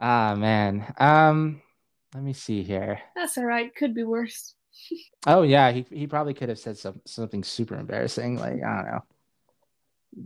Ah 0.00 0.34
man. 0.34 0.92
Um, 0.98 1.62
let 2.14 2.24
me 2.24 2.32
see 2.32 2.62
here. 2.62 3.00
That's 3.14 3.38
all 3.38 3.44
right. 3.44 3.74
Could 3.74 3.94
be 3.94 4.04
worse. 4.04 4.54
Oh 5.26 5.42
yeah, 5.42 5.70
he 5.70 5.84
he 5.90 6.06
probably 6.06 6.32
could 6.32 6.48
have 6.48 6.58
said 6.58 6.78
some, 6.78 7.02
something 7.04 7.44
super 7.44 7.76
embarrassing, 7.76 8.38
like 8.38 8.62
I 8.64 8.76
don't 8.76 8.86
know, 8.86 9.04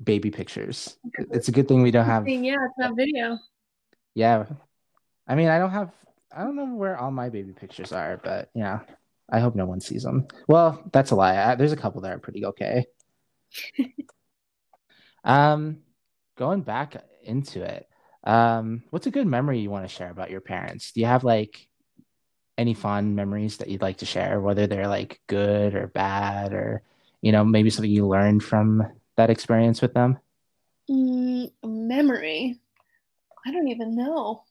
baby 0.05 0.31
pictures. 0.31 0.97
It's 1.33 1.49
a 1.49 1.53
good 1.53 1.66
thing 1.66 1.83
we 1.83 1.91
don't 1.91 2.05
have. 2.05 2.29
Yeah, 2.29 2.64
it's 2.64 2.79
not 2.79 2.95
video. 2.95 3.39
Yeah, 4.14 4.45
I 5.27 5.35
mean, 5.35 5.49
I 5.49 5.59
don't 5.59 5.70
have. 5.70 5.91
I 6.33 6.45
don't 6.45 6.55
know 6.55 6.75
where 6.75 6.97
all 6.97 7.11
my 7.11 7.29
baby 7.29 7.53
pictures 7.53 7.91
are, 7.91 8.20
but 8.22 8.51
you 8.55 8.62
know, 8.62 8.81
I 9.29 9.41
hope 9.41 9.57
no 9.57 9.66
one 9.66 9.81
sees 9.81 10.05
them. 10.05 10.29
Well, 10.47 10.83
that's 10.93 11.11
a 11.11 11.16
lie. 11.16 11.37
I, 11.37 11.55
there's 11.57 11.72
a 11.72 11.77
couple 11.77 12.03
that 12.03 12.12
are 12.12 12.18
pretty 12.18 12.45
okay. 12.47 12.87
um, 15.25 15.79
going 16.37 16.61
back 16.62 17.03
into 17.25 17.62
it, 17.62 17.89
um, 18.25 18.83
what's 18.91 19.07
a 19.07 19.11
good 19.11 19.27
memory 19.27 19.61
you 19.61 19.70
want 19.70 19.85
to 19.85 19.95
share 19.95 20.11
about 20.11 20.31
your 20.31 20.41
parents? 20.41 20.93
Do 20.93 21.01
you 21.01 21.07
have 21.07 21.25
like 21.25 21.68
any 22.57 22.75
fond 22.75 23.16
memories 23.16 23.59
that 23.59 23.68
you'd 23.68 23.83
like 23.83 23.99
to 23.99 24.07
share, 24.07 24.41
whether 24.41 24.66
they're 24.66 24.89
like 24.89 25.20
good 25.27 25.75
or 25.75 25.89
bad, 25.89 26.53
or 26.53 26.83
you 27.20 27.33
know, 27.33 27.45
maybe 27.45 27.70
something 27.70 27.91
you 27.91 28.07
learned 28.07 28.43
from 28.43 28.83
that 29.16 29.31
experience 29.31 29.81
with 29.83 29.95
them? 29.95 30.18
Mm, 30.91 31.51
memory. 31.64 32.61
I 33.47 33.53
don't 33.53 33.68
even 33.68 33.95
know. 33.95 34.43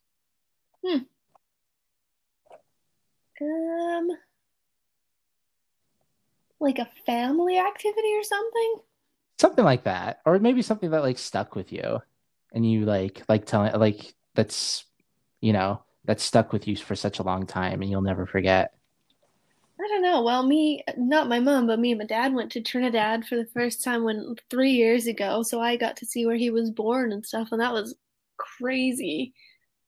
Hmm. 0.86 0.97
Um. 3.41 4.09
like 6.59 6.80
a 6.80 6.88
family 7.05 7.57
activity 7.57 8.13
or 8.13 8.24
something. 8.24 8.76
something 9.39 9.65
like 9.65 9.84
that 9.84 10.21
or 10.26 10.39
maybe 10.39 10.61
something 10.61 10.91
that 10.91 11.01
like 11.03 11.17
stuck 11.17 11.55
with 11.55 11.74
you 11.74 11.99
and 12.54 12.70
you 12.70 12.86
like 12.86 13.24
like 13.28 13.45
telling 13.45 13.74
like 13.80 14.14
that's 14.36 14.86
you 15.41 15.54
know 15.54 15.84
that's 16.06 16.24
stuck 16.24 16.54
with 16.54 16.68
you 16.68 16.76
for 16.76 16.95
such 16.95 17.20
a 17.20 17.24
long 17.24 17.45
time 17.45 17.82
and 17.82 17.89
you'll 17.89 18.01
never 18.01 18.26
forget 18.26 18.74
I 19.80 19.88
don't 19.88 20.04
know. 20.04 20.22
Well, 20.22 20.45
me, 20.45 20.84
not 20.97 21.28
my 21.28 21.39
mom, 21.39 21.68
but 21.68 21.80
me 21.80 21.91
and 21.91 21.99
my 21.99 22.06
dad 22.06 22.34
went 22.34 22.51
to 22.54 22.62
Trinidad 22.62 23.26
for 23.26 23.36
the 23.36 23.47
first 23.54 23.84
time 23.84 24.04
when 24.04 24.36
three 24.49 24.72
years 24.72 25.08
ago. 25.08 25.41
So 25.43 25.60
I 25.60 25.76
got 25.76 25.97
to 25.97 26.06
see 26.06 26.26
where 26.26 26.38
he 26.38 26.51
was 26.51 26.70
born 26.70 27.12
and 27.12 27.26
stuff, 27.26 27.49
and 27.51 27.60
that 27.60 27.74
was 27.74 27.95
crazy. 28.38 29.34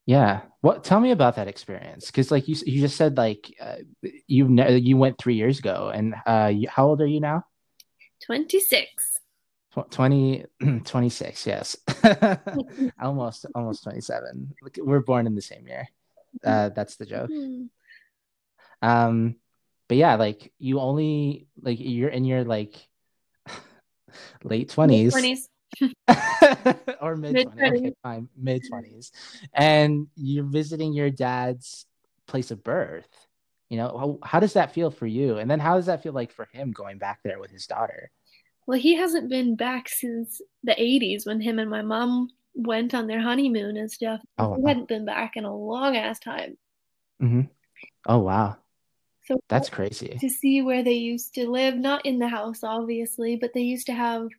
yeah 0.06 0.42
what 0.62 0.84
tell 0.84 1.00
me 1.00 1.12
about 1.12 1.36
that 1.36 1.48
experience 1.48 2.08
because 2.08 2.30
like 2.32 2.48
you 2.48 2.56
you 2.66 2.80
just 2.82 2.96
said 2.96 3.18
like 3.18 3.54
uh, 3.60 3.78
you 4.28 4.48
ne- 4.48 4.78
you 4.78 4.98
went 4.98 5.18
three 5.18 5.36
years 5.36 5.60
ago 5.60 5.92
and 5.94 6.16
uh 6.28 6.52
you, 6.54 6.68
how 6.70 6.88
old 6.88 7.02
are 7.02 7.08
you 7.08 7.20
now 7.20 7.44
26. 8.26 9.15
Tw- 9.76 9.92
20 9.92 10.46
26 10.86 11.48
yes. 11.48 11.78
Almost 13.02 13.46
almost 13.54 13.84
27 13.84 14.56
we're 14.82 15.02
born 15.02 15.28
in 15.28 15.36
the 15.36 15.42
same 15.42 15.68
year. 15.68 15.88
Uh 16.44 16.70
that's 16.70 16.96
the 16.96 17.06
joke. 17.06 17.30
Hmm. 17.30 17.66
um 18.82 19.36
but 19.88 19.98
yeah 19.98 20.16
like 20.16 20.52
you 20.60 20.80
only 20.80 21.48
like 21.62 21.78
you're 21.80 22.10
in 22.10 22.26
your 22.26 22.44
like 22.44 22.76
late 24.44 24.70
20s 24.70 25.14
20s. 25.14 25.50
or 27.02 27.16
mid 27.18 27.34
Mid- 27.34 27.48
20s 27.48 27.78
okay 27.78 27.94
fine. 28.02 28.30
Mid 28.38 28.64
20s 28.72 29.12
and 29.54 30.08
you're 30.16 30.46
visiting 30.46 30.94
your 30.94 31.10
dad's 31.10 31.86
place 32.28 32.52
of 32.52 32.64
birth. 32.64 33.10
You 33.70 33.78
know 33.78 33.98
how, 33.98 34.28
how 34.28 34.40
does 34.40 34.54
that 34.54 34.74
feel 34.74 34.92
for 34.92 35.08
you? 35.08 35.38
And 35.38 35.50
then 35.50 35.60
how 35.60 35.76
does 35.76 35.88
that 35.88 36.04
feel 36.04 36.14
like 36.14 36.32
for 36.32 36.46
him 36.54 36.72
going 36.72 36.98
back 36.98 37.20
there 37.24 37.40
with 37.40 37.52
his 37.52 37.66
daughter 37.68 38.12
Well, 38.68 38.80
he 38.80 38.96
hasn't 38.96 39.30
been 39.30 39.56
back 39.56 39.90
since 39.90 40.42
the 40.64 40.80
80s 40.82 41.26
when 41.26 41.42
him 41.42 41.60
and 41.60 41.70
my 41.70 41.82
mom 41.82 42.30
went 42.56 42.94
on 42.94 43.08
their 43.08 43.22
honeymoon 43.22 43.78
and 43.78 43.92
stuff. 43.92 44.22
Oh, 44.38 44.56
he 44.56 44.62
wow. 44.62 44.70
hadn't 44.70 44.88
been 44.88 45.06
back 45.06 45.36
in 45.36 45.46
a 45.46 45.56
long 45.56 45.96
ass 45.96 46.20
time. 46.20 46.58
hmm 47.20 47.42
oh 48.08 48.20
wow 48.20 48.58
So 49.28 49.40
that's 49.50 49.70
crazy 49.70 50.18
to 50.20 50.30
see 50.30 50.62
where 50.62 50.84
they 50.84 50.94
used 50.94 51.34
to 51.36 51.50
live, 51.50 51.76
not 51.76 52.06
in 52.06 52.20
the 52.20 52.28
house, 52.28 52.64
obviously, 52.64 53.36
but 53.36 53.54
they 53.54 53.62
used 53.62 53.88
to 53.88 53.94
have 53.94 54.30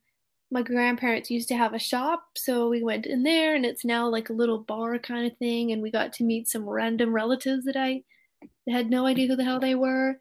my 0.50 0.62
grandparents 0.62 1.30
used 1.30 1.48
to 1.48 1.56
have 1.56 1.74
a 1.74 1.78
shop. 1.78 2.24
So 2.36 2.68
we 2.68 2.82
went 2.82 3.06
in 3.06 3.22
there, 3.22 3.54
and 3.54 3.66
it's 3.66 3.84
now 3.84 4.08
like 4.08 4.30
a 4.30 4.34
little 4.34 4.58
bar 4.58 4.98
kind 4.98 5.26
of 5.30 5.36
thing. 5.38 5.72
And 5.72 5.82
we 5.82 5.90
got 5.90 6.12
to 6.14 6.24
meet 6.24 6.48
some 6.48 6.68
random 6.68 7.12
relatives 7.12 7.64
that 7.66 7.76
I 7.76 8.02
had 8.68 8.90
no 8.90 9.06
idea 9.06 9.28
who 9.28 9.36
the 9.36 9.44
hell 9.44 9.60
they 9.60 9.74
were. 9.74 10.18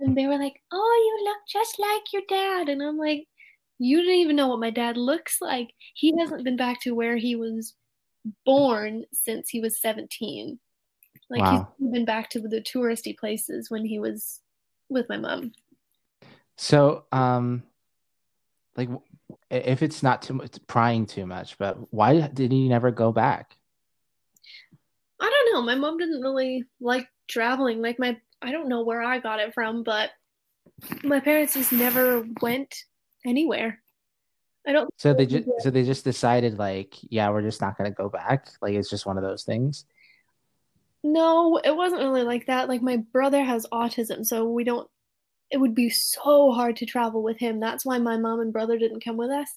And 0.00 0.16
they 0.16 0.26
were 0.26 0.38
like, 0.38 0.60
Oh, 0.72 1.18
you 1.18 1.24
look 1.24 1.38
just 1.48 1.78
like 1.78 2.12
your 2.12 2.22
dad. 2.28 2.68
And 2.68 2.82
I'm 2.82 2.96
like, 2.98 3.26
You 3.78 3.98
didn't 3.98 4.14
even 4.14 4.36
know 4.36 4.48
what 4.48 4.60
my 4.60 4.70
dad 4.70 4.96
looks 4.96 5.40
like. 5.40 5.68
He 5.94 6.14
hasn't 6.18 6.44
been 6.44 6.56
back 6.56 6.80
to 6.82 6.94
where 6.94 7.16
he 7.16 7.36
was 7.36 7.74
born 8.44 9.04
since 9.12 9.48
he 9.48 9.60
was 9.60 9.80
17. 9.80 10.58
Like 11.30 11.40
Wow. 11.40 11.74
he's 11.78 11.90
been 11.92 12.04
back 12.04 12.30
to 12.30 12.40
the 12.40 12.60
touristy 12.60 13.16
places 13.16 13.70
when 13.70 13.84
he 13.84 13.98
was 13.98 14.40
with 14.88 15.08
my 15.08 15.18
mom. 15.18 15.52
so 16.56 17.04
um 17.12 17.62
like 18.76 18.88
if 19.50 19.82
it's 19.82 20.02
not 20.02 20.22
too 20.22 20.32
much 20.34 20.58
prying 20.66 21.04
too 21.06 21.26
much 21.26 21.58
but 21.58 21.76
why 21.92 22.26
did 22.28 22.50
he 22.50 22.68
never 22.68 22.90
go 22.90 23.12
back 23.12 23.56
I 25.20 25.28
don't 25.30 25.54
know. 25.54 25.62
My 25.62 25.74
mom 25.74 25.98
didn't 25.98 26.20
really 26.20 26.64
like 26.80 27.08
traveling. 27.28 27.82
Like 27.82 27.98
my 27.98 28.16
I 28.40 28.52
don't 28.52 28.68
know 28.68 28.82
where 28.82 29.02
I 29.02 29.18
got 29.18 29.40
it 29.40 29.54
from, 29.54 29.82
but 29.82 30.10
my 31.02 31.20
parents 31.20 31.54
just 31.54 31.72
never 31.72 32.24
went 32.40 32.74
anywhere. 33.26 33.80
I 34.66 34.72
don't 34.72 34.90
so 34.98 35.14
they 35.14 35.24
just 35.24 35.48
so 35.60 35.70
they 35.70 35.84
just 35.84 36.04
decided 36.04 36.58
like 36.58 36.94
yeah 37.08 37.30
we're 37.30 37.42
just 37.42 37.60
not 37.60 37.78
going 37.78 37.90
to 37.90 37.94
go 37.94 38.10
back 38.10 38.48
like 38.60 38.74
it's 38.74 38.90
just 38.90 39.06
one 39.06 39.16
of 39.16 39.22
those 39.22 39.44
things 39.44 39.86
No, 41.04 41.58
it 41.58 41.74
wasn't 41.74 42.02
really 42.02 42.22
like 42.22 42.46
that. 42.46 42.68
Like 42.68 42.82
my 42.82 42.96
brother 42.96 43.42
has 43.42 43.66
autism, 43.72 44.24
so 44.24 44.44
we 44.44 44.64
don't 44.64 44.88
it 45.50 45.58
would 45.58 45.74
be 45.74 45.88
so 45.88 46.52
hard 46.52 46.76
to 46.76 46.86
travel 46.86 47.22
with 47.22 47.38
him. 47.38 47.60
That's 47.60 47.86
why 47.86 47.98
my 47.98 48.18
mom 48.18 48.40
and 48.40 48.52
brother 48.52 48.78
didn't 48.78 49.04
come 49.04 49.16
with 49.16 49.30
us. 49.30 49.48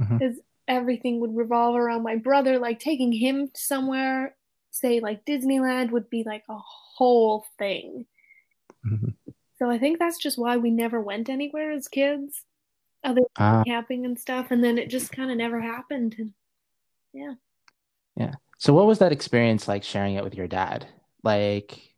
Mm-hmm. 0.00 0.18
Because 0.18 0.40
everything 0.66 1.20
would 1.20 1.36
revolve 1.36 1.76
around 1.76 2.02
my 2.02 2.16
brother. 2.16 2.58
Like 2.58 2.80
taking 2.80 3.12
him 3.12 3.50
somewhere, 3.54 4.34
say 4.70 5.00
like 5.00 5.24
Disneyland, 5.24 5.90
would 5.90 6.10
be 6.10 6.24
like 6.26 6.42
a 6.48 6.58
whole 7.02 7.44
thing. 7.58 8.06
Mhm. 8.86 9.14
So 9.58 9.68
I 9.68 9.78
think 9.78 9.98
that's 9.98 10.18
just 10.18 10.38
why 10.38 10.56
we 10.56 10.70
never 10.70 11.00
went 11.00 11.28
anywhere 11.28 11.72
as 11.72 11.88
kids, 11.88 12.44
other 13.02 13.22
than 13.22 13.26
Ah. 13.36 13.62
camping 13.66 14.04
and 14.04 14.16
stuff. 14.18 14.52
And 14.52 14.62
then 14.62 14.78
it 14.78 14.88
just 14.88 15.10
kind 15.10 15.30
of 15.30 15.36
never 15.36 15.60
happened. 15.60 16.14
And 16.18 16.32
yeah. 17.12 17.34
Yeah. 18.14 18.34
So 18.58 18.72
what 18.72 18.86
was 18.86 19.00
that 19.00 19.10
experience 19.10 19.66
like 19.66 19.82
sharing 19.82 20.14
it 20.14 20.22
with 20.22 20.36
your 20.36 20.46
dad? 20.46 20.86
Like 21.24 21.94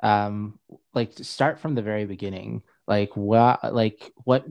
um 0.00 0.58
like 0.94 1.12
start 1.14 1.60
from 1.60 1.74
the 1.76 1.82
very 1.82 2.04
beginning. 2.06 2.62
Like 2.88 3.16
what 3.16 3.72
like 3.72 4.12
what 4.24 4.44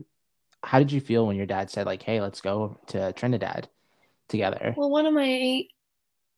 how 0.63 0.79
did 0.79 0.91
you 0.93 1.01
feel 1.01 1.27
when 1.27 1.35
your 1.35 1.45
dad 1.45 1.69
said 1.69 1.85
like 1.85 2.03
hey, 2.03 2.21
let's 2.21 2.39
go 2.41 2.79
to 2.87 3.11
Trinidad 3.13 3.67
together? 4.29 4.73
well, 4.77 4.89
one 4.89 5.05
of 5.05 5.13
my 5.13 5.63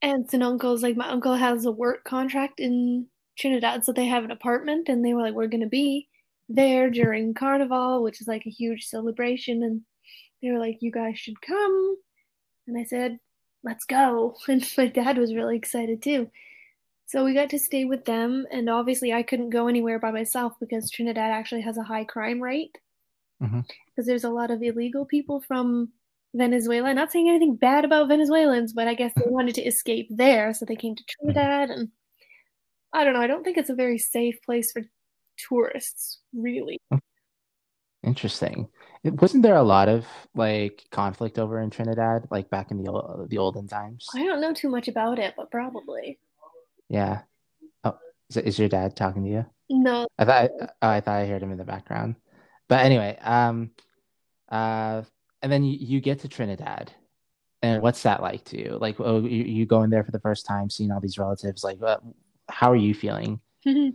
aunts 0.01 0.33
and 0.33 0.43
uncles, 0.43 0.81
like 0.83 0.95
my 0.95 1.09
uncle 1.09 1.35
has 1.35 1.65
a 1.65 1.71
work 1.71 2.03
contract 2.05 2.59
in 2.59 3.07
Trinidad, 3.39 3.85
so 3.85 3.93
they 3.93 4.05
have 4.05 4.23
an 4.23 4.31
apartment, 4.31 4.89
and 4.89 5.03
they 5.03 5.13
were 5.13 5.21
like, 5.21 5.33
"We're 5.33 5.47
gonna 5.47 5.67
be 5.67 6.07
there 6.47 6.89
during 6.89 7.33
Carnival, 7.33 8.03
which 8.03 8.21
is 8.21 8.27
like 8.27 8.45
a 8.45 8.51
huge 8.51 8.85
celebration," 8.85 9.63
and 9.63 9.81
they 10.41 10.51
were 10.51 10.59
like, 10.59 10.81
"You 10.81 10.91
guys 10.91 11.17
should 11.17 11.41
come," 11.41 11.97
and 12.67 12.77
I 12.77 12.83
said, 12.83 13.19
"Let's 13.63 13.85
go," 13.85 14.35
and 14.47 14.67
my 14.77 14.87
dad 14.87 15.17
was 15.17 15.33
really 15.33 15.57
excited 15.57 16.01
too. 16.01 16.29
So 17.05 17.25
we 17.25 17.33
got 17.33 17.49
to 17.49 17.59
stay 17.59 17.85
with 17.85 18.05
them, 18.05 18.45
and 18.51 18.69
obviously 18.69 19.13
I 19.13 19.23
couldn't 19.23 19.49
go 19.49 19.67
anywhere 19.67 19.97
by 19.99 20.11
myself 20.11 20.53
because 20.59 20.91
Trinidad 20.91 21.31
actually 21.31 21.61
has 21.61 21.77
a 21.77 21.83
high 21.83 22.03
crime 22.03 22.39
rate. 22.41 22.77
Mm-hmm. 23.41 23.61
Because 23.87 24.05
there's 24.05 24.25
a 24.25 24.29
lot 24.29 24.51
of 24.51 24.61
illegal 24.61 25.05
people 25.05 25.41
from 25.41 25.89
Venezuela. 26.35 26.93
Not 26.93 27.11
saying 27.11 27.29
anything 27.29 27.55
bad 27.55 27.85
about 27.85 28.09
Venezuelans, 28.09 28.73
but 28.73 28.87
I 28.87 28.93
guess 28.93 29.13
they 29.15 29.23
wanted 29.25 29.55
to 29.55 29.63
escape 29.63 30.07
there, 30.11 30.53
so 30.53 30.65
they 30.65 30.75
came 30.75 30.95
to 30.95 31.03
mm-hmm. 31.03 31.31
Trinidad. 31.31 31.69
And 31.71 31.89
I 32.93 33.03
don't 33.03 33.13
know, 33.13 33.21
I 33.21 33.27
don't 33.27 33.43
think 33.43 33.57
it's 33.57 33.69
a 33.69 33.75
very 33.75 33.97
safe 33.97 34.41
place 34.43 34.71
for 34.71 34.81
tourists, 35.49 36.19
really. 36.33 36.79
Interesting. 38.03 38.69
It- 39.03 39.21
Wasn't 39.21 39.43
there 39.43 39.55
a 39.55 39.63
lot 39.63 39.89
of 39.89 40.05
like 40.33 40.85
conflict 40.91 41.37
over 41.37 41.59
in 41.59 41.69
Trinidad 41.69 42.27
like 42.31 42.49
back 42.49 42.71
in 42.71 42.81
the 42.81 43.27
the 43.29 43.37
olden 43.37 43.67
times? 43.67 44.07
I 44.15 44.23
don't 44.25 44.41
know 44.41 44.53
too 44.53 44.69
much 44.69 44.87
about 44.87 45.19
it, 45.19 45.33
but 45.35 45.51
probably. 45.51 46.17
Yeah. 46.87 47.21
Oh, 47.83 47.97
is, 48.29 48.37
is 48.37 48.59
your 48.59 48.69
dad 48.69 48.95
talking 48.95 49.23
to 49.25 49.29
you? 49.29 49.45
No, 49.69 50.07
I 50.17 50.25
thought 50.25 50.49
oh, 50.61 50.67
I 50.81 51.01
thought 51.01 51.17
I 51.19 51.25
heard 51.27 51.43
him 51.43 51.51
in 51.51 51.57
the 51.57 51.65
background. 51.65 52.15
But 52.69 52.85
anyway, 52.85 53.17
um 53.21 53.71
uh 54.49 55.03
and 55.41 55.51
then 55.51 55.63
you, 55.63 55.77
you 55.79 56.01
get 56.01 56.19
to 56.21 56.29
Trinidad. 56.29 56.91
And 57.61 57.81
what's 57.81 58.03
that 58.03 58.21
like 58.21 58.45
to 58.45 58.57
you? 58.57 58.77
Like 58.79 58.95
oh 58.99 59.19
you, 59.21 59.43
you 59.43 59.65
going 59.65 59.89
there 59.89 60.05
for 60.05 60.11
the 60.11 60.21
first 60.21 60.45
time, 60.45 60.69
seeing 60.69 60.91
all 60.91 61.01
these 61.01 61.17
relatives, 61.19 61.65
like 61.65 61.79
uh, 61.83 61.97
how 62.49 62.71
are 62.71 62.75
you 62.75 62.93
feeling? 62.93 63.39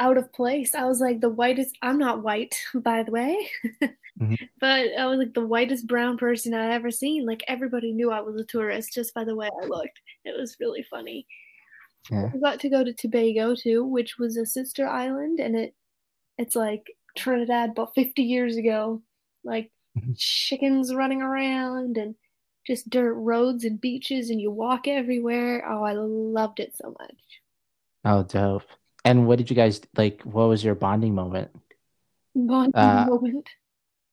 out 0.00 0.18
of 0.18 0.32
place. 0.32 0.74
I 0.74 0.84
was 0.84 1.00
like 1.00 1.20
the 1.20 1.28
whitest, 1.28 1.76
I'm 1.82 1.98
not 1.98 2.22
white, 2.22 2.54
by 2.74 3.02
the 3.02 3.12
way, 3.12 3.48
Mhm. 4.20 4.38
but 4.60 4.88
I 4.98 5.06
was 5.06 5.18
like 5.18 5.34
the 5.34 5.46
whitest 5.46 5.86
brown 5.88 6.16
person 6.18 6.54
I'd 6.54 6.72
ever 6.72 6.90
seen. 6.90 7.26
Like 7.26 7.42
everybody 7.48 7.92
knew 7.92 8.10
I 8.12 8.20
was 8.20 8.40
a 8.40 8.44
tourist 8.44 8.92
just 8.92 9.12
by 9.14 9.24
the 9.24 9.34
way 9.34 9.48
I 9.62 9.66
looked. 9.66 10.00
It 10.24 10.38
was 10.38 10.56
really 10.60 10.84
funny. 10.88 11.26
Yeah. 12.10 12.30
We 12.32 12.40
got 12.40 12.60
to 12.60 12.68
go 12.68 12.84
to 12.84 12.92
Tobago 12.92 13.54
too, 13.56 13.84
which 13.84 14.18
was 14.18 14.36
a 14.36 14.46
sister 14.46 14.86
island, 14.86 15.40
and 15.40 15.56
it 15.56 15.74
it's 16.38 16.54
like 16.56 16.86
Trinidad, 17.16 17.74
but 17.74 17.94
50 17.94 18.22
years 18.22 18.56
ago. 18.56 19.02
Like 19.44 19.70
Mhm. 19.98 20.14
chickens 20.18 20.94
running 20.94 21.22
around 21.22 21.98
and 21.98 22.14
just 22.66 22.88
dirt 22.90 23.14
roads 23.14 23.64
and 23.64 23.80
beaches, 23.80 24.30
and 24.30 24.40
you 24.40 24.50
walk 24.50 24.86
everywhere. 24.88 25.64
Oh, 25.68 25.82
I 25.84 25.92
loved 25.92 26.60
it 26.60 26.76
so 26.76 26.94
much. 27.00 27.40
Oh, 28.04 28.22
dope. 28.22 28.62
And 29.04 29.26
what 29.26 29.38
did 29.38 29.50
you 29.50 29.56
guys 29.56 29.80
like 29.96 30.22
what 30.22 30.48
was 30.48 30.64
your 30.64 30.74
bonding 30.74 31.14
moment? 31.14 31.50
Bonding 32.34 32.72
Uh, 32.74 33.06
moment. 33.08 33.48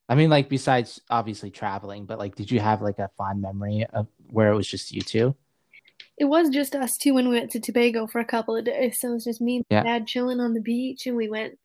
I 0.10 0.16
mean 0.16 0.30
like 0.30 0.50
besides 0.50 1.02
obviously 1.10 1.52
traveling, 1.52 2.06
but 2.06 2.20
like 2.20 2.36
did 2.36 2.52
you 2.52 2.60
have 2.60 2.82
like 2.82 3.00
a 3.00 3.10
fond 3.18 3.42
memory 3.42 3.86
of 3.94 4.08
where 4.30 4.52
it 4.52 4.56
was 4.56 4.68
just 4.68 4.92
you 4.92 5.02
two? 5.02 5.36
It 6.18 6.26
was 6.26 6.50
just 6.50 6.76
us 6.76 6.98
two 6.98 7.14
when 7.14 7.30
we 7.30 7.36
went 7.40 7.52
to 7.52 7.60
Tobago 7.60 8.06
for 8.06 8.20
a 8.20 8.26
couple 8.26 8.56
of 8.56 8.66
days. 8.66 9.00
So 9.00 9.10
it 9.10 9.14
was 9.14 9.24
just 9.24 9.42
me 9.42 9.58
and 9.58 9.66
Yeah. 9.70 9.84
dad 9.84 10.08
chilling 10.08 10.40
on 10.40 10.54
the 10.54 10.62
beach, 10.62 11.08
and 11.08 11.16
we 11.16 11.30
went. 11.30 11.58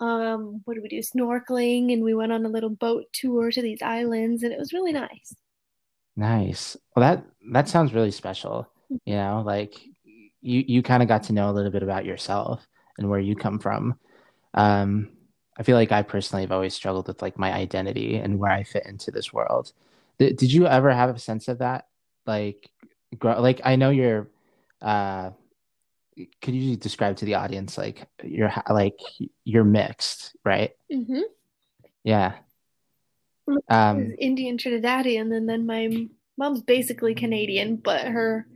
Um, 0.00 0.62
what 0.64 0.74
did 0.74 0.82
we 0.82 0.88
do? 0.88 1.00
Snorkeling, 1.00 1.92
and 1.92 2.02
we 2.02 2.14
went 2.14 2.32
on 2.32 2.46
a 2.46 2.48
little 2.48 2.70
boat 2.70 3.04
tour 3.12 3.50
to 3.50 3.60
these 3.60 3.82
islands, 3.82 4.42
and 4.42 4.50
it 4.50 4.58
was 4.58 4.72
really 4.72 4.92
nice. 4.92 5.34
Nice. 6.16 6.76
Well, 6.96 7.02
that 7.02 7.24
that 7.52 7.68
sounds 7.68 7.92
really 7.92 8.10
special. 8.10 8.66
You 9.04 9.16
know, 9.16 9.42
like 9.44 9.78
you 10.42 10.64
you 10.66 10.82
kind 10.82 11.02
of 11.02 11.08
got 11.08 11.24
to 11.24 11.32
know 11.32 11.50
a 11.50 11.52
little 11.52 11.70
bit 11.70 11.82
about 11.82 12.04
yourself 12.04 12.66
and 12.98 13.08
where 13.08 13.20
you 13.20 13.36
come 13.36 13.58
from. 13.58 13.98
Um, 14.54 15.10
I 15.56 15.62
feel 15.62 15.76
like 15.76 15.92
I 15.92 16.02
personally 16.02 16.42
have 16.42 16.52
always 16.52 16.74
struggled 16.74 17.08
with 17.08 17.22
like 17.22 17.38
my 17.38 17.52
identity 17.52 18.16
and 18.16 18.38
where 18.38 18.50
I 18.50 18.62
fit 18.62 18.86
into 18.86 19.10
this 19.10 19.32
world. 19.32 19.72
Did, 20.18 20.36
did 20.36 20.52
you 20.52 20.66
ever 20.66 20.90
have 20.90 21.14
a 21.14 21.18
sense 21.18 21.48
of 21.48 21.58
that? 21.58 21.86
Like, 22.26 22.68
grow, 23.18 23.40
like 23.40 23.60
I 23.64 23.76
know 23.76 23.90
you're. 23.90 24.28
Uh, 24.80 25.30
could 26.42 26.54
you 26.54 26.76
describe 26.76 27.16
to 27.16 27.24
the 27.24 27.34
audience 27.34 27.78
like 27.78 28.06
you're 28.22 28.52
like 28.68 28.98
you're 29.44 29.64
mixed, 29.64 30.36
right? 30.44 30.72
Mm-hmm. 30.92 31.20
Yeah. 32.04 32.34
Um, 33.68 34.14
Indian 34.18 34.58
Trinidadian, 34.58 35.34
and 35.34 35.48
then 35.48 35.66
my 35.66 36.06
mom's 36.36 36.62
basically 36.62 37.14
Canadian, 37.14 37.76
but 37.76 38.06
her 38.06 38.46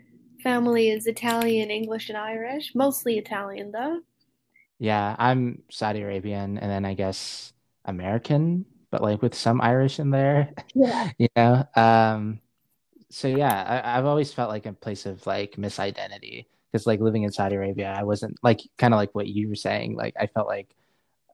family 0.45 0.90
is 0.90 1.09
Italian, 1.09 1.72
English, 1.72 2.09
and 2.11 2.18
Irish. 2.18 2.72
Mostly 2.76 3.18
Italian, 3.18 3.72
though. 3.72 4.01
Yeah, 4.78 5.16
I'm 5.18 5.62
Saudi 5.70 6.03
Arabian, 6.03 6.59
and 6.59 6.70
then 6.70 6.84
I 6.84 6.95
guess 6.95 7.53
American, 7.84 8.66
but 8.90 9.03
like 9.03 9.22
with 9.22 9.34
some 9.34 9.61
Irish 9.61 9.99
in 9.99 10.11
there. 10.11 10.53
Yeah. 10.74 11.11
you 11.18 11.28
know. 11.36 11.64
Um. 11.76 12.40
So 13.11 13.28
yeah, 13.28 13.82
I, 13.84 13.99
I've 13.99 14.07
always 14.07 14.32
felt 14.32 14.51
like 14.51 14.66
a 14.66 14.72
place 14.74 15.07
of 15.07 15.26
like 15.26 15.57
misidentity 15.57 16.47
because 16.72 16.86
like 16.86 17.01
living 17.01 17.24
in 17.24 17.32
Saudi 17.32 17.57
Arabia, 17.57 17.95
I 17.99 18.05
wasn't 18.05 18.36
like 18.42 18.61
kind 18.78 18.95
of 18.95 18.99
like 18.99 19.14
what 19.14 19.28
you 19.28 19.49
were 19.49 19.55
saying. 19.57 19.97
Like 19.97 20.14
I 20.20 20.26
felt 20.28 20.49
like 20.49 20.74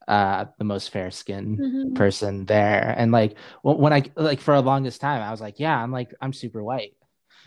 uh 0.08 0.46
the 0.58 0.64
most 0.64 0.90
fair 0.90 1.10
skinned 1.10 1.60
Mhm. 1.60 1.94
person 1.94 2.46
there, 2.46 2.94
and 2.98 3.12
like 3.12 3.36
when, 3.62 3.78
when 3.78 3.92
I 3.94 4.04
like 4.16 4.40
for 4.40 4.54
a 4.54 4.60
longest 4.60 5.00
time, 5.00 5.22
I 5.22 5.30
was 5.30 5.40
like, 5.40 5.60
yeah, 5.60 5.76
I'm 5.82 5.92
like 5.92 6.14
I'm 6.20 6.32
super 6.34 6.62
white 6.64 6.94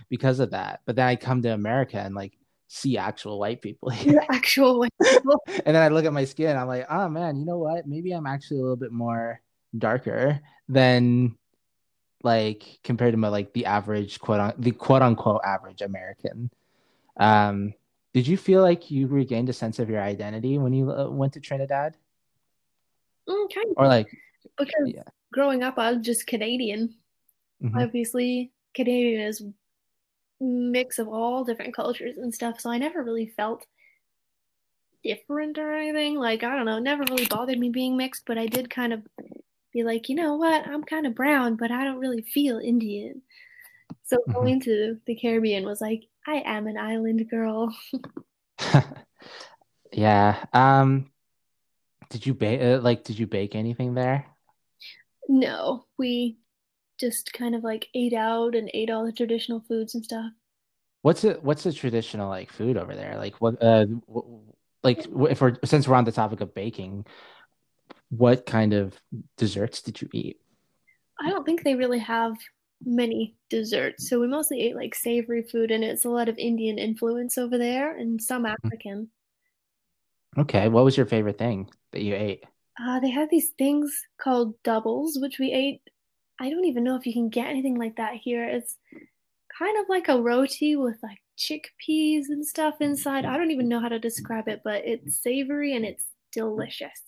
because 0.10 0.40
of 0.40 0.52
that. 0.52 0.82
But 0.86 0.96
then 0.96 1.08
I 1.08 1.16
come 1.16 1.42
to 1.44 1.50
America 1.54 1.98
and 2.00 2.14
like 2.16 2.34
see 2.68 2.98
actual 2.98 3.40
white 3.40 3.62
people 3.62 3.90
here, 3.92 4.24
actual 4.30 4.80
white 4.80 4.94
people. 5.04 5.42
and 5.66 5.76
then 5.76 5.82
I 5.84 5.88
look 5.90 6.06
at 6.06 6.14
my 6.14 6.26
skin, 6.26 6.58
I'm 6.58 6.68
like, 6.68 6.86
oh 6.90 7.10
man, 7.10 7.38
you 7.38 7.46
know 7.46 7.58
what? 7.60 7.88
Maybe 7.88 8.12
I'm 8.12 8.28
actually 8.28 8.60
a 8.60 8.62
little 8.64 8.76
bit 8.78 8.92
more 8.92 9.42
darker 9.78 10.40
than 10.70 11.36
like 12.24 12.80
compared 12.84 13.12
to 13.14 13.18
my 13.18 13.28
like 13.28 13.54
the 13.54 13.66
average 13.66 14.20
quote 14.20 14.40
on 14.40 14.54
the 14.58 14.72
quote 14.72 15.02
unquote 15.02 15.42
average 15.46 15.82
American. 15.82 16.50
Um, 17.20 17.74
did 18.14 18.28
you 18.28 18.38
feel 18.38 18.62
like 18.62 18.90
you 18.92 19.08
regained 19.08 19.50
a 19.50 19.54
sense 19.54 19.80
of 19.80 19.90
your 19.90 20.02
identity 20.02 20.58
when 20.58 20.72
you 20.74 20.92
uh, 20.92 21.10
went 21.10 21.34
to 21.34 21.40
Trinidad, 21.40 21.98
Mm, 23.28 23.54
kind 23.54 23.68
of. 23.72 23.78
or 23.78 23.88
like, 23.88 24.08
Because 24.58 24.88
yeah. 24.88 25.04
growing 25.32 25.64
up, 25.64 25.78
I 25.80 25.92
was 25.94 26.06
just 26.06 26.28
Canadian. 26.28 26.96
mhm. 27.64 27.82
Obviously, 27.82 28.52
Canadian 28.74 29.22
is 29.22 29.44
mix 30.40 31.00
of 31.00 31.08
all 31.08 31.44
different 31.44 31.76
cultures 31.76 32.18
and 32.18 32.34
stuff, 32.34 32.60
so 32.60 32.70
I 32.70 32.78
never 32.78 33.04
really 33.04 33.28
felt 33.28 33.66
different 35.04 35.58
or 35.58 35.74
anything. 35.74 36.18
Like, 36.18 36.44
I 36.44 36.56
don't 36.56 36.66
know, 36.66 36.78
it 36.78 36.84
never 36.84 37.04
really 37.10 37.26
bothered 37.26 37.60
me 37.60 37.70
being 37.70 37.98
mixed, 37.98 38.24
but 38.26 38.38
I 38.38 38.48
did 38.48 38.70
kind 38.70 38.94
of 38.94 39.06
be 39.74 39.84
like, 39.84 40.10
you 40.10 40.16
know 40.16 40.36
what, 40.36 40.66
I'm 40.68 40.84
kind 40.84 41.06
of 41.06 41.16
brown, 41.16 41.56
but 41.56 41.72
I 41.72 41.84
don't 41.84 42.00
really 42.00 42.22
feel 42.22 42.60
Indian. 42.60 43.22
So 44.04 44.18
Mhm. 44.28 44.34
going 44.34 44.60
to 44.62 45.00
the 45.06 45.16
Caribbean 45.16 45.66
was 45.66 45.82
like, 45.82 46.04
I 46.28 46.44
am 46.46 46.68
an 46.68 46.78
island 46.78 47.30
girl. 47.30 47.76
yeah. 49.92 50.46
Um, 50.54 51.12
did 52.10 52.26
you 52.26 52.34
bake? 52.34 52.62
Uh, 52.62 52.80
like, 52.80 53.04
did 53.04 53.18
you 53.18 53.28
bake 53.28 53.56
anything 53.56 53.94
there? 53.94 54.28
No, 55.28 55.86
we 55.98 56.38
just 57.00 57.34
kind 57.34 57.56
of 57.56 57.64
like 57.64 57.88
ate 57.94 58.14
out 58.14 58.56
and 58.56 58.70
ate 58.74 58.90
all 58.90 59.06
the 59.06 59.12
traditional 59.12 59.62
foods 59.68 59.96
and 59.96 60.04
stuff. 60.04 60.32
What's 61.02 61.24
it? 61.24 61.44
What's 61.44 61.64
the 61.64 61.74
traditional 61.74 62.30
like 62.30 62.52
food 62.52 62.78
over 62.78 62.96
there? 62.96 63.18
Like, 63.18 63.36
what? 63.42 63.62
Uh, 63.62 63.86
like 64.84 65.06
if 65.30 65.42
we're 65.42 65.58
since 65.66 65.88
we're 65.88 65.96
on 65.96 66.06
the 66.06 66.12
topic 66.12 66.42
of 66.42 66.54
baking, 66.54 67.06
what 68.10 68.46
kind 68.46 68.74
of 68.74 69.00
desserts 69.38 69.82
did 69.82 70.02
you 70.02 70.10
eat? 70.14 70.38
I 71.20 71.30
don't 71.30 71.46
think 71.46 71.64
they 71.64 71.76
really 71.76 72.00
have 72.00 72.36
many 72.86 73.36
desserts. 73.50 74.10
So 74.10 74.20
we 74.20 74.28
mostly 74.28 74.62
ate 74.62 74.76
like 74.76 74.96
savory 74.96 75.44
food, 75.44 75.72
and 75.72 75.84
it's 75.84 76.06
a 76.06 76.10
lot 76.10 76.30
of 76.30 76.38
Indian 76.38 76.78
influence 76.78 77.38
over 77.38 77.58
there 77.58 77.96
and 77.98 78.22
some 78.22 78.46
African. 78.46 79.10
Okay, 80.38 80.68
what 80.68 80.84
was 80.84 80.98
your 80.98 81.06
favorite 81.06 81.38
thing 81.38 81.70
that 81.92 82.02
you 82.02 82.16
ate? 82.16 82.44
Uh, 82.82 83.00
they 83.00 83.12
have 83.12 83.30
these 83.30 83.50
things 83.58 84.04
called 84.20 84.56
doubles, 84.64 85.18
which 85.22 85.38
we 85.38 85.52
ate. 85.52 85.82
I 86.40 86.50
don't 86.50 86.66
even 86.66 86.84
know 86.84 86.96
if 86.96 87.06
you 87.06 87.14
can 87.14 87.30
get 87.30 87.48
anything 87.48 87.78
like 87.78 87.98
that 87.98 88.16
here. 88.16 88.44
It's 88.44 88.78
kind 89.58 89.78
of 89.80 89.86
like 89.90 90.08
a 90.08 90.22
roti 90.22 90.76
with 90.76 90.98
like 91.04 91.20
chickpeas 91.38 92.26
and 92.30 92.46
stuff 92.46 92.76
inside. 92.82 93.26
I 93.26 93.38
don't 93.38 93.52
even 93.52 93.70
know 93.70 93.80
how 93.80 93.90
to 93.90 94.00
describe 94.00 94.48
it, 94.48 94.62
but 94.64 94.84
it's 94.86 95.22
savory 95.22 95.76
and 95.76 95.86
it's 95.86 96.06
delicious. 96.32 97.00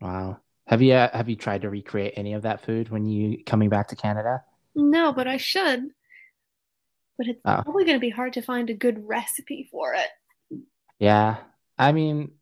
Wow. 0.00 0.40
Have 0.66 0.82
you 0.82 0.94
uh, 0.94 1.14
have 1.16 1.28
you 1.28 1.36
tried 1.36 1.62
to 1.62 1.70
recreate 1.70 2.14
any 2.16 2.32
of 2.34 2.42
that 2.42 2.64
food 2.64 2.88
when 2.90 3.04
you 3.06 3.42
coming 3.44 3.68
back 3.68 3.88
to 3.88 3.96
Canada? 3.96 4.42
No, 4.74 5.12
but 5.12 5.26
I 5.26 5.36
should. 5.36 5.90
But 7.16 7.28
it's 7.28 7.40
Oh. 7.44 7.62
probably 7.62 7.84
going 7.84 7.96
to 7.96 8.00
be 8.00 8.10
hard 8.10 8.32
to 8.34 8.42
find 8.42 8.70
a 8.70 8.74
good 8.74 9.06
recipe 9.06 9.68
for 9.70 9.94
it. 9.94 10.08
Yeah. 10.98 11.38
I 11.78 11.92
mean, 11.92 12.32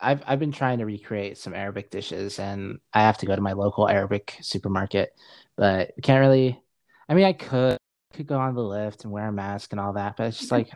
I've 0.00 0.22
I've 0.26 0.38
been 0.40 0.52
trying 0.52 0.78
to 0.78 0.86
recreate 0.86 1.38
some 1.38 1.54
Arabic 1.54 1.90
dishes 1.90 2.38
and 2.38 2.80
I 2.92 3.02
have 3.02 3.18
to 3.18 3.26
go 3.26 3.36
to 3.36 3.42
my 3.42 3.52
local 3.52 3.88
Arabic 3.88 4.36
supermarket, 4.42 5.12
but 5.56 5.92
can't 6.02 6.20
really 6.20 6.60
I 7.08 7.14
mean 7.14 7.24
I 7.24 7.32
could 7.32 7.76
could 8.14 8.26
go 8.26 8.38
on 8.38 8.54
the 8.54 8.62
lift 8.62 9.04
and 9.04 9.12
wear 9.12 9.28
a 9.28 9.32
mask 9.32 9.72
and 9.72 9.80
all 9.80 9.94
that, 9.94 10.16
but 10.16 10.26
it's 10.26 10.38
just 10.38 10.52
like 10.52 10.70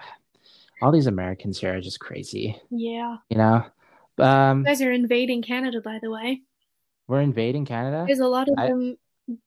all 0.83 0.91
these 0.93 1.07
Americans 1.07 1.59
here 1.61 1.75
are 1.77 1.81
just 1.81 2.01
crazy, 2.01 2.61
Yeah. 2.71 3.17
you 3.31 3.37
know? 3.39 3.65
Um, 4.19 4.61
You 4.61 4.65
guys 4.65 4.81
are 4.83 4.93
invading 4.93 5.43
Canada, 5.43 5.81
by 5.83 5.99
the 6.03 6.11
way. 6.11 6.43
we're 7.09 7.21
invading 7.21 7.65
Canada. 7.67 8.05
There's 8.07 8.19
a 8.21 8.27
lot 8.29 8.49
of 8.49 8.55
I- 8.59 8.69
them 8.69 8.97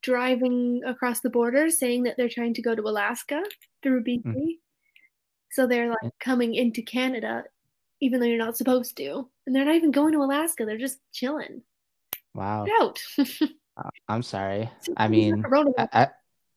driving 0.01 0.82
across 0.86 1.21
the 1.21 1.30
border 1.30 1.69
saying 1.69 2.03
that 2.03 2.15
they're 2.17 2.30
trying 2.30 2.53
to 2.55 2.61
go 2.61 2.75
to 2.75 2.82
Alaska 2.84 3.41
through 3.82 4.03
BC. 4.03 4.23
Mm. 4.25 4.45
So 5.51 5.65
they're 5.67 5.89
like 5.89 6.13
coming 6.19 6.53
into 6.53 6.82
Canada 6.82 7.43
even 8.01 8.19
though 8.19 8.25
you're 8.27 8.38
not 8.38 8.55
supposed 8.55 8.95
to. 8.97 9.30
And 9.45 9.53
they're 9.55 9.65
not 9.65 9.75
even 9.75 9.91
going 9.91 10.13
to 10.13 10.21
Alaska, 10.23 10.65
they're 10.65 10.77
just 10.77 10.99
chilling. 11.11 11.63
Wow. 12.34 12.65
Get 12.65 12.82
out. 12.82 12.99
I'm 14.07 14.23
sorry. 14.23 14.69
I 14.97 15.07
mean, 15.07 15.43
I, 15.77 16.09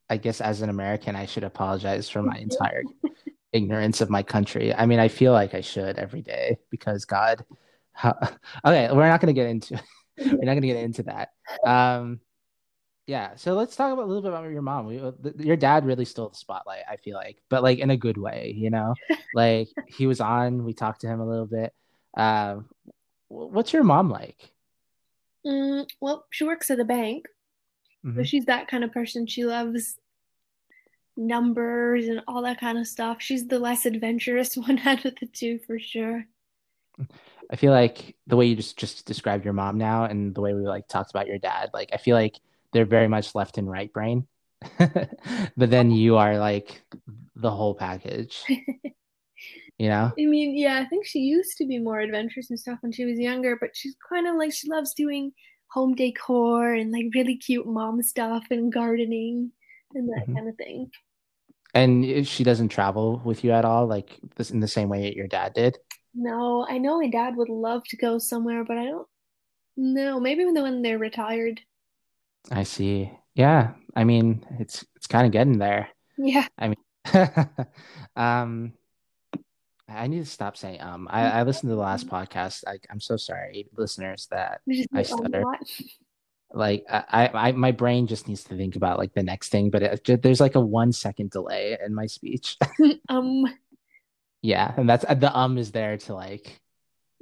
I, 0.08 0.16
guess 0.16 0.40
as 0.40 0.62
an 0.62 0.68
American, 0.68 1.16
I 1.16 1.26
should 1.26 1.44
apologize 1.44 2.08
for 2.08 2.22
my 2.22 2.36
entire 2.38 2.82
ignorance 3.52 4.00
of 4.00 4.10
my 4.10 4.22
country. 4.22 4.74
I 4.74 4.86
mean, 4.86 4.98
I 4.98 5.08
feel 5.08 5.32
like 5.32 5.54
I 5.54 5.60
should 5.60 5.98
every 5.98 6.22
day 6.22 6.58
because 6.70 7.04
God. 7.04 7.44
How, 7.92 8.16
okay, 8.64 8.88
we're 8.92 9.08
not 9.08 9.20
going 9.20 9.34
to 9.34 9.38
get 9.38 9.48
into 9.48 9.82
we're 10.18 10.44
not 10.44 10.54
going 10.54 10.62
to 10.62 10.68
get 10.68 10.76
into 10.76 11.02
that. 11.04 11.30
Um, 11.64 12.20
yeah, 13.06 13.34
so 13.34 13.54
let's 13.54 13.74
talk 13.74 13.92
about 13.92 14.04
a 14.04 14.06
little 14.06 14.22
bit 14.22 14.30
about 14.30 14.48
your 14.50 14.62
mom. 14.62 14.86
We, 14.86 15.00
uh, 15.00 15.12
th- 15.22 15.34
your 15.36 15.56
dad 15.56 15.84
really 15.84 16.04
stole 16.04 16.28
the 16.28 16.36
spotlight. 16.36 16.82
I 16.88 16.96
feel 16.96 17.16
like, 17.16 17.42
but 17.48 17.62
like 17.62 17.78
in 17.78 17.90
a 17.90 17.96
good 17.96 18.16
way, 18.16 18.54
you 18.56 18.70
know. 18.70 18.94
Like 19.34 19.68
he 19.88 20.06
was 20.06 20.20
on. 20.20 20.64
We 20.64 20.72
talked 20.72 21.00
to 21.00 21.08
him 21.08 21.20
a 21.20 21.28
little 21.28 21.46
bit. 21.46 21.72
Um, 22.16 22.68
what's 23.28 23.72
your 23.72 23.82
mom 23.82 24.10
like? 24.10 24.51
Mm, 25.46 25.88
well, 26.00 26.26
she 26.30 26.44
works 26.44 26.70
at 26.70 26.80
a 26.80 26.84
bank. 26.84 27.26
So 28.14 28.22
Mhm. 28.22 28.26
she's 28.26 28.44
that 28.46 28.68
kind 28.68 28.84
of 28.84 28.92
person. 28.92 29.26
She 29.26 29.44
loves 29.44 29.98
numbers 31.16 32.06
and 32.08 32.22
all 32.26 32.42
that 32.42 32.60
kind 32.60 32.78
of 32.78 32.86
stuff. 32.86 33.18
She's 33.20 33.46
the 33.46 33.58
less 33.58 33.86
adventurous 33.86 34.56
one 34.56 34.78
out 34.80 35.04
of 35.04 35.14
the 35.20 35.26
two 35.26 35.58
for 35.66 35.78
sure. 35.78 36.26
I 37.50 37.56
feel 37.56 37.72
like 37.72 38.16
the 38.26 38.36
way 38.36 38.46
you 38.46 38.56
just 38.56 38.78
just 38.78 39.06
described 39.06 39.44
your 39.44 39.54
mom 39.54 39.78
now 39.78 40.04
and 40.04 40.34
the 40.34 40.40
way 40.40 40.54
we 40.54 40.62
like 40.62 40.88
talked 40.88 41.10
about 41.10 41.26
your 41.26 41.38
dad, 41.38 41.70
like 41.74 41.90
I 41.92 41.96
feel 41.96 42.16
like 42.16 42.40
they're 42.72 42.84
very 42.86 43.08
much 43.08 43.34
left 43.34 43.58
and 43.58 43.70
right 43.70 43.92
brain. 43.92 44.26
but 44.78 45.10
then 45.70 45.90
you 45.90 46.16
are 46.16 46.38
like 46.38 46.82
the 47.36 47.50
whole 47.50 47.74
package. 47.74 48.42
You 49.82 49.88
know? 49.88 50.12
I 50.18 50.26
mean, 50.26 50.56
yeah, 50.56 50.78
I 50.80 50.86
think 50.86 51.06
she 51.06 51.20
used 51.20 51.56
to 51.58 51.66
be 51.66 51.78
more 51.78 52.00
adventurous 52.00 52.50
and 52.50 52.58
stuff 52.60 52.78
when 52.82 52.92
she 52.92 53.04
was 53.04 53.18
younger, 53.18 53.56
but 53.60 53.70
she's 53.74 53.96
kind 54.08 54.26
of 54.28 54.36
like 54.36 54.52
she 54.52 54.68
loves 54.68 54.94
doing 54.94 55.32
home 55.70 55.94
decor 55.94 56.74
and 56.74 56.92
like 56.92 57.06
really 57.14 57.36
cute 57.36 57.66
mom 57.66 58.02
stuff 58.02 58.44
and 58.50 58.72
gardening 58.72 59.52
and 59.94 60.08
that 60.10 60.26
Mhm. 60.26 60.34
kind 60.34 60.48
of 60.48 60.56
thing. 60.56 60.90
And 61.74 62.26
she 62.26 62.44
doesn't 62.44 62.68
travel 62.68 63.20
with 63.24 63.44
you 63.44 63.52
at 63.52 63.64
all, 63.64 63.86
like 63.86 64.18
this 64.36 64.50
in 64.50 64.60
the 64.60 64.68
same 64.68 64.88
way 64.88 65.02
that 65.02 65.16
your 65.16 65.26
dad 65.26 65.54
did. 65.54 65.78
No, 66.14 66.66
I 66.66 66.78
know 66.78 66.98
my 67.00 67.08
dad 67.08 67.36
would 67.36 67.50
love 67.50 67.84
to 67.88 67.98
go 67.98 68.16
somewhere, 68.18 68.64
but 68.64 68.78
I 68.78 68.86
don't 68.86 69.06
know. 69.76 70.20
Maybe 70.20 70.44
when 70.44 70.54
when 70.62 70.82
they're 70.82 70.98
retired. 70.98 71.62
I 72.50 72.62
see. 72.64 73.10
Yeah. 73.34 73.74
I 73.96 74.04
mean, 74.04 74.44
it's 74.58 74.84
it's 74.96 75.06
kind 75.06 75.26
of 75.26 75.32
getting 75.32 75.58
there. 75.58 75.88
Yeah. 76.16 76.46
I 76.58 76.68
mean 76.68 76.76
um 78.16 78.74
I 79.96 80.06
need 80.06 80.20
to 80.20 80.26
stop 80.30 80.56
saying 80.56 80.80
um. 80.80 81.08
I, 81.10 81.40
I 81.40 81.42
listened 81.42 81.70
to 81.70 81.74
the 81.74 81.80
last 81.80 82.08
podcast. 82.08 82.64
I, 82.66 82.78
I'm 82.90 83.00
so 83.00 83.16
sorry, 83.16 83.68
listeners, 83.76 84.28
that 84.30 84.60
I 84.94 85.00
"Oh, 85.00 85.02
stutter. 85.02 85.44
like 86.52 86.84
I, 86.90 87.30
I 87.32 87.52
my 87.52 87.72
brain 87.72 88.06
just 88.06 88.28
needs 88.28 88.44
to 88.44 88.56
think 88.56 88.76
about 88.76 88.98
like 88.98 89.14
the 89.14 89.22
next 89.22 89.48
thing 89.48 89.70
but 89.70 89.82
it, 89.82 90.22
there's 90.22 90.40
like 90.40 90.54
a 90.54 90.60
one 90.60 90.92
second 90.92 91.30
delay 91.30 91.78
in 91.84 91.94
my 91.94 92.06
speech 92.06 92.58
Um, 93.08 93.44
yeah 94.42 94.72
and 94.76 94.88
that's 94.88 95.04
the 95.04 95.36
um 95.36 95.56
is 95.58 95.72
there 95.72 95.96
to 95.98 96.14
like 96.14 96.60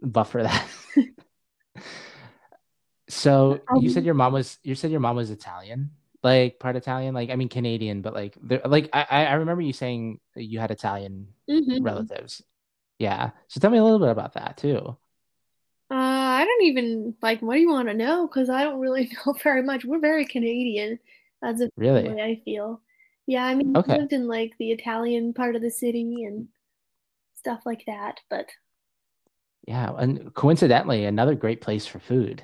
buffer 0.03 0.43
that 0.43 0.67
So 3.09 3.61
you 3.77 3.89
Um, 3.89 3.89
said 3.91 4.05
your 4.05 4.15
mom 4.15 4.33
was 4.33 4.59
you 4.63 4.75
said 4.75 4.91
your 4.91 5.01
mom 5.01 5.17
was 5.17 5.31
Italian, 5.31 5.91
like 6.23 6.59
part 6.61 6.77
Italian, 6.77 7.15
like 7.15 7.31
I 7.31 7.37
mean 7.37 7.49
Canadian, 7.49 8.03
but 8.03 8.15
like 8.15 8.37
there 8.41 8.61
like 8.65 8.89
I 8.93 9.27
I 9.27 9.33
remember 9.35 9.63
you 9.63 9.73
saying 9.73 10.21
you 10.37 10.61
had 10.61 10.71
Italian 10.71 11.29
mhm. 11.49 11.85
relatives. 11.85 12.43
Yeah. 13.01 13.33
So 13.49 13.61
tell 13.61 13.71
me 13.73 13.79
a 13.79 13.85
little 13.85 13.99
bit 13.99 14.11
about 14.11 14.35
that 14.35 14.57
too. 14.59 14.97
Uh, 15.91 15.95
I 15.97 16.45
don't 16.45 16.63
even 16.67 17.17
like 17.21 17.41
what 17.43 17.55
do 17.55 17.61
you 17.61 17.71
want 17.71 17.89
to 17.89 17.95
know? 17.95 18.27
Because 18.27 18.49
I 18.49 18.63
don't 18.65 18.81
really 18.81 19.11
know 19.27 19.33
very 19.43 19.63
much. 19.63 19.85
We're 19.85 19.99
very 20.01 20.25
Canadian 20.25 20.99
as 21.43 21.61
a 21.61 21.71
Really? 21.77 22.17
family, 22.17 22.23
I 22.23 22.41
feel. 22.45 22.81
Yeah, 23.27 23.45
I 23.47 23.55
mean, 23.55 23.75
Okay. 23.75 24.01
lived 24.01 24.13
in 24.13 24.27
like 24.29 24.53
the 24.59 24.71
Italian 24.73 25.35
part 25.35 25.57
of 25.57 25.63
the 25.63 25.71
city 25.71 26.25
and 26.25 26.49
stuff 27.37 27.63
like 27.67 27.85
that, 27.87 28.21
but 28.31 28.49
Yeah. 29.67 29.95
And 29.99 30.35
coincidentally, 30.35 31.05
another 31.05 31.35
great 31.35 31.61
place 31.61 31.87
for 31.87 31.99
food, 32.01 32.43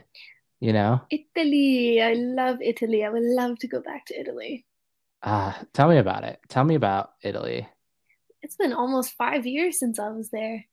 you 0.60 0.72
know? 0.72 1.02
Italy, 1.10 2.00
I 2.00 2.12
love 2.12 2.62
Italy. 2.62 3.02
I 3.04 3.08
would 3.08 3.24
love 3.24 3.58
to 3.58 3.66
go 3.66 3.80
back 3.80 4.06
to 4.06 4.20
Italy. 4.20 4.66
Ah, 5.22 5.64
tell 5.74 5.88
me 5.90 5.98
about 5.98 6.24
it. 6.24 6.40
Tell 6.48 6.64
me 6.64 6.74
about 6.74 7.14
Italy. 7.22 7.68
It's 8.42 8.56
been 8.56 8.72
almost 8.72 9.14
five 9.14 9.46
years 9.46 9.78
since 9.78 9.98
I 9.98 10.10
was 10.10 10.30
there, 10.30 10.66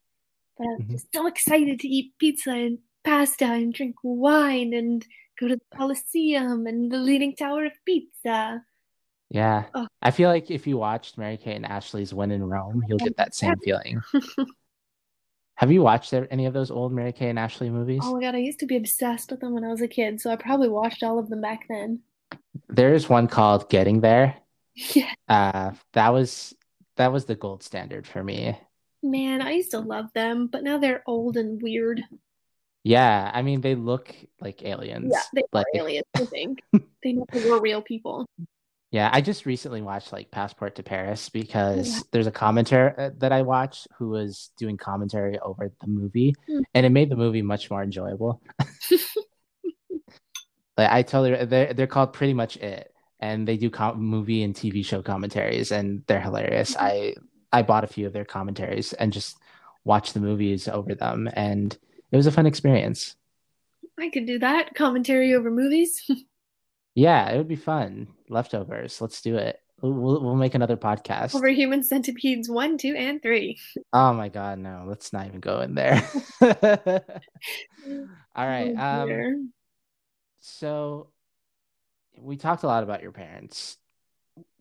but 0.58 0.66
I'm 0.68 0.78
Mhm. 0.80 0.92
just 0.92 1.08
so 1.14 1.28
excited 1.28 1.80
to 1.80 1.88
eat 1.88 2.14
pizza 2.20 2.52
and 2.52 2.80
pasta 3.04 3.46
and 3.46 3.74
drink 3.74 3.96
wine 4.04 4.74
and 4.74 5.06
go 5.40 5.48
to 5.48 5.56
the 5.56 5.78
Colosseum 5.78 6.68
and 6.68 6.92
the 6.92 6.98
Leaning 7.00 7.36
Tower 7.36 7.66
of 7.66 7.74
Pizza. 7.86 8.64
Yeah. 9.30 9.66
Oh. 9.74 9.88
I 10.02 10.12
feel 10.12 10.30
like 10.30 10.52
if 10.52 10.68
you 10.68 10.78
watched 10.78 11.18
Mary 11.18 11.38
Kate 11.38 11.56
and 11.56 11.66
Ashley's 11.66 12.14
When 12.14 12.30
in 12.32 12.44
Rome, 12.44 12.84
you'll 12.88 13.00
get 13.00 13.18
that 13.18 13.34
same 13.34 13.58
feeling. 13.58 14.02
Have 15.56 15.72
you 15.72 15.82
watched 15.82 16.14
any 16.14 16.46
of 16.46 16.54
those 16.54 16.72
old 16.72 16.92
Mary 16.92 17.12
Kate 17.14 17.30
and 17.30 17.40
Ashley 17.40 17.70
movies? 17.70 18.02
Oh 18.04 18.16
my 18.16 18.22
God, 18.22 18.36
I 18.36 18.40
used 18.40 18.60
to 18.60 18.66
be 18.66 18.76
obsessed 18.78 19.32
with 19.32 19.40
them 19.40 19.54
when 19.54 19.64
I 19.64 19.70
was 19.70 19.82
a 19.82 19.88
kid, 19.88 20.20
so 20.20 20.30
I 20.32 20.36
probably 20.36 20.68
watched 20.70 21.04
all 21.04 21.18
of 21.20 21.30
them 21.30 21.42
back 21.42 21.66
then. 21.70 22.02
There's 22.70 23.10
one 23.10 23.28
called 23.28 23.70
Getting 23.70 24.02
There. 24.02 24.36
Yeah, 24.96 25.14
Uh, 25.28 25.72
that 25.94 26.10
was 26.14 26.56
that 26.98 27.12
was 27.12 27.26
the 27.26 27.36
gold 27.36 27.64
standard 27.64 28.08
for 28.08 28.24
me. 28.24 28.58
man, 29.02 29.42
I 29.42 29.52
used 29.52 29.72
to 29.72 29.80
love 29.80 30.12
them, 30.14 30.48
but 30.48 30.64
now 30.64 30.78
they're 30.78 31.04
old 31.08 31.38
and 31.38 31.62
weird. 31.62 32.02
Yeah, 32.84 33.32
I 33.34 33.42
mean 33.42 33.62
they 33.62 33.76
look 33.76 34.14
like 34.42 34.64
aliens. 34.64 35.14
Yeah, 35.14 35.22
they 35.34 35.42
are 35.42 35.46
Like 35.54 35.66
aliens, 35.76 36.06
I 36.16 36.26
think. 36.26 36.62
They 37.04 37.14
never 37.14 37.50
were 37.50 37.60
real 37.60 37.82
people. 37.82 38.26
yeah, 38.92 39.10
I 39.12 39.20
just 39.20 39.46
recently 39.46 39.82
watched 39.82 40.14
like 40.14 40.32
Passport 40.32 40.76
to 40.76 40.84
Paris 40.84 41.28
because 41.28 41.88
Yeah. 41.98 42.00
there's 42.12 42.28
a 42.28 42.32
commentator 42.32 42.96
uh, 42.98 43.10
that 43.18 43.34
I 43.34 43.42
watched 43.42 43.88
who 43.98 44.10
was 44.10 44.52
doing 44.58 44.78
commentary 44.78 45.38
over 45.40 45.70
the 45.82 45.88
movie, 45.88 46.34
Hmm. 46.48 46.62
and 46.74 46.86
it 46.86 46.92
made 46.92 47.10
the 47.10 47.18
movie 47.18 47.42
much 47.42 47.70
more 47.70 47.84
enjoyable. 47.84 48.42
Like 50.78 50.90
I 50.92 51.02
totally 51.04 51.46
they're 51.46 51.74
they're 51.74 51.88
called 51.88 52.14
pretty 52.14 52.34
much 52.34 52.58
it, 52.58 52.93
and 53.24 53.48
they 53.48 53.56
do 53.56 53.70
com- 53.70 54.02
movie 54.02 54.44
and 54.44 54.54
TV 54.54 54.84
show 54.86 55.02
commentaries, 55.02 55.72
and 55.72 56.04
they're 56.08 56.20
hilarious. 56.20 56.76
Mm-hmm. 56.76 56.86
I 57.54 57.60
I 57.60 57.62
bought 57.62 57.86
a 57.86 57.88
few 57.88 58.06
of 58.06 58.12
their 58.12 58.26
commentaries 58.26 58.92
and 58.92 59.14
just 59.14 59.38
watched 59.86 60.14
the 60.14 60.20
movies 60.20 60.68
over 60.68 60.94
them, 60.94 61.30
and 61.34 61.76
it 62.12 62.18
was 62.18 62.28
a 62.28 62.32
fun 62.32 62.46
experience. 62.46 63.16
I 63.98 64.10
could 64.10 64.26
do 64.26 64.40
that. 64.40 64.76
Commentary 64.76 65.34
over 65.34 65.50
movies. 65.50 66.04
Yeah, 66.96 67.28
it 67.32 67.38
would 67.40 67.48
be 67.48 67.56
fun. 67.56 68.08
Leftovers, 68.30 69.02
let's 69.02 69.20
do 69.24 69.36
it. 69.36 69.60
We'll 69.82 70.22
we'll, 70.22 70.36
make 70.36 70.54
another 70.54 70.78
podcast. 70.78 71.34
over 71.34 71.48
Human 71.48 71.82
Centipedes 71.82 72.48
1, 72.48 72.78
2, 72.78 72.94
and 72.96 73.20
3. 73.20 73.60
Oh 73.94 74.14
my 74.14 74.30
god, 74.30 74.60
no, 74.60 74.84
let's 74.86 75.12
not 75.12 75.26
even 75.26 75.40
go 75.40 75.62
in 75.62 75.74
there. 75.74 76.08
All 78.36 78.46
right. 78.46 78.76
Oh, 78.78 79.02
Um, 79.12 79.54
so 80.40 81.08
we 82.18 82.38
talked 82.38 82.64
a 82.64 82.68
lot 82.68 82.84
about 82.84 83.02
your 83.02 83.12
parents. 83.12 83.78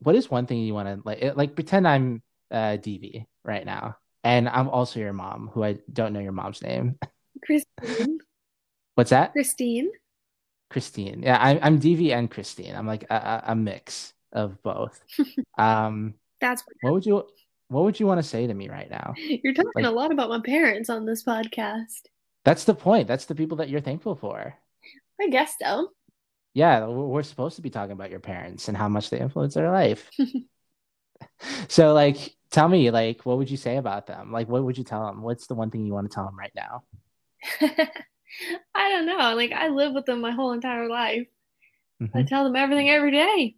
What 0.01 0.15
is 0.17 0.31
one 0.31 0.47
thing 0.47 0.59
you 0.59 0.75
want 0.75 0.89
to 0.89 1.01
like? 1.09 1.37
Like, 1.37 1.55
pretend 1.55 1.87
I'm 1.89 2.23
uh, 2.51 2.77
DV 2.77 3.27
right 3.45 3.65
now, 3.65 3.97
and 4.25 4.49
I'm 4.49 4.69
also 4.69 5.01
your 5.01 5.13
mom, 5.13 5.51
who 5.53 5.65
I 5.65 5.79
don't 5.93 6.13
know 6.13 6.21
your 6.21 6.33
mom's 6.33 6.63
name. 6.63 6.99
Christine. 7.45 8.19
What's 8.95 9.11
that? 9.11 9.33
Christine. 9.33 9.91
Christine. 10.71 11.23
Yeah, 11.23 11.39
I'm 11.41 11.59
I'm 11.63 11.81
DV 11.81 12.13
and 12.13 12.31
Christine. 12.31 12.75
I'm 12.75 12.87
like 12.87 13.05
a, 13.11 13.15
a, 13.15 13.43
a 13.53 13.55
mix 13.57 14.13
of 14.33 14.63
both. 14.63 15.01
um, 15.59 16.15
That's 16.41 16.63
what 16.83 16.93
would 16.93 17.07
you 17.07 17.25
What 17.69 17.85
would 17.85 17.99
you 18.01 18.07
want 18.07 18.19
to 18.23 18.29
say 18.29 18.47
to 18.47 18.55
me 18.55 18.69
right 18.69 18.91
now? 18.91 19.15
you're 19.17 19.55
talking 19.55 19.71
Like- 19.77 19.85
a 19.87 19.91
lot 19.91 20.13
about 20.13 20.29
my 20.29 20.41
parents 20.41 20.91
on 20.91 21.07
this 21.07 21.25
podcast. 21.25 22.09
That's 22.45 22.65
the 22.65 22.75
point. 22.75 23.07
That's 23.09 23.27
the 23.27 23.35
people 23.35 23.59
that 23.59 23.69
you're 23.69 23.81
thankful 23.81 24.17
for. 24.17 24.55
I 25.21 25.29
guess 25.29 25.55
so. 25.63 25.89
Yeah, 26.55 26.87
we're 26.87 27.23
supposed 27.23 27.57
to 27.57 27.63
be 27.63 27.71
talking 27.71 27.93
about 27.93 28.11
your 28.11 28.21
parents 28.21 28.69
and 28.69 28.77
how 28.77 28.89
much 28.89 29.09
they 29.11 29.19
influence 29.21 29.57
our 29.57 29.71
life. 29.73 30.11
so, 31.69 31.95
like, 31.95 32.37
tell 32.51 32.69
me, 32.69 32.91
like, 32.91 33.25
what 33.25 33.39
would 33.39 33.51
you 33.51 33.57
say 33.57 33.79
about 33.79 34.07
them? 34.07 34.33
Like, 34.33 34.49
what 34.49 34.63
would 34.65 34.77
you 34.77 34.85
tell 34.85 35.07
them? 35.07 35.23
What's 35.23 35.47
the 35.47 35.55
one 35.55 35.71
thing 35.71 35.87
you 35.87 35.95
want 35.95 36.11
to 36.11 36.15
tell 36.15 36.27
them 36.27 36.39
right 36.39 36.53
now? 36.55 36.83
I 38.75 38.89
don't 38.89 39.07
know. 39.07 39.35
Like 39.35 39.53
I 39.53 39.69
live 39.69 39.93
with 39.93 40.07
them 40.07 40.21
my 40.21 40.31
whole 40.31 40.53
entire 40.53 40.89
life. 40.89 41.27
I 42.01 42.05
Mhm. 42.23 42.29
tell 42.29 42.45
them 42.45 42.57
everything 42.57 42.89
every 42.91 43.11
day. 43.11 43.57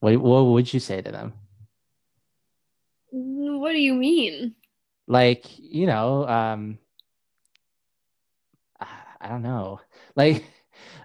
What, 0.00 0.16
what 0.18 0.42
would 0.42 0.72
you 0.72 0.80
say 0.80 1.00
to 1.02 1.10
them? 1.10 1.32
Mm, 3.14 3.58
What 3.58 3.72
do 3.72 3.78
you 3.80 3.94
mean? 3.94 4.54
Like, 5.06 5.44
you 5.58 5.86
know, 5.86 6.26
um, 6.28 6.78
I 9.20 9.28
don't 9.28 9.42
know, 9.42 9.80
like, 10.14 10.44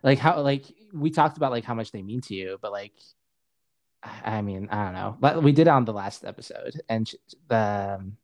like 0.04 0.20
how, 0.20 0.42
like, 0.42 0.66
we 0.94 1.10
talked 1.10 1.38
about 1.38 1.52
like 1.52 1.64
how 1.64 1.74
much 1.74 1.92
they 1.92 2.02
mean 2.02 2.22
to 2.22 2.36
you, 2.36 2.58
but 2.62 2.72
like, 2.72 2.94
I 4.04 4.42
mean, 4.42 4.68
I 4.70 4.84
don't 4.86 4.94
know. 4.94 5.18
But 5.20 5.44
we 5.44 5.52
did 5.54 5.68
on 5.68 5.86
the 5.86 5.94
last 5.94 6.26
episode, 6.26 6.82
and 6.90 7.10
the 7.48 7.98
um, 8.00 8.18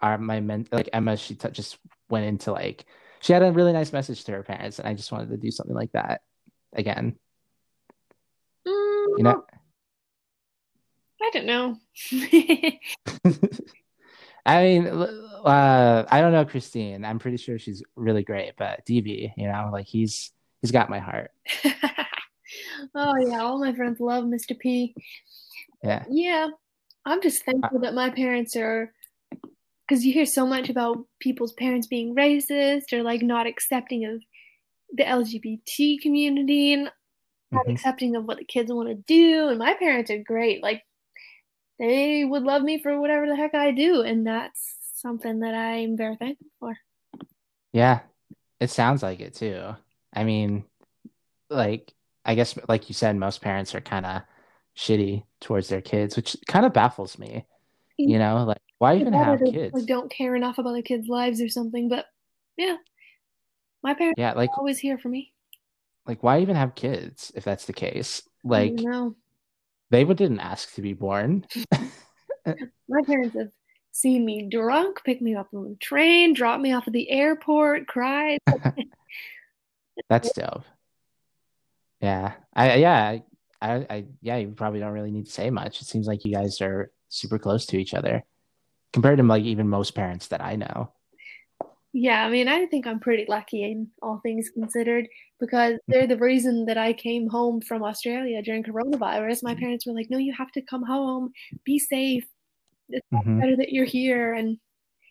our 0.00 0.18
my 0.18 0.40
men 0.40 0.66
like 0.70 0.90
Emma, 0.92 1.16
she 1.16 1.34
t- 1.34 1.50
just 1.50 1.78
went 2.10 2.26
into 2.26 2.52
like 2.52 2.84
she 3.20 3.32
had 3.32 3.42
a 3.42 3.52
really 3.52 3.72
nice 3.72 3.92
message 3.92 4.24
to 4.24 4.32
her 4.32 4.42
parents, 4.42 4.78
and 4.78 4.86
I 4.86 4.94
just 4.94 5.12
wanted 5.12 5.30
to 5.30 5.36
do 5.38 5.50
something 5.50 5.74
like 5.74 5.92
that 5.92 6.20
again. 6.74 7.16
Mm, 8.66 9.18
You 9.18 9.22
know, 9.24 9.44
I 11.22 11.30
don't 11.32 11.46
know. 11.46 11.76
I 14.46 14.62
mean, 14.62 14.86
uh, 14.86 16.04
I 16.08 16.20
don't 16.20 16.32
know 16.32 16.44
Christine. 16.44 17.04
I'm 17.04 17.18
pretty 17.18 17.36
sure 17.36 17.58
she's 17.58 17.82
really 17.96 18.22
great, 18.22 18.52
but 18.56 18.84
DB, 18.86 19.32
you 19.36 19.48
know, 19.48 19.70
like 19.72 19.86
he's 19.86 20.32
he's 20.62 20.72
got 20.72 20.90
my 20.90 20.98
heart. 20.98 21.30
oh 22.94 23.14
yeah, 23.28 23.40
all 23.40 23.58
my 23.58 23.74
friends 23.74 24.00
love 24.00 24.24
Mr. 24.24 24.58
P. 24.58 24.94
Yeah. 25.82 26.04
Yeah, 26.10 26.48
I'm 27.04 27.22
just 27.22 27.44
thankful 27.44 27.80
that 27.80 27.94
my 27.94 28.10
parents 28.10 28.56
are, 28.56 28.92
because 29.86 30.04
you 30.04 30.12
hear 30.12 30.26
so 30.26 30.46
much 30.46 30.68
about 30.68 31.06
people's 31.20 31.52
parents 31.52 31.86
being 31.86 32.14
racist 32.14 32.92
or 32.92 33.02
like 33.02 33.22
not 33.22 33.46
accepting 33.46 34.04
of 34.04 34.22
the 34.96 35.04
LGBT 35.04 36.00
community 36.00 36.72
and 36.72 36.90
not 37.52 37.66
Mhm. 37.66 37.72
accepting 37.72 38.16
of 38.16 38.24
what 38.24 38.38
the 38.38 38.44
kids 38.44 38.72
want 38.72 38.88
to 38.88 38.94
do. 38.94 39.48
And 39.48 39.58
my 39.58 39.74
parents 39.74 40.10
are 40.10 40.18
great. 40.18 40.62
Like 40.62 40.82
they 41.78 42.24
would 42.24 42.42
love 42.42 42.62
me 42.62 42.78
for 42.82 42.98
whatever 42.98 43.26
the 43.26 43.36
heck 43.36 43.54
I 43.54 43.70
do, 43.70 44.00
and 44.02 44.26
that's 44.26 44.76
something 44.94 45.40
that 45.40 45.54
I'm 45.54 45.96
very 45.96 46.16
thankful 46.16 46.48
for. 46.58 46.76
Yeah, 47.72 48.00
it 48.58 48.70
sounds 48.70 49.02
like 49.02 49.20
it 49.20 49.34
too. 49.34 49.76
I 50.16 50.24
mean, 50.24 50.64
like 51.50 51.92
I 52.24 52.34
guess 52.34 52.58
like 52.68 52.88
you 52.88 52.94
said, 52.94 53.16
most 53.16 53.40
parents 53.40 53.74
are 53.74 53.80
kind 53.80 54.06
of 54.06 54.22
shitty 54.76 55.24
towards 55.40 55.68
their 55.68 55.82
kids, 55.82 56.16
which 56.16 56.36
kind 56.48 56.66
of 56.66 56.72
baffles 56.72 57.18
me. 57.18 57.44
You 57.98 58.18
know, 58.18 58.44
like 58.44 58.60
why 58.78 58.96
even 58.96 59.12
have 59.12 59.38
they, 59.40 59.52
kids? 59.52 59.74
Like 59.74 59.86
don't 59.86 60.10
care 60.10 60.34
enough 60.34 60.58
about 60.58 60.72
their 60.72 60.82
kids' 60.82 61.08
lives 61.08 61.40
or 61.40 61.48
something. 61.48 61.88
But 61.88 62.06
yeah, 62.56 62.76
my 63.82 63.94
parents 63.94 64.18
Yeah, 64.18 64.32
like 64.32 64.50
are 64.50 64.58
always 64.58 64.78
here 64.78 64.98
for 64.98 65.08
me. 65.08 65.32
like 66.06 66.22
why 66.22 66.40
even 66.40 66.56
have 66.56 66.74
kids 66.74 67.32
if 67.34 67.44
that's 67.44 67.66
the 67.66 67.72
case? 67.72 68.22
Like 68.44 68.80
they 69.90 70.04
would 70.04 70.16
didn't 70.16 70.40
ask 70.40 70.74
to 70.74 70.82
be 70.82 70.94
born. 70.94 71.46
My 72.88 73.02
parents 73.04 73.36
have 73.36 73.48
seen 73.92 74.24
me 74.24 74.48
drunk, 74.50 75.02
pick 75.04 75.20
me 75.20 75.34
up 75.34 75.48
on 75.54 75.70
the 75.70 75.76
train, 75.76 76.34
drop 76.34 76.60
me 76.60 76.72
off 76.72 76.86
at 76.86 76.92
the 76.92 77.10
airport, 77.10 77.86
cried. 77.86 78.38
That's 80.08 80.32
dope. 80.32 80.64
Yeah. 82.00 82.34
I 82.54 82.74
yeah, 82.76 83.18
I, 83.60 83.74
I 83.88 84.04
yeah, 84.20 84.36
you 84.36 84.48
probably 84.48 84.80
don't 84.80 84.92
really 84.92 85.10
need 85.10 85.26
to 85.26 85.32
say 85.32 85.50
much. 85.50 85.80
It 85.80 85.86
seems 85.86 86.06
like 86.06 86.24
you 86.24 86.32
guys 86.32 86.60
are 86.60 86.90
super 87.08 87.38
close 87.38 87.66
to 87.66 87.78
each 87.78 87.94
other 87.94 88.22
compared 88.92 89.18
to 89.18 89.24
like 89.24 89.44
even 89.44 89.68
most 89.68 89.94
parents 89.94 90.28
that 90.28 90.42
I 90.42 90.56
know. 90.56 90.92
Yeah, 91.92 92.26
I 92.26 92.28
mean, 92.28 92.46
I 92.46 92.66
think 92.66 92.86
I'm 92.86 93.00
pretty 93.00 93.24
lucky 93.26 93.64
in 93.64 93.88
all 94.02 94.20
things 94.22 94.50
considered 94.50 95.08
because 95.40 95.78
they're 95.88 96.06
the 96.06 96.18
reason 96.18 96.66
that 96.66 96.76
I 96.76 96.92
came 96.92 97.26
home 97.26 97.62
from 97.62 97.82
Australia 97.82 98.42
during 98.42 98.62
coronavirus. 98.64 99.42
My 99.42 99.54
parents 99.54 99.86
were 99.86 99.94
like, 99.94 100.10
no, 100.10 100.18
you 100.18 100.34
have 100.34 100.52
to 100.52 100.62
come 100.62 100.82
home, 100.82 101.32
be 101.64 101.78
safe. 101.78 102.26
It's 102.90 103.06
Mhm. 103.10 103.40
better 103.40 103.56
that 103.56 103.72
you're 103.72 103.86
here. 103.86 104.34
And 104.34 104.58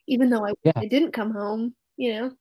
even 0.05 0.29
though 0.29 0.45
I, 0.45 0.51
Yeah. 0.63 0.73
I 0.75 0.85
didn't 0.85 1.11
come 1.11 1.31
home, 1.31 1.75
you 1.97 2.13
know, 2.13 2.31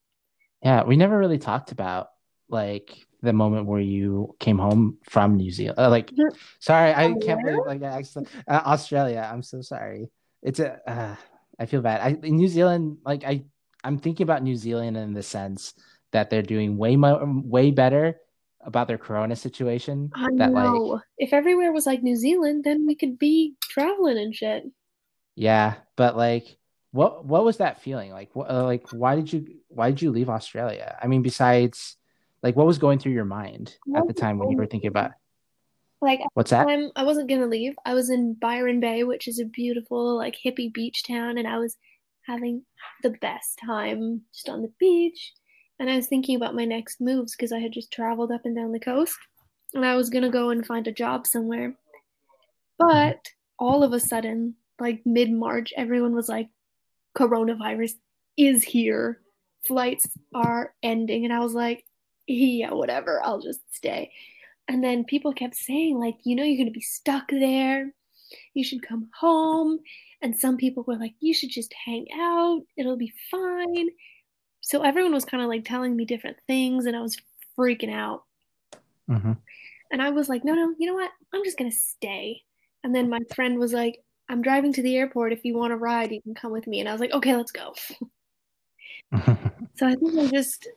Yeah, 0.63 0.85
we 0.85 0.97
never 0.97 1.19
really 1.19 1.39
talked 1.39 1.73
about 1.73 2.09
like 2.55 3.07
the 3.23 3.35
moment 3.35 3.67
where 3.67 3.81
you 3.83 4.37
came 4.41 4.59
home 4.59 4.99
from 5.11 5.37
New 5.37 5.51
Zealand? 5.51 5.79
Uh, 5.79 5.91
like, 5.91 6.15
sorry, 6.61 6.95
I 6.95 7.13
From 7.13 7.21
can't 7.21 7.43
where? 7.43 7.43
believe 7.43 7.67
like 7.67 7.83
I 7.83 7.99
actually 7.99 8.27
uh, 8.49 8.63
Australia. 8.67 9.29
I'm 9.31 9.43
so 9.43 9.63
sorry. 9.63 10.11
It's 10.43 10.61
a. 10.61 10.79
Uh, 10.89 11.17
I 11.59 11.67
feel 11.67 11.83
bad. 11.83 12.01
I 12.03 12.11
in 12.27 12.37
New 12.37 12.49
Zealand, 12.49 12.99
like 13.05 13.25
I, 13.25 13.45
I'm 13.85 13.99
thinking 13.99 14.25
about 14.25 14.43
New 14.43 14.57
Zealand 14.57 14.97
in 14.97 15.15
the 15.15 15.23
sense 15.23 15.75
that 16.13 16.31
they're 16.31 16.43
doing 16.43 16.79
way 16.79 16.97
more, 16.97 17.21
way 17.27 17.71
better 17.73 18.17
about 18.63 18.89
their 18.89 18.99
Corona 18.99 19.37
situation. 19.37 20.15
I 20.15 20.29
that 20.39 20.55
like, 20.55 20.65
know. 20.65 21.01
If 21.19 21.33
everywhere 21.33 21.73
was 21.73 21.87
like 21.87 22.03
New 22.03 22.17
Zealand, 22.17 22.65
then 22.65 22.87
we 22.87 22.95
could 22.97 23.19
be 23.19 23.57
traveling 23.69 24.19
and 24.19 24.35
shit. 24.35 24.65
yeah, 25.37 25.75
but 25.97 26.17
like, 26.17 26.57
what 26.93 27.25
what 27.27 27.45
was 27.45 27.59
that 27.59 27.83
feeling 27.83 28.13
like? 28.13 28.35
What 28.35 28.51
like 28.53 28.87
why 28.93 29.17
did 29.17 29.33
you 29.33 29.47
why 29.69 29.91
did 29.91 30.03
you 30.03 30.11
leave 30.13 30.31
Australia? 30.31 30.97
I 31.03 31.07
mean, 31.09 31.23
besides, 31.23 31.97
like, 32.45 32.57
what 32.57 32.67
was 32.67 32.77
going 32.77 32.99
through 32.99 33.13
your 33.13 33.25
mind 33.25 33.75
at 33.97 34.07
the 34.07 34.13
time 34.13 34.39
when 34.39 34.51
you 34.51 34.59
were 34.59 34.67
thinking 34.67 34.89
about 34.89 35.13
Like 36.03 36.21
what's 36.35 36.51
that? 36.51 36.69
I'm, 36.69 36.91
I 36.95 37.03
wasn't 37.03 37.31
gonna 37.31 37.47
leave. 37.47 37.75
I 37.87 37.95
was 37.95 38.11
in 38.11 38.35
Byron 38.35 38.81
Bay, 38.81 39.03
which 39.03 39.27
is 39.27 39.41
a 39.41 39.47
beautiful 39.47 40.15
like 40.17 40.37
hippie 40.45 40.73
beach 40.73 41.03
town, 41.05 41.39
and 41.39 41.49
I 41.49 41.57
was 41.57 41.79
having 42.27 42.63
the 43.03 43.11
best 43.11 43.59
time 43.65 44.21
just 44.33 44.51
on 44.51 44.61
the 44.61 44.73
beach. 44.79 45.33
And 45.81 45.89
I 45.89 45.97
was 45.97 46.07
thinking 46.07 46.37
about 46.37 46.55
my 46.55 46.67
next 46.67 47.01
moves 47.01 47.35
because 47.35 47.51
I 47.51 47.59
had 47.59 47.73
just 47.73 47.91
traveled 47.91 48.31
up 48.31 48.43
and 48.45 48.55
down 48.55 48.73
the 48.73 48.79
coast, 48.79 49.17
and 49.73 49.85
I 49.85 49.97
was 49.97 50.11
gonna 50.11 50.31
go 50.31 50.51
and 50.51 50.67
find 50.67 50.87
a 50.87 50.93
job 50.93 51.27
somewhere. 51.27 51.71
Mm-hmm. 51.71 52.87
But 52.87 53.31
all 53.59 53.83
of 53.83 53.95
a 53.95 54.01
sudden, 54.01 54.57
like 54.79 55.01
mid 55.07 55.33
March, 55.33 55.73
everyone 55.79 56.15
was 56.15 56.29
like, 56.29 56.51
"Coronavirus 57.17 57.95
is 58.37 58.63
here. 58.63 59.23
Flights 59.67 60.07
are 60.35 60.75
ending," 60.83 61.25
and 61.25 61.33
I 61.33 61.41
was 61.41 61.55
like, 61.55 61.87
"Yeah, 62.27 62.73
whatever. 62.73 63.23
I'll 63.23 63.41
just 63.41 63.61
stay." 63.73 64.11
And 64.69 64.83
then 64.83 65.05
people 65.05 65.33
kept 65.33 65.57
saying, 65.57 65.99
like, 65.99 66.17
you 66.25 66.35
know, 66.35 66.43
you're 66.43 66.57
going 66.57 66.67
to 66.67 66.73
be 66.73 66.81
stuck 66.81 67.29
there. 67.29 67.93
You 68.55 68.65
should 68.65 68.87
come 68.87 69.11
home. 69.19 69.79
And 70.23 70.39
some 70.39 70.57
people 70.57 70.85
were 70.87 70.97
like, 70.97 71.15
you 71.21 71.35
should 71.35 71.51
just 71.51 71.75
hang 71.85 72.07
out. 72.19 72.63
It'll 72.77 72.97
be 72.97 73.13
fine. 73.31 73.89
So 74.63 74.83
everyone 74.83 75.13
was 75.13 75.27
kind 75.27 75.43
of 75.43 75.49
like 75.51 75.65
telling 75.65 75.95
me 75.95 76.07
different 76.07 76.39
things, 76.47 76.87
and 76.87 76.97
I 76.97 77.03
was 77.03 77.19
freaking 77.59 77.93
out. 77.93 78.25
hmm 79.07 79.33
And 79.93 80.01
I 80.01 80.11
was 80.11 80.31
like, 80.31 80.45
no, 80.45 80.55
no, 80.55 80.75
you 80.79 80.87
know 80.87 80.95
what? 80.95 81.11
I'm 81.35 81.45
just 81.45 81.59
going 81.59 81.71
to 81.71 81.77
stay. 81.77 82.43
And 82.83 82.95
then 82.95 83.11
my 83.11 83.21
friend 83.35 83.59
was 83.59 83.75
like, 83.75 83.99
I'm 84.31 84.41
driving 84.41 84.73
to 84.73 84.83
the 84.83 84.97
airport. 84.97 85.35
If 85.35 85.45
you 85.45 85.55
want 85.57 85.73
to 85.73 85.77
ride, 85.77 86.11
you 86.11 86.23
can 86.23 86.35
come 86.35 86.53
with 86.53 86.67
me. 86.67 86.81
And 86.81 86.89
I 86.89 86.93
was 86.93 87.01
like, 87.01 87.13
okay, 87.13 87.37
let's 87.37 87.53
go. 87.53 87.75
So 89.77 89.87
I 89.87 89.95
think 89.95 90.19
I 90.19 90.27
just 90.29 90.69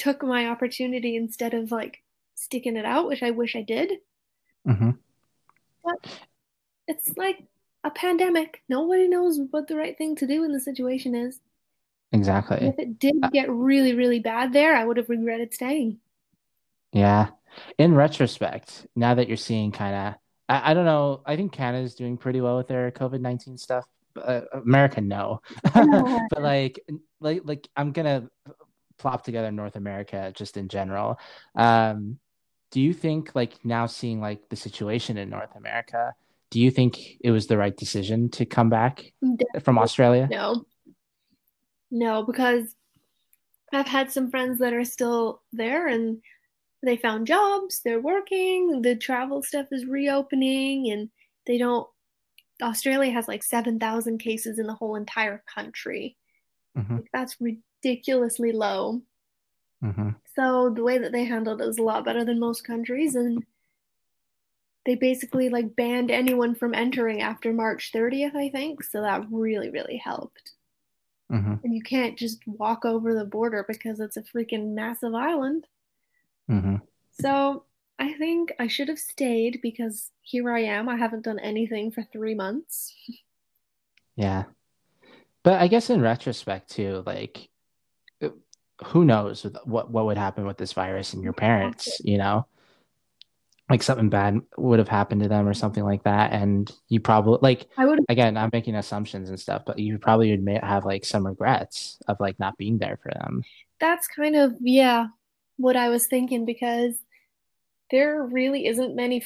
took 0.00 0.22
my 0.22 0.46
opportunity 0.46 1.16
instead 1.16 1.54
of 1.54 1.70
like 1.70 1.98
sticking 2.34 2.76
it 2.76 2.84
out, 2.84 3.06
which 3.06 3.22
I 3.22 3.30
wish 3.30 3.54
I 3.56 3.62
did. 3.62 3.92
hmm 4.66 4.90
it's 6.86 7.16
like 7.16 7.38
a 7.84 7.90
pandemic. 7.90 8.62
Nobody 8.68 9.08
knows 9.08 9.40
what 9.50 9.68
the 9.68 9.76
right 9.76 9.96
thing 9.96 10.16
to 10.16 10.26
do 10.26 10.44
in 10.44 10.52
the 10.52 10.60
situation 10.60 11.14
is. 11.14 11.40
Exactly. 12.12 12.58
If 12.58 12.78
it 12.78 12.98
did 12.98 13.14
get 13.32 13.48
really, 13.48 13.94
really 13.94 14.18
bad 14.18 14.52
there, 14.52 14.74
I 14.74 14.84
would 14.84 14.96
have 14.96 15.08
regretted 15.08 15.54
staying. 15.54 15.98
Yeah. 16.92 17.28
In 17.78 17.94
retrospect, 17.94 18.86
now 18.96 19.14
that 19.14 19.28
you're 19.28 19.36
seeing 19.36 19.70
kind 19.70 19.94
of, 19.94 20.14
I, 20.48 20.70
I 20.70 20.74
don't 20.74 20.84
know, 20.84 21.22
I 21.24 21.36
think 21.36 21.52
Canada's 21.52 21.94
doing 21.94 22.16
pretty 22.16 22.40
well 22.40 22.56
with 22.56 22.68
their 22.68 22.90
COVID 22.90 23.20
19 23.20 23.56
stuff. 23.56 23.84
Uh, 24.20 24.40
America, 24.52 25.00
no. 25.00 25.40
but 25.72 26.42
like, 26.42 26.80
like, 27.20 27.42
like 27.44 27.68
I'm 27.76 27.92
gonna 27.92 28.28
plop 29.00 29.24
together 29.24 29.48
in 29.48 29.56
North 29.56 29.76
America 29.76 30.32
just 30.34 30.56
in 30.56 30.68
general. 30.68 31.18
Um, 31.56 32.18
do 32.70 32.80
you 32.80 32.92
think 32.92 33.34
like 33.34 33.64
now 33.64 33.86
seeing 33.86 34.20
like 34.20 34.48
the 34.48 34.56
situation 34.56 35.16
in 35.16 35.30
North 35.30 35.54
America, 35.56 36.14
do 36.50 36.60
you 36.60 36.70
think 36.70 36.98
it 37.20 37.30
was 37.30 37.46
the 37.46 37.58
right 37.58 37.76
decision 37.76 38.28
to 38.30 38.44
come 38.46 38.70
back 38.70 39.12
from 39.62 39.78
Australia? 39.78 40.28
No. 40.30 40.64
No, 41.90 42.22
because 42.22 42.74
I've 43.72 43.86
had 43.86 44.10
some 44.10 44.30
friends 44.30 44.58
that 44.58 44.72
are 44.72 44.84
still 44.84 45.42
there 45.52 45.88
and 45.88 46.18
they 46.82 46.96
found 46.96 47.26
jobs, 47.26 47.82
they're 47.84 48.00
working, 48.00 48.82
the 48.82 48.96
travel 48.96 49.42
stuff 49.42 49.66
is 49.70 49.84
reopening, 49.84 50.90
and 50.90 51.10
they 51.46 51.58
don't. 51.58 51.86
Australia 52.62 53.12
has 53.12 53.28
like 53.28 53.42
7,000 53.42 54.18
cases 54.18 54.58
in 54.58 54.66
the 54.66 54.74
whole 54.74 54.96
entire 54.96 55.42
country. 55.52 56.16
hmm 56.74 56.96
Like, 56.96 57.10
that's 57.12 57.36
ridiculously 57.82 58.52
low. 58.52 59.02
hmm 59.82 60.10
So 60.34 60.70
the 60.70 60.82
way 60.82 60.96
that 60.96 61.12
they 61.12 61.24
handled 61.26 61.60
it 61.60 61.66
was 61.66 61.76
a 61.76 61.82
lot 61.82 62.06
better 62.06 62.24
than 62.24 62.38
most 62.40 62.64
countries, 62.64 63.14
and 63.14 63.44
they 64.84 64.94
basically 64.94 65.48
like 65.48 65.74
banned 65.74 66.10
anyone 66.10 66.54
from 66.54 66.74
entering 66.74 67.22
after 67.22 67.50
March 67.50 67.90
30th, 67.92 68.36
I 68.36 68.50
think. 68.50 68.82
So 68.84 69.00
that 69.00 69.26
really, 69.30 69.70
really 69.70 69.96
helped. 69.96 70.52
hmm 71.30 71.62
And 71.62 71.74
you 71.74 71.80
can't 71.82 72.18
just 72.18 72.46
walk 72.46 72.84
over 72.84 73.14
the 73.14 73.24
border 73.24 73.64
because 73.66 73.98
it's 73.98 74.18
a 74.18 74.22
freaking 74.22 74.74
massive 74.74 75.14
island. 75.14 75.66
hmm 76.48 76.82
So 77.12 77.64
I 77.98 78.14
think 78.14 78.52
I 78.58 78.66
should 78.66 78.88
have 78.88 78.98
stayed 78.98 79.60
because 79.62 80.10
here 80.22 80.50
I 80.50 80.60
am. 80.62 80.88
I 80.88 80.96
haven't 80.96 81.22
done 81.24 81.38
anything 81.38 81.90
for 81.92 82.02
three 82.02 82.34
months. 82.34 82.94
Yeah. 84.16 84.44
But 85.44 85.60
I 85.62 85.68
guess 85.68 85.90
in 85.90 86.02
retrospect 86.02 86.70
too, 86.70 87.04
like 87.06 87.49
who 88.86 89.04
knows 89.04 89.46
what 89.64 89.90
what 89.90 90.06
would 90.06 90.18
happen 90.18 90.46
with 90.46 90.56
this 90.58 90.72
virus 90.72 91.12
and 91.14 91.22
your 91.22 91.32
parents, 91.32 92.00
you 92.04 92.18
know? 92.18 92.46
Like 93.68 93.84
something 93.84 94.08
bad 94.10 94.40
would 94.56 94.80
have 94.80 94.88
happened 94.88 95.22
to 95.22 95.28
them 95.28 95.46
or 95.46 95.54
something 95.54 95.84
like 95.84 96.02
that 96.02 96.32
and 96.32 96.70
you 96.88 96.98
probably 96.98 97.38
like 97.40 97.68
I 97.76 97.84
would 97.86 98.00
again, 98.08 98.36
I'm 98.36 98.50
making 98.52 98.74
assumptions 98.74 99.28
and 99.28 99.38
stuff, 99.38 99.62
but 99.64 99.78
you 99.78 99.96
probably 99.98 100.36
would 100.36 100.58
have 100.64 100.84
like 100.84 101.04
some 101.04 101.24
regrets 101.26 101.98
of 102.08 102.18
like 102.18 102.38
not 102.40 102.58
being 102.58 102.78
there 102.78 102.98
for 103.02 103.12
them. 103.12 103.46
that's 103.78 104.06
kind 104.08 104.36
of 104.36 104.54
yeah 104.60 105.08
what 105.56 105.76
I 105.76 105.88
was 105.88 106.06
thinking 106.06 106.44
because 106.44 106.94
there 107.90 108.22
really 108.24 108.66
isn't 108.66 108.96
many 108.96 109.24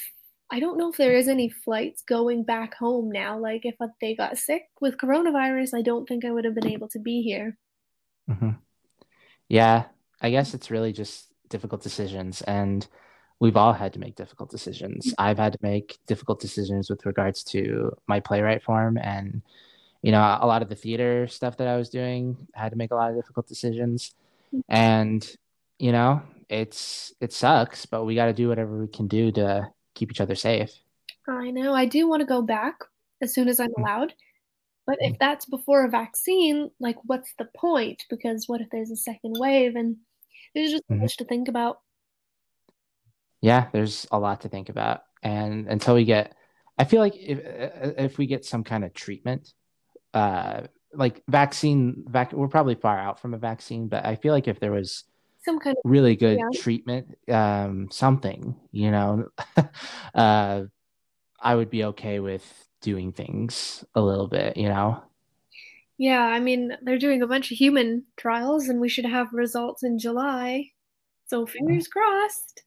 I 0.50 0.60
don't 0.60 0.78
know 0.78 0.90
if 0.90 0.96
there 0.96 1.14
is 1.16 1.28
any 1.28 1.48
flights 1.48 2.02
going 2.02 2.44
back 2.44 2.74
home 2.74 3.10
now 3.10 3.38
like 3.38 3.62
if 3.64 3.76
they 4.00 4.14
got 4.14 4.38
sick 4.38 4.64
with 4.80 4.98
coronavirus 4.98 5.74
I 5.78 5.82
don't 5.82 6.06
think 6.06 6.24
I 6.24 6.30
would 6.32 6.44
have 6.44 6.54
been 6.54 6.68
able 6.68 6.88
to 6.90 6.98
be 7.00 7.22
here 7.22 7.58
hmm 8.28 8.63
Yeah, 9.48 9.84
I 10.20 10.30
guess 10.30 10.54
it's 10.54 10.70
really 10.70 10.92
just 10.92 11.28
difficult 11.48 11.82
decisions, 11.82 12.42
and 12.42 12.86
we've 13.40 13.56
all 13.56 13.72
had 13.72 13.92
to 13.94 13.98
make 13.98 14.16
difficult 14.16 14.50
decisions. 14.50 15.06
Mm-hmm. 15.06 15.22
I've 15.22 15.38
had 15.38 15.52
to 15.52 15.58
make 15.62 15.98
difficult 16.06 16.40
decisions 16.40 16.88
with 16.88 17.04
regards 17.06 17.44
to 17.44 17.96
my 18.06 18.20
playwright 18.20 18.62
form, 18.62 18.98
and 18.98 19.42
you 20.02 20.12
know, 20.12 20.38
a 20.40 20.46
lot 20.46 20.62
of 20.62 20.68
the 20.68 20.76
theater 20.76 21.26
stuff 21.26 21.56
that 21.56 21.68
I 21.68 21.76
was 21.76 21.88
doing 21.88 22.36
I 22.54 22.60
had 22.60 22.72
to 22.72 22.78
make 22.78 22.90
a 22.90 22.94
lot 22.94 23.10
of 23.10 23.16
difficult 23.16 23.46
decisions, 23.46 24.14
mm-hmm. 24.54 24.60
and 24.68 25.36
you 25.78 25.92
know, 25.92 26.22
it's 26.48 27.12
it 27.20 27.32
sucks, 27.32 27.86
but 27.86 28.04
we 28.04 28.14
got 28.14 28.26
to 28.26 28.32
do 28.32 28.48
whatever 28.48 28.78
we 28.78 28.88
can 28.88 29.08
do 29.08 29.32
to 29.32 29.70
keep 29.94 30.10
each 30.10 30.20
other 30.20 30.34
safe. 30.34 30.72
I 31.28 31.50
know. 31.50 31.74
I 31.74 31.86
do 31.86 32.08
want 32.08 32.20
to 32.20 32.26
go 32.26 32.42
back 32.42 32.80
as 33.22 33.32
soon 33.32 33.48
as 33.48 33.60
I'm 33.60 33.70
mm. 33.70 33.82
allowed 33.82 34.14
but 34.86 34.98
if 35.00 35.14
that's 35.18 35.46
before 35.46 35.84
a 35.84 35.90
vaccine 35.90 36.70
like 36.80 36.96
what's 37.04 37.34
the 37.38 37.48
point 37.56 38.04
because 38.10 38.44
what 38.48 38.60
if 38.60 38.68
there's 38.70 38.90
a 38.90 38.96
second 38.96 39.34
wave 39.38 39.76
and 39.76 39.96
there's 40.54 40.70
just 40.72 40.84
so 40.90 40.96
Mhm. 40.96 41.06
much 41.06 41.16
to 41.16 41.24
think 41.24 41.48
about 41.48 41.78
yeah, 43.40 43.68
there's 43.72 44.06
a 44.10 44.18
lot 44.18 44.42
to 44.42 44.48
think 44.48 44.68
about. 44.68 45.02
And 45.22 45.68
until 45.68 45.94
we 45.94 46.04
get, 46.04 46.34
I 46.78 46.84
feel 46.84 47.00
like 47.00 47.14
if 47.16 47.38
if 47.98 48.18
we 48.18 48.26
get 48.26 48.44
some 48.44 48.64
kind 48.64 48.84
of 48.84 48.94
treatment, 48.94 49.52
uh, 50.14 50.62
like 50.94 51.22
vaccine, 51.28 52.04
vac, 52.08 52.32
we're 52.32 52.48
probably 52.48 52.76
far 52.76 52.98
out 52.98 53.20
from 53.20 53.34
a 53.34 53.38
vaccine, 53.38 53.88
but 53.88 54.06
I 54.06 54.16
feel 54.16 54.32
like 54.34 54.48
if 54.48 54.60
there 54.60 54.72
was 54.72 55.04
some 55.44 55.58
kind 55.60 55.76
of 55.76 55.84
really 55.84 56.16
good 56.16 56.38
Yeah. 56.38 56.50
treatment, 56.52 57.16
um, 57.30 57.90
something, 57.92 58.56
you 58.72 58.90
know, 58.90 59.28
uh, 60.14 60.64
I 61.40 61.54
would 61.54 61.70
be 61.70 61.84
okay 61.86 62.20
with 62.20 62.44
doing 62.84 63.12
things 63.12 63.84
a 63.96 64.02
little 64.02 64.28
bit, 64.28 64.56
you 64.58 64.68
know. 64.68 65.02
yeah 65.98 66.22
i 66.22 66.40
mean 66.40 66.76
they're 66.82 66.98
doing 66.98 67.22
a 67.22 67.26
bunch 67.26 67.50
of 67.50 67.58
human 67.58 68.04
trials 68.16 68.68
and 68.68 68.80
we 68.80 68.88
should 68.88 69.04
have 69.06 69.32
results 69.32 69.82
in 69.82 69.98
july 69.98 70.70
so 71.26 71.46
fingers 71.46 71.88
crossed 71.88 72.62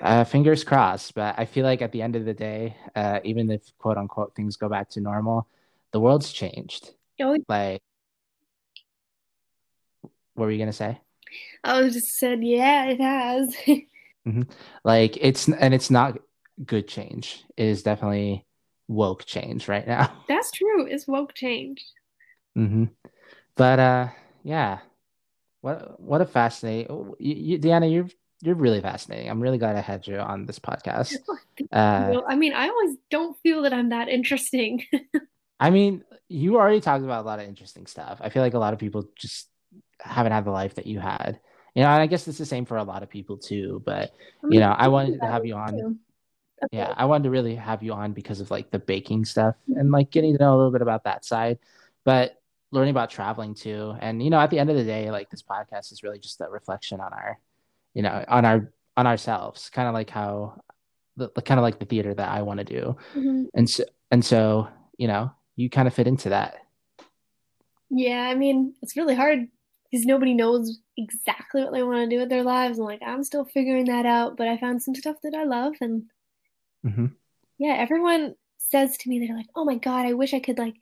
Uh, 0.00 0.24
fingers 0.24 0.64
crossed, 0.64 1.14
but 1.14 1.34
I 1.38 1.44
feel 1.44 1.64
like 1.64 1.82
at 1.82 1.92
the 1.92 2.02
end 2.02 2.16
of 2.16 2.24
the 2.24 2.34
day, 2.34 2.76
uh, 2.94 3.20
even 3.24 3.50
if 3.50 3.62
quote 3.78 3.96
unquote 3.96 4.34
things 4.34 4.56
go 4.56 4.68
back 4.68 4.90
to 4.90 5.00
normal, 5.00 5.48
the 5.92 6.00
world's 6.00 6.32
changed. 6.32 6.92
oh 7.20 7.36
Like, 7.48 7.82
what 10.34 10.44
were 10.46 10.50
you 10.50 10.58
gonna 10.58 10.72
say? 10.72 11.00
i 11.64 11.80
was 11.80 11.94
just 11.94 12.16
said 12.18 12.42
yeah 12.42 12.86
it 12.86 13.00
has 13.00 13.54
Like, 14.84 15.16
it's 15.20 15.48
and 15.48 15.74
it's 15.74 15.90
not 15.90 16.18
good 16.64 16.88
change. 16.88 17.44
It 17.56 17.66
is 17.66 17.82
definitely 17.82 18.44
woke 18.88 19.24
change 19.24 19.68
right 19.68 19.86
now. 19.86 20.12
that's 20.28 20.50
true 20.52 20.86
it's 20.86 21.06
woke 21.06 21.34
change 21.34 21.84
hmm 22.54 22.84
But 23.56 23.78
uh, 23.80 24.08
yeah, 24.44 24.80
What 25.62 26.00
what 26.00 26.22
a 26.22 26.26
fascinating 26.26 27.14
you, 27.20 27.34
you, 27.34 27.58
Deanna, 27.58 27.92
you're 27.92 28.08
you're 28.42 28.56
really 28.56 28.80
fascinating. 28.82 29.30
I'm 29.30 29.40
really 29.42 29.58
glad 29.58 29.76
I 29.76 29.80
had 29.82 30.06
you 30.06 30.18
on 30.18 30.46
this 30.46 30.58
podcast. 30.60 31.14
Uh, 31.72 32.20
I 32.28 32.36
mean, 32.36 32.54
I 32.54 32.68
always 32.68 32.96
don't 33.10 33.36
feel 33.42 33.62
that 33.62 33.72
I'm 33.72 33.90
that 33.90 34.08
interesting. 34.08 34.84
I 35.60 35.70
mean, 35.70 36.04
you 36.28 36.56
already 36.56 36.80
talked 36.80 37.04
about 37.04 37.24
a 37.24 37.26
lot 37.26 37.40
of 37.40 37.46
interesting 37.46 37.86
stuff. 37.86 38.18
I 38.22 38.28
feel 38.28 38.42
like 38.42 38.54
a 38.54 38.58
lot 38.58 38.72
of 38.74 38.78
people 38.78 39.08
just 39.16 39.48
haven't 40.00 40.32
had 40.32 40.44
the 40.44 40.50
life 40.50 40.74
that 40.76 40.86
you 40.86 41.00
had. 41.00 41.40
You 41.74 41.82
know, 41.82 41.88
and 41.90 42.02
I 42.02 42.06
guess 42.06 42.28
it's 42.28 42.38
the 42.38 42.46
same 42.46 42.64
for 42.64 42.76
a 42.76 42.84
lot 42.84 43.02
of 43.02 43.10
people 43.10 43.38
too. 43.38 43.82
But 43.84 44.12
you 44.48 44.60
know, 44.60 44.70
I 44.70 44.88
wanted 44.88 45.20
to 45.20 45.26
have 45.26 45.44
you 45.44 45.54
on. 45.56 45.74
Okay. 45.80 45.98
Yeah, 46.72 46.94
I 46.96 47.04
wanted 47.04 47.24
to 47.24 47.30
really 47.30 47.54
have 47.54 47.82
you 47.82 47.92
on 47.92 48.12
because 48.12 48.40
of 48.40 48.50
like 48.50 48.70
the 48.70 48.78
baking 48.78 49.24
stuff 49.24 49.54
and 49.68 49.90
like 49.90 50.10
getting 50.10 50.36
to 50.36 50.42
know 50.42 50.54
a 50.54 50.56
little 50.56 50.72
bit 50.72 50.82
about 50.82 51.04
that 51.04 51.24
side, 51.24 51.58
but 52.04 52.40
learning 52.70 52.90
about 52.90 53.10
traveling 53.10 53.54
too. 53.54 53.94
And 54.00 54.22
you 54.22 54.30
know, 54.30 54.40
at 54.40 54.50
the 54.50 54.58
end 54.58 54.70
of 54.70 54.76
the 54.76 54.84
day, 54.84 55.10
like 55.10 55.30
this 55.30 55.42
podcast 55.42 55.92
is 55.92 56.02
really 56.02 56.18
just 56.18 56.40
a 56.40 56.48
reflection 56.48 57.00
on 57.00 57.12
our, 57.12 57.38
you 57.94 58.02
know, 58.02 58.24
on 58.28 58.44
our 58.44 58.72
on 58.96 59.06
ourselves, 59.06 59.70
kind 59.70 59.88
of 59.88 59.94
like 59.94 60.10
how 60.10 60.60
the, 61.16 61.30
the 61.34 61.42
kind 61.42 61.58
of 61.58 61.62
like 61.62 61.78
the 61.78 61.86
theater 61.86 62.14
that 62.14 62.28
I 62.28 62.42
want 62.42 62.58
to 62.58 62.64
do. 62.64 62.96
Mm-hmm. 63.14 63.44
And 63.54 63.70
so 63.70 63.84
and 64.10 64.24
so, 64.24 64.68
you 64.96 65.08
know, 65.08 65.30
you 65.56 65.70
kind 65.70 65.88
of 65.88 65.94
fit 65.94 66.06
into 66.06 66.30
that. 66.30 66.56
Yeah, 67.90 68.28
I 68.28 68.34
mean, 68.34 68.74
it's 68.82 68.96
really 68.96 69.14
hard 69.14 69.48
because 69.90 70.04
nobody 70.04 70.34
knows 70.34 70.80
exactly 70.96 71.62
what 71.62 71.72
they 71.72 71.82
want 71.82 72.08
to 72.08 72.14
do 72.14 72.20
with 72.20 72.28
their 72.28 72.42
lives. 72.42 72.78
And 72.78 72.86
like, 72.86 73.00
I'm 73.04 73.24
still 73.24 73.44
figuring 73.44 73.86
that 73.86 74.04
out, 74.04 74.36
but 74.36 74.48
I 74.48 74.58
found 74.58 74.82
some 74.82 74.94
stuff 74.94 75.16
that 75.22 75.34
I 75.34 75.44
love. 75.44 75.74
And 75.80 76.04
mm-hmm. 76.84 77.06
yeah, 77.58 77.74
everyone 77.74 78.34
says 78.58 78.96
to 78.98 79.08
me, 79.08 79.18
they're 79.18 79.36
like, 79.36 79.48
oh 79.54 79.64
my 79.64 79.76
God, 79.76 80.06
I 80.06 80.12
wish 80.12 80.34
I 80.34 80.40
could 80.40 80.58
like 80.58 80.74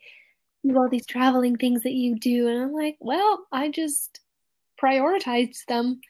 do 0.66 0.76
all 0.76 0.88
these 0.88 1.06
traveling 1.06 1.56
things 1.56 1.82
that 1.82 1.92
you 1.92 2.18
do. 2.18 2.48
And 2.48 2.60
I'm 2.60 2.72
like, 2.72 2.96
well, 3.00 3.46
I 3.52 3.70
just 3.70 4.20
prioritize 4.82 5.64
them. 5.68 6.00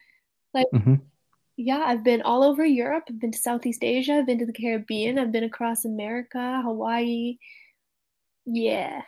Like, 0.53 0.67
mm-hmm. 0.73 0.95
yeah, 1.55 1.83
I've 1.85 2.03
been 2.03 2.21
all 2.21 2.43
over 2.43 2.65
Europe. 2.65 3.05
I've 3.09 3.19
been 3.19 3.31
to 3.31 3.37
Southeast 3.37 3.83
Asia. 3.83 4.13
I've 4.13 4.25
been 4.25 4.39
to 4.39 4.45
the 4.45 4.53
Caribbean. 4.53 5.19
I've 5.19 5.31
been 5.31 5.43
across 5.43 5.85
America, 5.85 6.61
Hawaii. 6.63 7.37
Yeah. 8.45 9.01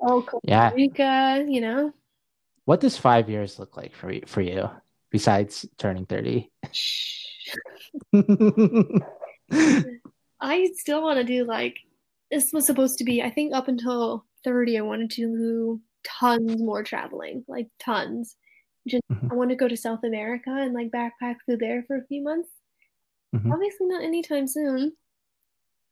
Oh, 0.00 0.22
Costa 0.22 0.40
yeah. 0.44 0.72
Rica, 0.72 1.44
you 1.48 1.60
know. 1.60 1.92
What 2.64 2.80
does 2.80 2.96
five 2.96 3.28
years 3.28 3.58
look 3.58 3.76
like 3.76 3.94
for 3.94 4.10
you, 4.12 4.22
for 4.26 4.40
you 4.40 4.70
besides 5.10 5.66
turning 5.78 6.06
30? 6.06 6.50
I 10.40 10.70
still 10.76 11.02
want 11.02 11.18
to 11.18 11.24
do 11.24 11.44
like 11.44 11.78
this 12.30 12.52
was 12.52 12.66
supposed 12.66 12.98
to 12.98 13.04
be, 13.04 13.22
I 13.22 13.30
think 13.30 13.54
up 13.54 13.68
until 13.68 14.24
30, 14.44 14.78
I 14.78 14.82
wanted 14.82 15.10
to 15.12 15.16
do 15.16 15.80
tons 16.04 16.60
more 16.60 16.82
traveling, 16.82 17.44
like 17.48 17.68
tons. 17.78 18.36
Just 18.86 19.02
mm-hmm. 19.10 19.32
I 19.32 19.34
want 19.34 19.50
to 19.50 19.56
go 19.56 19.68
to 19.68 19.76
South 19.76 20.04
America 20.04 20.50
and 20.50 20.74
like 20.74 20.90
backpack 20.90 21.36
through 21.44 21.58
there 21.58 21.84
for 21.86 21.96
a 21.96 22.06
few 22.06 22.22
months. 22.22 22.50
Mm-hmm. 23.34 23.52
Obviously 23.52 23.86
not 23.86 24.04
anytime 24.04 24.46
soon. 24.46 24.92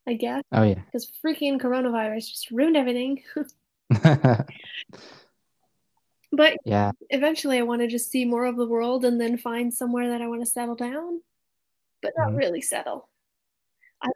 I 0.09 0.15
guess. 0.15 0.43
Oh 0.53 0.63
yeah. 0.63 0.81
Because 0.85 1.11
freaking 1.25 1.61
coronavirus 1.61 2.31
just 2.31 2.51
ruined 2.51 2.77
everything. 2.77 3.23
But 6.37 6.59
yeah, 6.65 6.93
eventually 7.11 7.59
I 7.59 7.63
want 7.63 7.83
to 7.83 7.89
just 7.89 8.11
see 8.11 8.25
more 8.25 8.45
of 8.45 8.57
the 8.57 8.67
world 8.67 9.05
and 9.05 9.21
then 9.21 9.39
find 9.39 9.73
somewhere 9.73 10.11
that 10.11 10.23
I 10.23 10.29
want 10.29 10.43
to 10.43 10.51
settle 10.51 10.75
down, 10.75 11.21
but 12.03 12.13
not 12.17 12.29
mm-hmm. 12.29 12.37
really 12.37 12.61
settle. 12.61 13.09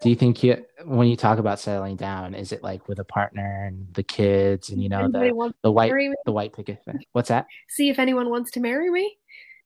Do 0.03 0.11
you 0.11 0.17
think 0.17 0.43
you, 0.43 0.65
when 0.85 1.09
you 1.09 1.17
talk 1.17 1.39
about 1.39 1.59
settling 1.59 1.97
down, 1.97 2.35
is 2.35 2.53
it 2.53 2.63
like 2.63 2.87
with 2.87 2.99
a 2.99 3.05
partner 3.05 3.65
and 3.67 3.93
the 3.95 4.03
kids 4.03 4.69
and 4.69 4.83
you 4.83 4.89
know 4.89 5.09
the, 5.09 5.53
the 5.63 5.73
white 5.73 5.93
the 6.25 6.33
white 6.33 6.53
picket? 6.53 6.85
Fence? 6.85 7.03
What's 7.13 7.29
that? 7.29 7.47
See 7.69 7.89
if 7.89 7.99
anyone 7.99 8.29
wants 8.31 8.51
to 8.53 8.61
marry 8.61 8.91
me. 8.91 9.17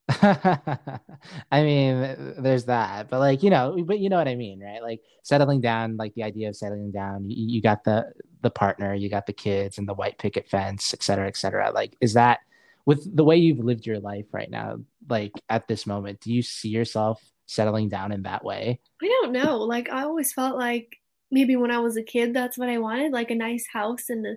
I 0.08 1.62
mean, 1.62 2.34
there's 2.38 2.66
that, 2.66 3.08
but 3.08 3.20
like 3.20 3.42
you 3.42 3.50
know, 3.50 3.76
but 3.84 3.98
you 3.98 4.08
know 4.08 4.18
what 4.18 4.28
I 4.28 4.34
mean, 4.34 4.60
right? 4.60 4.82
Like 4.82 5.00
settling 5.22 5.60
down, 5.60 5.96
like 5.96 6.14
the 6.14 6.22
idea 6.22 6.48
of 6.48 6.56
settling 6.56 6.92
down. 6.92 7.28
You, 7.28 7.56
you 7.56 7.62
got 7.62 7.84
the 7.84 8.12
the 8.42 8.50
partner, 8.50 8.94
you 8.94 9.08
got 9.08 9.26
the 9.26 9.32
kids, 9.32 9.78
and 9.78 9.88
the 9.88 9.94
white 9.94 10.18
picket 10.18 10.48
fence, 10.48 10.92
et 10.94 11.02
cetera, 11.02 11.26
et 11.26 11.36
cetera. 11.36 11.70
Like, 11.72 11.96
is 12.00 12.14
that 12.14 12.40
with 12.86 13.16
the 13.16 13.24
way 13.24 13.36
you've 13.36 13.64
lived 13.64 13.86
your 13.86 13.98
life 13.98 14.26
right 14.32 14.50
now? 14.50 14.76
Like 15.08 15.32
at 15.48 15.66
this 15.68 15.86
moment, 15.86 16.20
do 16.20 16.32
you 16.32 16.42
see 16.42 16.68
yourself 16.68 17.22
settling 17.46 17.88
down 17.88 18.12
in 18.12 18.22
that 18.22 18.44
way? 18.44 18.80
I 19.02 19.06
don't 19.06 19.32
know. 19.32 19.58
Like 19.58 19.90
I 19.90 20.02
always 20.02 20.32
felt 20.32 20.56
like 20.56 20.96
maybe 21.30 21.56
when 21.56 21.70
I 21.70 21.78
was 21.78 21.96
a 21.96 22.02
kid, 22.02 22.34
that's 22.34 22.58
what 22.58 22.68
I 22.68 22.78
wanted, 22.78 23.12
like 23.12 23.30
a 23.30 23.34
nice 23.34 23.66
house 23.72 24.08
and 24.08 24.26
a 24.26 24.36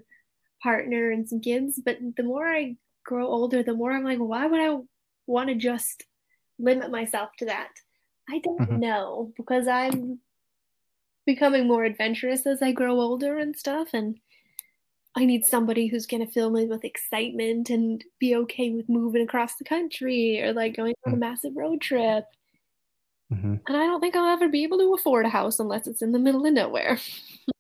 partner 0.62 1.12
and 1.12 1.28
some 1.28 1.42
kids. 1.42 1.80
But 1.84 1.98
the 2.16 2.24
more 2.24 2.48
I 2.48 2.76
grow 3.06 3.28
older, 3.28 3.64
the 3.64 3.74
more 3.74 3.92
I'm 3.92 4.04
like, 4.04 4.20
why 4.20 4.48
would 4.48 4.60
I 4.60 4.78
want 5.28 5.50
to 5.50 5.56
just 5.56 6.06
limit 6.60 6.92
myself 6.92 7.30
to 7.38 7.46
that. 7.46 7.70
I 8.30 8.40
don't 8.40 8.60
mm-hmm. 8.60 8.80
know 8.80 9.34
because 9.38 9.68
I'm 9.68 10.20
becoming 11.26 11.68
more 11.68 11.84
adventurous 11.84 12.46
as 12.46 12.62
I 12.62 12.72
grow 12.72 13.00
older 13.00 13.38
and 13.38 13.56
stuff. 13.56 13.90
And 13.94 14.18
I 15.16 15.26
need 15.26 15.46
somebody 15.46 15.88
who's 15.88 16.06
going 16.06 16.26
to 16.26 16.32
fill 16.32 16.50
me 16.50 16.66
with 16.66 16.86
excitement 16.86 17.70
and 17.70 18.04
be 18.20 18.36
okay 18.36 18.72
with 18.72 18.90
moving 18.90 19.22
across 19.22 19.56
the 19.56 19.64
country 19.64 20.42
or 20.42 20.54
like 20.54 20.76
going 20.76 20.94
on 21.06 21.14
a 21.14 21.16
mm. 21.16 21.20
massive 21.20 21.56
road 21.56 21.82
trip. 21.82 22.26
Mm-hmm. 23.34 23.56
And 23.68 23.78
I 23.78 23.86
don't 23.86 24.00
think 24.00 24.16
I'll 24.16 24.34
ever 24.34 24.48
be 24.48 24.64
able 24.64 24.78
to 24.78 24.94
afford 24.94 25.26
a 25.26 25.30
house 25.30 25.60
unless 25.60 25.86
it's 25.86 26.02
in 26.02 26.14
the 26.14 26.20
middle 26.20 26.46
of 26.46 26.54
nowhere. 26.54 26.98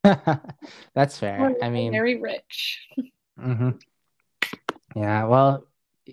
That's 0.93 1.17
fair. 1.17 1.55
I 1.61 1.69
mean, 1.69 1.91
very 1.91 2.19
rich. 2.19 2.87
Mm-hmm. 3.39 3.71
Yeah. 4.95 5.25
Well, 5.25 5.67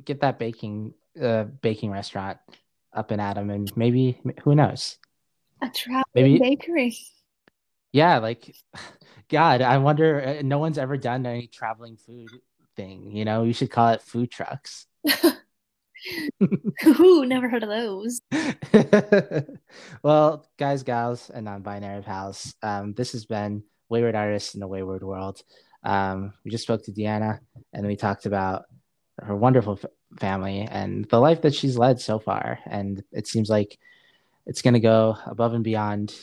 get 0.05 0.21
that 0.21 0.39
baking 0.39 0.95
a 1.21 1.45
baking 1.45 1.91
restaurant 1.91 2.39
up 2.93 3.13
in 3.13 3.21
Adam, 3.21 3.51
and 3.51 3.75
maybe 3.77 4.21
who 4.43 4.55
knows? 4.55 4.99
A 5.63 5.71
travel 5.71 6.05
maybe, 6.15 6.39
bakery. 6.39 6.97
Yeah, 7.93 8.19
like 8.19 8.55
God, 9.29 9.63
I 9.63 9.79
wonder. 9.79 10.39
Uh, 10.39 10.43
no 10.43 10.59
one's 10.59 10.79
ever 10.79 10.97
done 10.97 11.27
any 11.27 11.47
traveling 11.47 11.97
food 11.97 12.29
thing. 12.77 13.17
You 13.17 13.25
know, 13.25 13.45
you 13.45 13.53
should 13.53 13.71
call 13.71 13.91
it 13.91 14.03
food 14.03 14.31
trucks. 14.31 14.87
Ooh, 16.87 17.25
never 17.25 17.49
heard 17.49 17.63
of 17.63 17.69
those. 17.69 18.21
well, 20.03 20.47
guys, 20.59 20.83
gals, 20.83 21.31
and 21.31 21.45
non-binary 21.45 22.03
pals, 22.03 22.55
um, 22.63 22.95
this 22.95 23.13
has 23.13 23.25
been 23.25 23.63
Wayward 23.89 24.15
Artists 24.15 24.55
in 24.55 24.63
a 24.63 24.69
Wayward 24.69 25.03
World. 25.03 25.43
Um, 25.83 26.33
we 26.45 26.51
just 26.51 26.65
spoke 26.65 26.85
to 26.85 26.93
Deanna, 26.93 27.41
and 27.73 27.87
we 27.87 27.97
talked 27.97 28.27
about 28.27 28.65
her 29.21 29.37
wonderful 29.37 29.79
family 30.19 30.67
and 30.71 31.05
the 31.07 31.21
life 31.21 31.43
that 31.43 31.55
she's 31.55 31.79
led 31.79 32.01
so 32.01 32.19
far. 32.19 32.59
And 32.67 33.03
it 33.13 33.27
seems 33.27 33.49
like 33.49 33.79
it's 34.47 34.63
going 34.63 34.75
to 34.75 34.81
go 34.81 35.17
above 35.27 35.55
and 35.55 35.65
beyond. 35.65 36.15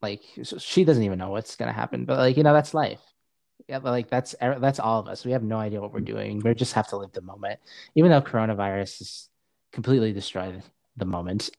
Like 0.00 0.22
she 0.58 0.84
doesn't 0.84 1.02
even 1.02 1.18
know 1.18 1.30
what's 1.30 1.56
going 1.56 1.66
to 1.66 1.72
happen, 1.72 2.04
but 2.04 2.18
like, 2.18 2.36
you 2.36 2.44
know, 2.44 2.52
that's 2.54 2.74
life. 2.74 3.00
Yeah, 3.66 3.78
like 3.78 4.08
that's 4.08 4.34
that's 4.40 4.80
all 4.80 5.00
of 5.00 5.08
us. 5.08 5.24
We 5.24 5.32
have 5.32 5.42
no 5.42 5.58
idea 5.58 5.80
what 5.80 5.92
we're 5.92 6.00
doing. 6.00 6.40
We 6.40 6.54
just 6.54 6.74
have 6.74 6.88
to 6.88 6.96
live 6.96 7.12
the 7.12 7.20
moment, 7.20 7.60
even 7.94 8.10
though 8.10 8.22
coronavirus 8.22 8.98
has 8.98 9.28
completely 9.72 10.12
destroyed 10.12 10.62
the 10.96 11.04
moment. 11.04 11.50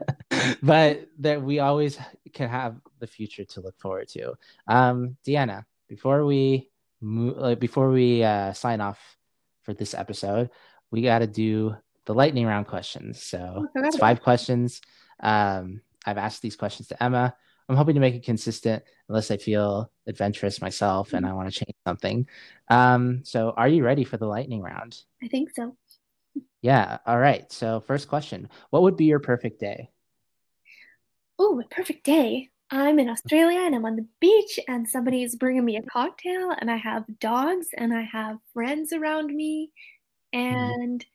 but 0.62 1.08
that 1.18 1.42
we 1.42 1.58
always 1.58 1.98
can 2.32 2.48
have 2.48 2.76
the 2.98 3.06
future 3.06 3.44
to 3.44 3.60
look 3.60 3.78
forward 3.80 4.08
to. 4.08 4.34
Um, 4.66 5.16
Deanna, 5.26 5.64
before 5.88 6.24
we 6.24 6.70
move, 7.00 7.36
like 7.36 7.60
before 7.60 7.90
we 7.90 8.22
uh, 8.22 8.52
sign 8.52 8.80
off 8.80 9.00
for 9.62 9.74
this 9.74 9.94
episode, 9.94 10.50
we 10.90 11.02
got 11.02 11.20
to 11.20 11.26
do 11.26 11.76
the 12.06 12.14
lightning 12.14 12.46
round 12.46 12.66
questions. 12.66 13.22
So 13.22 13.66
it's 13.74 13.98
five 13.98 14.22
questions. 14.22 14.80
Um, 15.20 15.82
I've 16.06 16.18
asked 16.18 16.42
these 16.42 16.56
questions 16.56 16.88
to 16.88 17.02
Emma. 17.02 17.34
I'm 17.68 17.76
hoping 17.76 17.94
to 17.94 18.00
make 18.00 18.14
it 18.14 18.24
consistent 18.24 18.82
unless 19.08 19.30
I 19.30 19.36
feel 19.36 19.90
adventurous 20.06 20.60
myself 20.60 21.12
and 21.12 21.26
I 21.26 21.32
want 21.32 21.52
to 21.52 21.58
change 21.58 21.76
something. 21.86 22.26
Um, 22.68 23.22
so 23.24 23.52
are 23.56 23.68
you 23.68 23.84
ready 23.84 24.04
for 24.04 24.16
the 24.16 24.26
lightning 24.26 24.62
round? 24.62 24.98
I 25.22 25.28
think 25.28 25.50
so. 25.54 25.76
Yeah. 26.62 26.98
All 27.06 27.18
right. 27.18 27.50
So 27.52 27.80
first 27.80 28.08
question, 28.08 28.48
what 28.70 28.82
would 28.82 28.96
be 28.96 29.04
your 29.04 29.20
perfect 29.20 29.60
day? 29.60 29.90
Oh, 31.38 31.60
a 31.60 31.64
perfect 31.68 32.04
day. 32.04 32.48
I'm 32.70 32.98
in 32.98 33.08
Australia 33.08 33.60
and 33.60 33.74
I'm 33.74 33.84
on 33.84 33.96
the 33.96 34.06
beach 34.20 34.58
and 34.68 34.88
somebody's 34.88 35.36
bringing 35.36 35.64
me 35.64 35.76
a 35.76 35.82
cocktail 35.82 36.54
and 36.58 36.70
I 36.70 36.76
have 36.76 37.04
dogs 37.18 37.68
and 37.76 37.94
I 37.94 38.02
have 38.02 38.38
friends 38.52 38.92
around 38.92 39.34
me 39.34 39.70
Mm-hmm. 40.34 40.46
And 40.46 41.00
mm-hmm. 41.00 41.08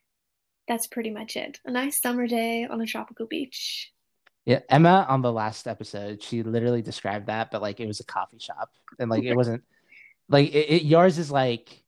that's 0.68 0.88
pretty 0.88 1.12
much 1.12 1.36
it. 1.36 1.60
A 1.66 1.72
nice 1.72 2.02
summer 2.02 2.28
day 2.28 2.66
on 2.66 2.82
a 2.82 2.86
tropical 2.86 3.28
beach. 3.28 3.92
Yeah, 4.46 4.60
Emma 4.70 5.06
on 5.08 5.22
the 5.22 5.32
last 5.32 5.68
episode, 5.68 6.22
she 6.22 6.44
literally 6.44 6.82
described 6.82 7.28
that, 7.28 7.50
but 7.50 7.62
like 7.62 7.80
it 7.80 7.88
was 7.88 8.02
a 8.02 8.06
coffee 8.06 8.40
shop, 8.40 8.70
and 9.00 9.10
like 9.10 9.24
it 9.24 9.36
wasn't 9.36 9.64
like 10.30 10.54
it, 10.54 10.70
it, 10.70 10.84
yours 10.84 11.18
is 11.18 11.32
like 11.32 11.84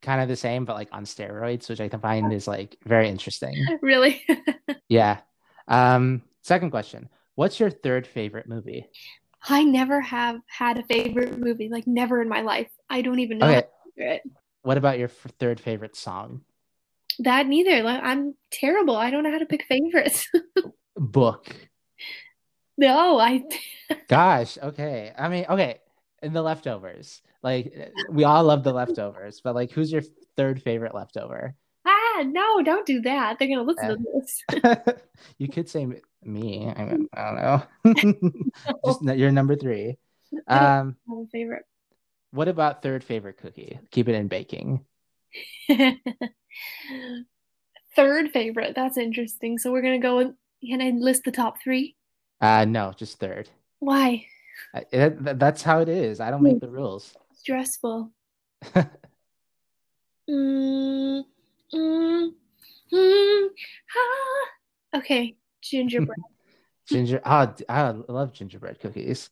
kind 0.00 0.20
of 0.20 0.28
the 0.28 0.36
same, 0.36 0.64
but 0.64 0.74
like 0.74 0.88
on 0.92 1.04
steroids, 1.04 1.68
which 1.68 1.80
I 1.80 1.88
find 1.88 2.32
is 2.32 2.46
like 2.46 2.76
very 2.84 3.08
interesting. 3.08 3.54
Really? 3.82 4.24
yeah. 4.88 5.20
Um. 5.66 6.22
Second 6.42 6.70
question: 6.70 7.08
What's 7.34 7.58
your 7.58 7.70
third 7.70 8.06
favorite 8.06 8.48
movie? 8.48 8.88
I 9.48 9.64
never 9.64 10.00
have 10.00 10.40
had 10.46 10.78
a 10.78 10.84
favorite 10.84 11.38
movie, 11.38 11.68
like 11.68 11.86
never 11.86 12.22
in 12.22 12.28
my 12.28 12.42
life. 12.42 12.70
I 12.88 13.02
don't 13.02 13.18
even 13.18 13.38
know. 13.38 13.62
Okay. 13.98 14.20
What 14.62 14.78
about 14.78 14.98
your 14.98 15.08
third 15.08 15.58
favorite 15.58 15.96
song? 15.96 16.42
That 17.18 17.46
neither. 17.46 17.82
Like 17.82 18.02
I'm 18.02 18.34
terrible. 18.52 18.96
I 18.96 19.10
don't 19.10 19.24
know 19.24 19.32
how 19.32 19.38
to 19.38 19.46
pick 19.46 19.64
favorites. 19.64 20.28
Book. 20.96 21.54
No, 22.82 23.18
I 23.18 23.44
Gosh. 24.08 24.58
Okay. 24.62 25.12
I 25.16 25.28
mean, 25.28 25.46
okay. 25.48 25.78
In 26.22 26.32
the 26.32 26.42
leftovers, 26.42 27.22
like 27.42 27.92
we 28.10 28.24
all 28.24 28.44
love 28.44 28.62
the 28.62 28.72
leftovers, 28.72 29.40
but 29.42 29.54
like, 29.54 29.72
who's 29.72 29.90
your 29.90 30.02
third 30.36 30.62
favorite 30.62 30.94
leftover? 30.94 31.56
ah 32.12 32.22
no, 32.26 32.62
don't 32.62 32.86
do 32.86 33.00
that. 33.02 33.38
They're 33.38 33.48
gonna 33.48 33.62
listen 33.62 34.04
to 34.04 34.04
this. 34.14 34.96
you 35.38 35.48
could 35.48 35.68
say 35.68 35.86
me. 36.22 36.72
I, 36.76 36.84
mean, 36.84 37.08
I 37.12 37.24
don't 37.24 37.36
know. 37.36 38.40
Just 38.86 39.02
you're 39.02 39.32
number 39.32 39.56
three. 39.56 39.96
Um, 40.46 40.96
favorite. 41.32 41.64
what 42.30 42.48
about 42.48 42.82
third 42.82 43.02
favorite 43.04 43.38
cookie? 43.38 43.78
Keep 43.90 44.08
it 44.08 44.14
in 44.14 44.28
baking. 44.28 44.84
Third 47.94 48.30
favorite. 48.30 48.74
That's 48.74 48.96
interesting. 48.96 49.58
So 49.58 49.72
we're 49.72 49.82
gonna 49.82 49.98
go 49.98 50.16
with. 50.16 50.34
Can 50.64 50.80
I 50.80 50.90
list 50.90 51.24
the 51.24 51.32
top 51.32 51.60
three? 51.62 51.96
Uh, 52.42 52.64
no, 52.66 52.92
just 52.96 53.18
third. 53.18 53.48
Why? 53.78 54.26
I- 54.74 54.84
that- 54.92 55.24
that- 55.24 55.38
that's 55.38 55.62
how 55.62 55.78
it 55.80 55.88
is. 55.88 56.20
I 56.20 56.30
don't 56.30 56.42
make 56.42 56.60
the 56.60 56.68
rules. 56.68 57.16
Stressful. 57.34 58.10
Mm, 60.30 61.24
mm, 61.74 62.30
mm, 62.92 63.48
ah. 63.96 64.98
Okay, 64.98 65.36
gingerbread. 65.60 66.18
Ginger. 66.88 67.20
Oh, 67.24 67.46
d- 67.46 67.64
I 67.68 67.90
love 67.90 68.32
gingerbread 68.32 68.78
cookies. 68.80 69.30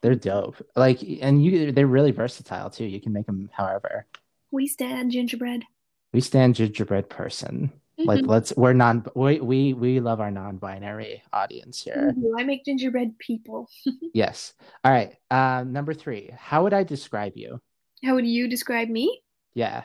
They're 0.00 0.14
dope. 0.14 0.56
Like, 0.76 1.00
and 1.20 1.44
you, 1.44 1.72
they're 1.72 1.86
really 1.86 2.12
versatile 2.12 2.70
too. 2.70 2.84
You 2.86 3.00
can 3.00 3.12
make 3.12 3.26
them 3.26 3.50
however. 3.52 4.06
we 4.50 4.66
stand 4.68 5.10
gingerbread. 5.12 5.64
We 6.12 6.20
stand 6.20 6.54
gingerbread 6.54 7.08
person. 7.10 7.72
Like, 7.98 8.20
Mhm. 8.20 8.28
let's. 8.28 8.52
We're 8.56 8.72
non. 8.74 9.04
We 9.16 9.40
we 9.40 9.72
we 9.74 9.98
love 10.00 10.20
our 10.20 10.30
non-binary 10.30 11.22
audience 11.32 11.82
here. 11.82 12.14
Ooh, 12.16 12.34
I 12.38 12.44
make 12.44 12.64
gingerbread 12.64 13.18
people. 13.18 13.68
Yes. 14.14 14.54
All 14.84 14.90
right. 14.92 15.14
Um, 15.30 15.72
number 15.72 15.92
three. 15.94 16.30
How 16.36 16.62
would 16.62 16.72
I 16.72 16.82
describe 16.82 17.36
you? 17.36 17.60
How 18.04 18.14
would 18.14 18.26
you 18.26 18.48
describe 18.48 18.88
me? 18.88 19.20
Yeah. 19.54 19.84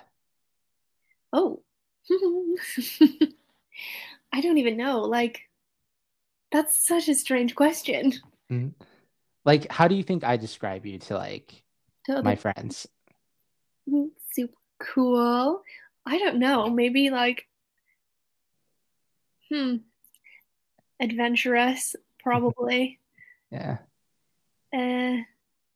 Oh. 1.34 1.62
I 4.32 4.42
don't 4.42 4.58
even 4.58 4.78
know. 4.78 5.02
Like, 5.02 5.42
that's 6.52 6.86
such 6.86 7.10
a 7.10 7.16
strange 7.16 7.56
question. 7.56 8.14
Like, 9.46 9.72
how 9.72 9.88
do 9.88 9.96
you 9.96 10.04
think 10.04 10.24
I 10.24 10.38
describe 10.38 10.86
you 10.86 11.00
to 11.00 11.16
like 11.16 11.64
To 12.06 12.22
my 12.24 12.36
friends? 12.36 12.88
people. 13.86 14.10
Super 14.32 14.54
cool. 14.80 15.62
I 16.06 16.18
don't 16.18 16.38
know. 16.40 16.70
Maybe 16.70 17.10
like, 17.10 17.46
hmm, 19.54 19.76
adventurous, 21.00 21.96
probably. 22.20 23.00
Yeah. 23.52 23.78
uh, 24.76 25.18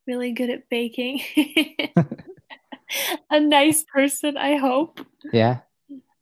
really 0.08 0.32
good 0.32 0.50
at 0.50 0.68
baking. 0.68 1.22
a 3.30 3.40
nice 3.40 3.84
person, 3.84 4.36
I 4.36 4.56
hope. 4.56 5.06
Yeah. 5.32 5.60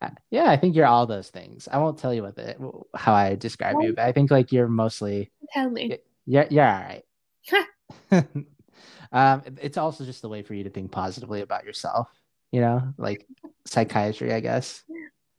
Uh, 0.01 0.09
Yeah, 0.31 0.49
I 0.49 0.57
think 0.57 0.75
you're 0.75 0.85
all 0.85 1.05
those 1.07 1.29
things. 1.29 1.69
I 1.71 1.77
won't 1.77 1.97
tell 1.97 2.13
you 2.13 2.23
what 2.23 2.35
the 2.35 2.57
how 2.93 3.13
I 3.13 3.35
describe 3.35 3.77
you, 3.79 3.93
but 3.93 4.03
I 4.03 4.11
think 4.11 4.31
like 4.31 4.51
you're 4.51 4.67
mostly 4.67 5.31
Tell 5.53 5.69
me. 5.69 5.97
yeah, 6.25 6.45
you're 6.49 6.65
all 6.65 6.81
right. 6.81 7.03
um, 9.13 9.41
it's 9.61 9.77
also 9.77 10.03
just 10.03 10.25
a 10.25 10.27
way 10.27 10.41
for 10.43 10.55
you 10.55 10.65
to 10.65 10.69
think 10.69 10.91
positively 10.91 11.39
about 11.39 11.63
yourself, 11.63 12.09
you 12.51 12.59
know, 12.59 12.93
like 12.97 13.25
psychiatry, 13.65 14.33
I 14.33 14.41
guess. 14.41 14.83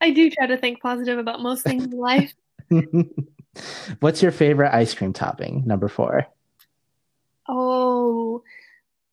I 0.00 0.10
do 0.10 0.30
try 0.30 0.46
to 0.46 0.56
think 0.58 0.80
positive 0.82 1.18
about 1.18 1.42
most 1.42 1.66
things 1.66 1.84
in 1.84 1.98
life. 1.98 2.32
What's 4.00 4.22
your 4.22 4.32
favorite 4.32 4.74
ice 4.74 4.94
cream 4.94 5.12
topping? 5.12 5.64
Number 5.66 5.88
four. 5.88 6.26
Oh, 7.48 8.42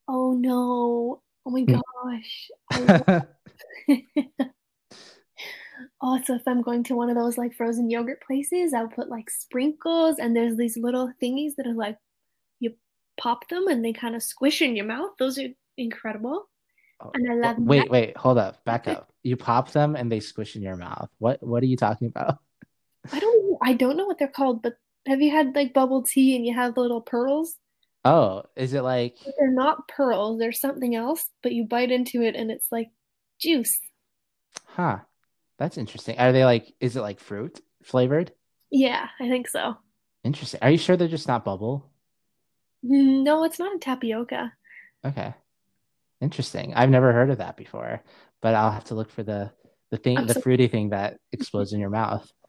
oh 0.07 0.33
no. 0.33 1.23
Oh 1.45 1.51
my 1.51 1.63
Hmm. 1.67 1.79
gosh. 2.03 2.51
Oh, 6.01 6.19
if 6.27 6.47
I'm 6.47 6.61
going 6.61 6.83
to 6.85 6.95
one 6.95 7.09
of 7.09 7.15
those 7.15 7.37
like 7.37 7.53
frozen 7.55 7.89
yogurt 7.89 8.21
places, 8.21 8.73
I'll 8.73 8.87
put 8.87 9.09
like 9.09 9.29
sprinkles 9.29 10.19
and 10.19 10.35
there's 10.35 10.57
these 10.57 10.77
little 10.77 11.11
thingies 11.21 11.55
that 11.57 11.67
are 11.67 11.73
like 11.73 11.97
you 12.59 12.75
pop 13.17 13.49
them 13.49 13.67
and 13.67 13.83
they 13.83 13.93
kind 13.93 14.15
of 14.15 14.23
squish 14.23 14.61
in 14.61 14.75
your 14.75 14.85
mouth. 14.85 15.11
Those 15.19 15.39
are 15.39 15.49
incredible. 15.77 16.49
Oh, 16.99 17.11
and 17.13 17.29
I 17.31 17.35
love 17.35 17.57
wait, 17.59 17.89
wait, 17.89 18.17
hold 18.17 18.37
up, 18.37 18.63
back 18.65 18.87
up. 18.87 19.11
You 19.23 19.37
pop 19.37 19.71
them 19.71 19.95
and 19.95 20.11
they 20.11 20.19
squish 20.19 20.55
in 20.55 20.61
your 20.61 20.77
mouth. 20.77 21.09
What 21.19 21.41
what 21.43 21.63
are 21.63 21.67
you 21.67 21.77
talking 21.77 22.07
about? 22.07 22.39
I 23.11 23.19
don't 23.19 23.57
I 23.61 23.73
don't 23.73 23.97
know 23.97 24.05
what 24.05 24.19
they're 24.19 24.27
called, 24.27 24.61
but 24.61 24.77
have 25.07 25.21
you 25.21 25.31
had 25.31 25.55
like 25.55 25.73
bubble 25.73 26.03
tea 26.03 26.35
and 26.35 26.45
you 26.45 26.53
have 26.53 26.75
the 26.75 26.81
little 26.81 27.01
pearls? 27.01 27.57
Oh, 28.05 28.43
is 28.55 28.73
it 28.73 28.81
like 28.81 29.17
They're 29.37 29.51
not 29.51 29.87
pearls, 29.87 30.39
they're 30.39 30.51
something 30.51 30.95
else, 30.95 31.29
but 31.41 31.53
you 31.53 31.65
bite 31.65 31.91
into 31.91 32.21
it 32.21 32.35
and 32.35 32.51
it's 32.51 32.71
like 32.71 32.91
juice. 33.39 33.79
huh? 34.65 34.99
That's 35.57 35.77
interesting. 35.77 36.19
Are 36.19 36.31
they 36.31 36.45
like 36.45 36.73
is 36.79 36.95
it 36.95 37.01
like 37.01 37.19
fruit 37.19 37.61
flavored? 37.83 38.33
Yeah, 38.71 39.07
I 39.19 39.29
think 39.29 39.47
so. 39.47 39.77
Interesting. 40.23 40.59
Are 40.61 40.71
you 40.71 40.77
sure 40.77 40.97
they're 40.97 41.07
just 41.07 41.27
not 41.27 41.45
bubble? 41.45 41.89
Mm, 42.85 43.23
no, 43.23 43.43
it's 43.43 43.59
not 43.59 43.75
a 43.75 43.79
tapioca. 43.79 44.53
Okay. 45.05 45.33
Interesting. 46.23 46.73
I've 46.73 46.89
never 46.89 47.11
heard 47.11 47.29
of 47.29 47.39
that 47.39 47.57
before, 47.57 48.01
but 48.41 48.55
I'll 48.55 48.71
have 48.71 48.85
to 48.85 48.95
look 48.95 49.11
for 49.11 49.23
the 49.23 49.51
the 49.91 49.97
thing 49.97 50.25
the 50.25 50.41
fruity 50.41 50.67
thing 50.67 50.89
that 50.89 51.17
explodes 51.33 51.73
in 51.73 51.81
your 51.81 51.89
mouth. 51.89 52.31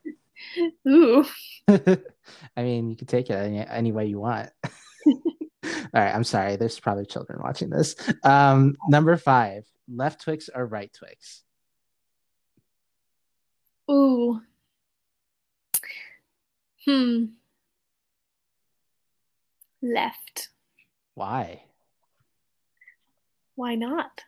Ooh. 0.88 1.24
I 1.68 2.62
mean, 2.62 2.90
you 2.90 2.96
can 2.96 3.06
take 3.06 3.30
it 3.30 3.34
any, 3.34 3.66
any 3.66 3.92
way 3.92 4.06
you 4.06 4.20
want. 4.20 4.50
All 5.06 5.10
right, 5.92 6.14
I'm 6.14 6.24
sorry. 6.24 6.56
There's 6.56 6.78
probably 6.78 7.06
children 7.06 7.40
watching 7.42 7.70
this. 7.70 7.96
Um, 8.22 8.76
number 8.88 9.16
five, 9.16 9.64
left 9.92 10.22
Twix 10.22 10.48
or 10.54 10.66
right 10.66 10.92
Twix? 10.92 11.42
Ooh. 13.90 14.40
Hmm. 16.84 17.24
Left. 19.82 20.48
Why? 21.14 21.64
Why 23.56 23.74
not? 23.74 24.22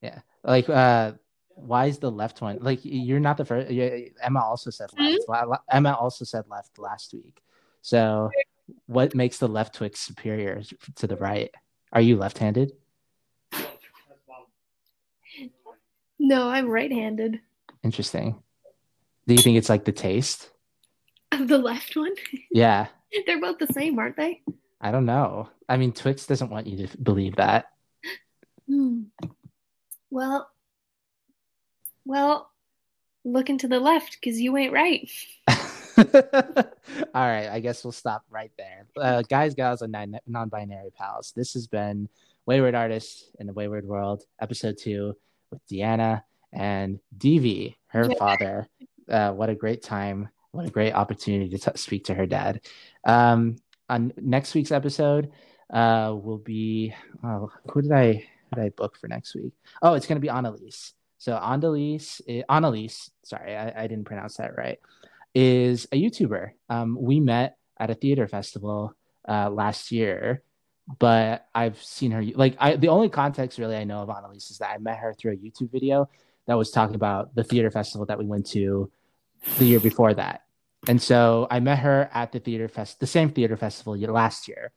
Yeah, 0.00 0.20
like, 0.42 0.68
uh, 0.68 1.12
why 1.56 1.86
is 1.86 1.98
the 1.98 2.10
left 2.10 2.40
one? 2.40 2.58
Like, 2.60 2.80
you're 2.82 3.20
not 3.20 3.36
the 3.36 3.44
first. 3.44 3.70
Emma 3.70 4.40
also 4.40 4.70
said 4.70 4.90
left. 4.98 5.28
La- 5.28 5.58
Emma 5.70 5.92
also 5.94 6.24
said 6.24 6.44
left 6.48 6.78
last 6.78 7.14
week. 7.14 7.40
So, 7.82 8.30
what 8.86 9.14
makes 9.14 9.38
the 9.38 9.48
left 9.48 9.74
Twix 9.74 10.00
superior 10.00 10.62
to 10.96 11.06
the 11.06 11.16
right? 11.16 11.50
Are 11.92 12.00
you 12.00 12.16
left-handed? 12.16 12.72
No, 16.18 16.48
I'm 16.48 16.68
right-handed. 16.68 17.40
Interesting. 17.82 18.42
Do 19.26 19.34
you 19.34 19.42
think 19.42 19.56
it's 19.58 19.68
like 19.68 19.84
the 19.84 19.92
taste? 19.92 20.50
Of 21.32 21.48
the 21.48 21.58
left 21.58 21.96
one? 21.96 22.14
Yeah. 22.50 22.86
They're 23.26 23.40
both 23.40 23.58
the 23.58 23.66
same, 23.68 23.98
aren't 23.98 24.16
they? 24.16 24.42
I 24.80 24.90
don't 24.90 25.06
know. 25.06 25.48
I 25.68 25.76
mean, 25.76 25.92
Twix 25.92 26.26
doesn't 26.26 26.50
want 26.50 26.66
you 26.66 26.86
to 26.86 26.98
believe 26.98 27.36
that. 27.36 27.66
Hmm. 28.68 29.02
Well, 30.10 30.48
well, 32.04 32.50
look 33.24 33.50
into 33.50 33.68
the 33.68 33.80
left 33.80 34.18
because 34.20 34.40
you 34.40 34.56
ain't 34.56 34.72
right. 34.72 35.08
All 35.96 36.04
right, 37.14 37.48
I 37.48 37.60
guess 37.60 37.84
we'll 37.84 37.92
stop 37.92 38.24
right 38.30 38.50
there. 38.58 38.86
Uh, 38.96 39.22
guys, 39.22 39.54
gals, 39.54 39.82
and 39.82 39.92
non- 39.92 40.18
non-binary 40.26 40.90
pals. 40.96 41.32
This 41.36 41.54
has 41.54 41.66
been 41.66 42.08
Wayward 42.46 42.74
Artists 42.74 43.30
in 43.38 43.46
the 43.46 43.52
Wayward 43.52 43.84
World, 43.86 44.22
episode 44.40 44.76
two 44.78 45.16
with 45.50 45.66
Deanna 45.68 46.22
and 46.52 47.00
DV, 47.16 47.74
her 47.88 48.06
Yeah. 48.10 48.18
father. 48.18 48.68
Uh, 49.08 49.32
what 49.32 49.50
a 49.50 49.54
great 49.54 49.82
time! 49.82 50.28
What 50.52 50.66
a 50.66 50.70
great 50.70 50.92
opportunity 50.92 51.48
to 51.50 51.58
t- 51.58 51.76
speak 51.78 52.04
to 52.04 52.14
her 52.14 52.26
dad. 52.26 52.60
Um, 53.04 53.56
on 53.88 54.12
next 54.16 54.54
week's 54.54 54.72
episode, 54.72 55.30
uh, 55.72 56.14
will 56.14 56.38
be 56.38 56.94
oh, 57.22 57.50
who 57.70 57.82
did 57.82 57.92
I 57.92 58.24
did 58.54 58.64
I 58.64 58.68
book 58.70 58.96
for 58.96 59.08
next 59.08 59.34
week? 59.34 59.52
Oh, 59.82 59.94
it's 59.94 60.06
gonna 60.06 60.20
be 60.20 60.28
Annalise. 60.28 60.94
So 61.18 61.36
Annalise, 61.36 62.20
eh, 62.28 62.42
Annalise, 62.48 63.10
sorry, 63.24 63.56
I, 63.56 63.84
I 63.84 63.86
didn't 63.86 64.04
pronounce 64.04 64.36
that 64.36 64.56
right 64.56 64.78
is 65.34 65.86
a 65.90 66.00
YouTuber. 66.00 66.50
Um, 66.68 66.96
we 67.00 67.20
met 67.20 67.56
at 67.78 67.90
a 67.90 67.94
theater 67.94 68.28
festival 68.28 68.94
uh, 69.28 69.50
last 69.50 69.90
year, 69.90 70.42
but 70.98 71.46
I've 71.54 71.82
seen 71.82 72.12
her 72.12 72.22
like 72.22 72.56
I 72.58 72.76
the 72.76 72.88
only 72.88 73.08
context 73.08 73.58
really 73.58 73.76
I 73.76 73.84
know 73.84 74.02
of 74.02 74.10
Annalise 74.10 74.50
is 74.50 74.58
that 74.58 74.70
I 74.70 74.78
met 74.78 74.98
her 74.98 75.12
through 75.12 75.32
a 75.32 75.36
YouTube 75.36 75.72
video 75.72 76.08
that 76.46 76.58
was 76.58 76.70
talking 76.70 76.94
about 76.94 77.34
the 77.34 77.42
theater 77.42 77.70
festival 77.70 78.06
that 78.06 78.18
we 78.18 78.26
went 78.26 78.46
to 78.48 78.90
the 79.58 79.64
year 79.64 79.80
before 79.80 80.14
that. 80.14 80.42
And 80.86 81.00
so 81.00 81.46
I 81.50 81.60
met 81.60 81.78
her 81.78 82.10
at 82.12 82.32
the 82.32 82.38
theater 82.38 82.68
fest, 82.68 83.00
the 83.00 83.06
same 83.06 83.30
theater 83.30 83.56
festival 83.56 83.96
last 83.96 84.46
year. 84.46 84.72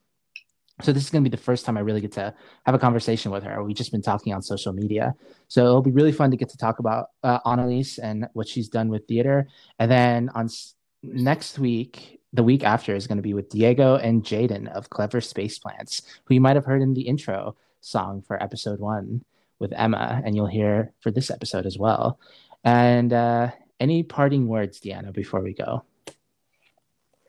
So 0.81 0.93
this 0.93 1.03
is 1.03 1.09
going 1.09 1.23
to 1.23 1.29
be 1.29 1.35
the 1.35 1.41
first 1.41 1.65
time 1.65 1.75
I 1.75 1.81
really 1.81 2.01
get 2.01 2.11
to 2.13 2.33
have 2.65 2.75
a 2.75 2.79
conversation 2.79 3.31
with 3.31 3.43
her. 3.43 3.63
We've 3.63 3.75
just 3.75 3.91
been 3.91 4.03
talking 4.03 4.33
on 4.33 4.43
social 4.43 4.73
media, 4.73 5.15
so 5.47 5.65
it'll 5.65 5.81
be 5.81 5.91
really 5.91 6.11
fun 6.11 6.29
to 6.31 6.37
get 6.37 6.49
to 6.49 6.57
talk 6.57 6.77
about 6.77 7.07
uh, 7.23 7.39
Annalise 7.45 7.97
and 7.97 8.27
what 8.33 8.47
she's 8.47 8.69
done 8.69 8.89
with 8.89 9.07
theater. 9.07 9.47
And 9.79 9.89
then 9.89 10.29
on 10.35 10.45
s- 10.45 10.75
next 11.01 11.57
week, 11.57 12.21
the 12.31 12.43
week 12.43 12.63
after 12.63 12.93
is 12.93 13.07
going 13.07 13.17
to 13.17 13.23
be 13.23 13.33
with 13.33 13.49
Diego 13.49 13.95
and 13.95 14.23
Jaden 14.23 14.67
of 14.67 14.91
Clever 14.91 15.19
Space 15.19 15.57
Plants, 15.57 16.03
who 16.25 16.35
you 16.35 16.41
might 16.41 16.55
have 16.55 16.65
heard 16.65 16.83
in 16.83 16.93
the 16.93 17.07
intro 17.07 17.55
song 17.81 18.21
for 18.21 18.41
episode 18.41 18.79
one 18.79 19.23
with 19.57 19.73
Emma, 19.73 20.21
and 20.23 20.35
you'll 20.35 20.45
hear 20.45 20.93
for 20.99 21.09
this 21.09 21.31
episode 21.31 21.65
as 21.65 21.79
well. 21.79 22.19
And 22.63 23.13
uh, 23.13 23.49
any 23.79 24.03
parting 24.03 24.47
words, 24.47 24.79
Deanna, 24.79 25.11
before 25.11 25.41
we 25.41 25.53
go? 25.53 25.83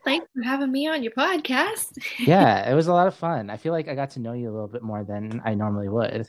Thanks 0.09 0.27
for 0.35 0.41
having 0.41 0.71
me 0.71 0.87
on 0.87 1.03
your 1.03 1.11
podcast. 1.11 2.03
yeah, 2.17 2.67
it 2.67 2.73
was 2.73 2.87
a 2.87 2.93
lot 2.93 3.05
of 3.05 3.13
fun. 3.13 3.51
I 3.51 3.57
feel 3.57 3.73
like 3.73 3.87
I 3.87 3.93
got 3.93 4.09
to 4.11 4.19
know 4.19 4.33
you 4.33 4.49
a 4.49 4.51
little 4.51 4.67
bit 4.67 4.81
more 4.81 5.03
than 5.03 5.39
I 5.45 5.53
normally 5.53 5.87
would. 5.87 6.27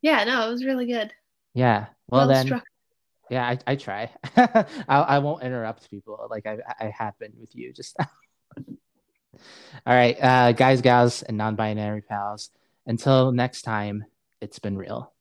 Yeah, 0.00 0.22
no, 0.22 0.46
it 0.46 0.52
was 0.52 0.64
really 0.64 0.86
good. 0.86 1.12
Yeah. 1.54 1.86
Well, 2.08 2.28
then, 2.28 2.46
struck. 2.46 2.62
yeah, 3.30 3.48
I, 3.48 3.58
I 3.66 3.74
try. 3.74 4.12
I, 4.36 4.64
I 4.88 5.18
won't 5.18 5.42
interrupt 5.42 5.90
people 5.90 6.28
like 6.30 6.46
I, 6.46 6.58
I 6.78 6.92
have 6.96 7.18
been 7.18 7.32
with 7.40 7.56
you 7.56 7.72
just 7.72 7.96
now. 7.98 8.06
All 9.88 9.92
right, 9.92 10.16
uh, 10.22 10.52
guys, 10.52 10.82
gals, 10.82 11.22
and 11.22 11.36
non 11.36 11.56
binary 11.56 12.02
pals. 12.02 12.50
Until 12.86 13.32
next 13.32 13.62
time, 13.62 14.04
it's 14.40 14.60
been 14.60 14.78
real. 14.78 15.12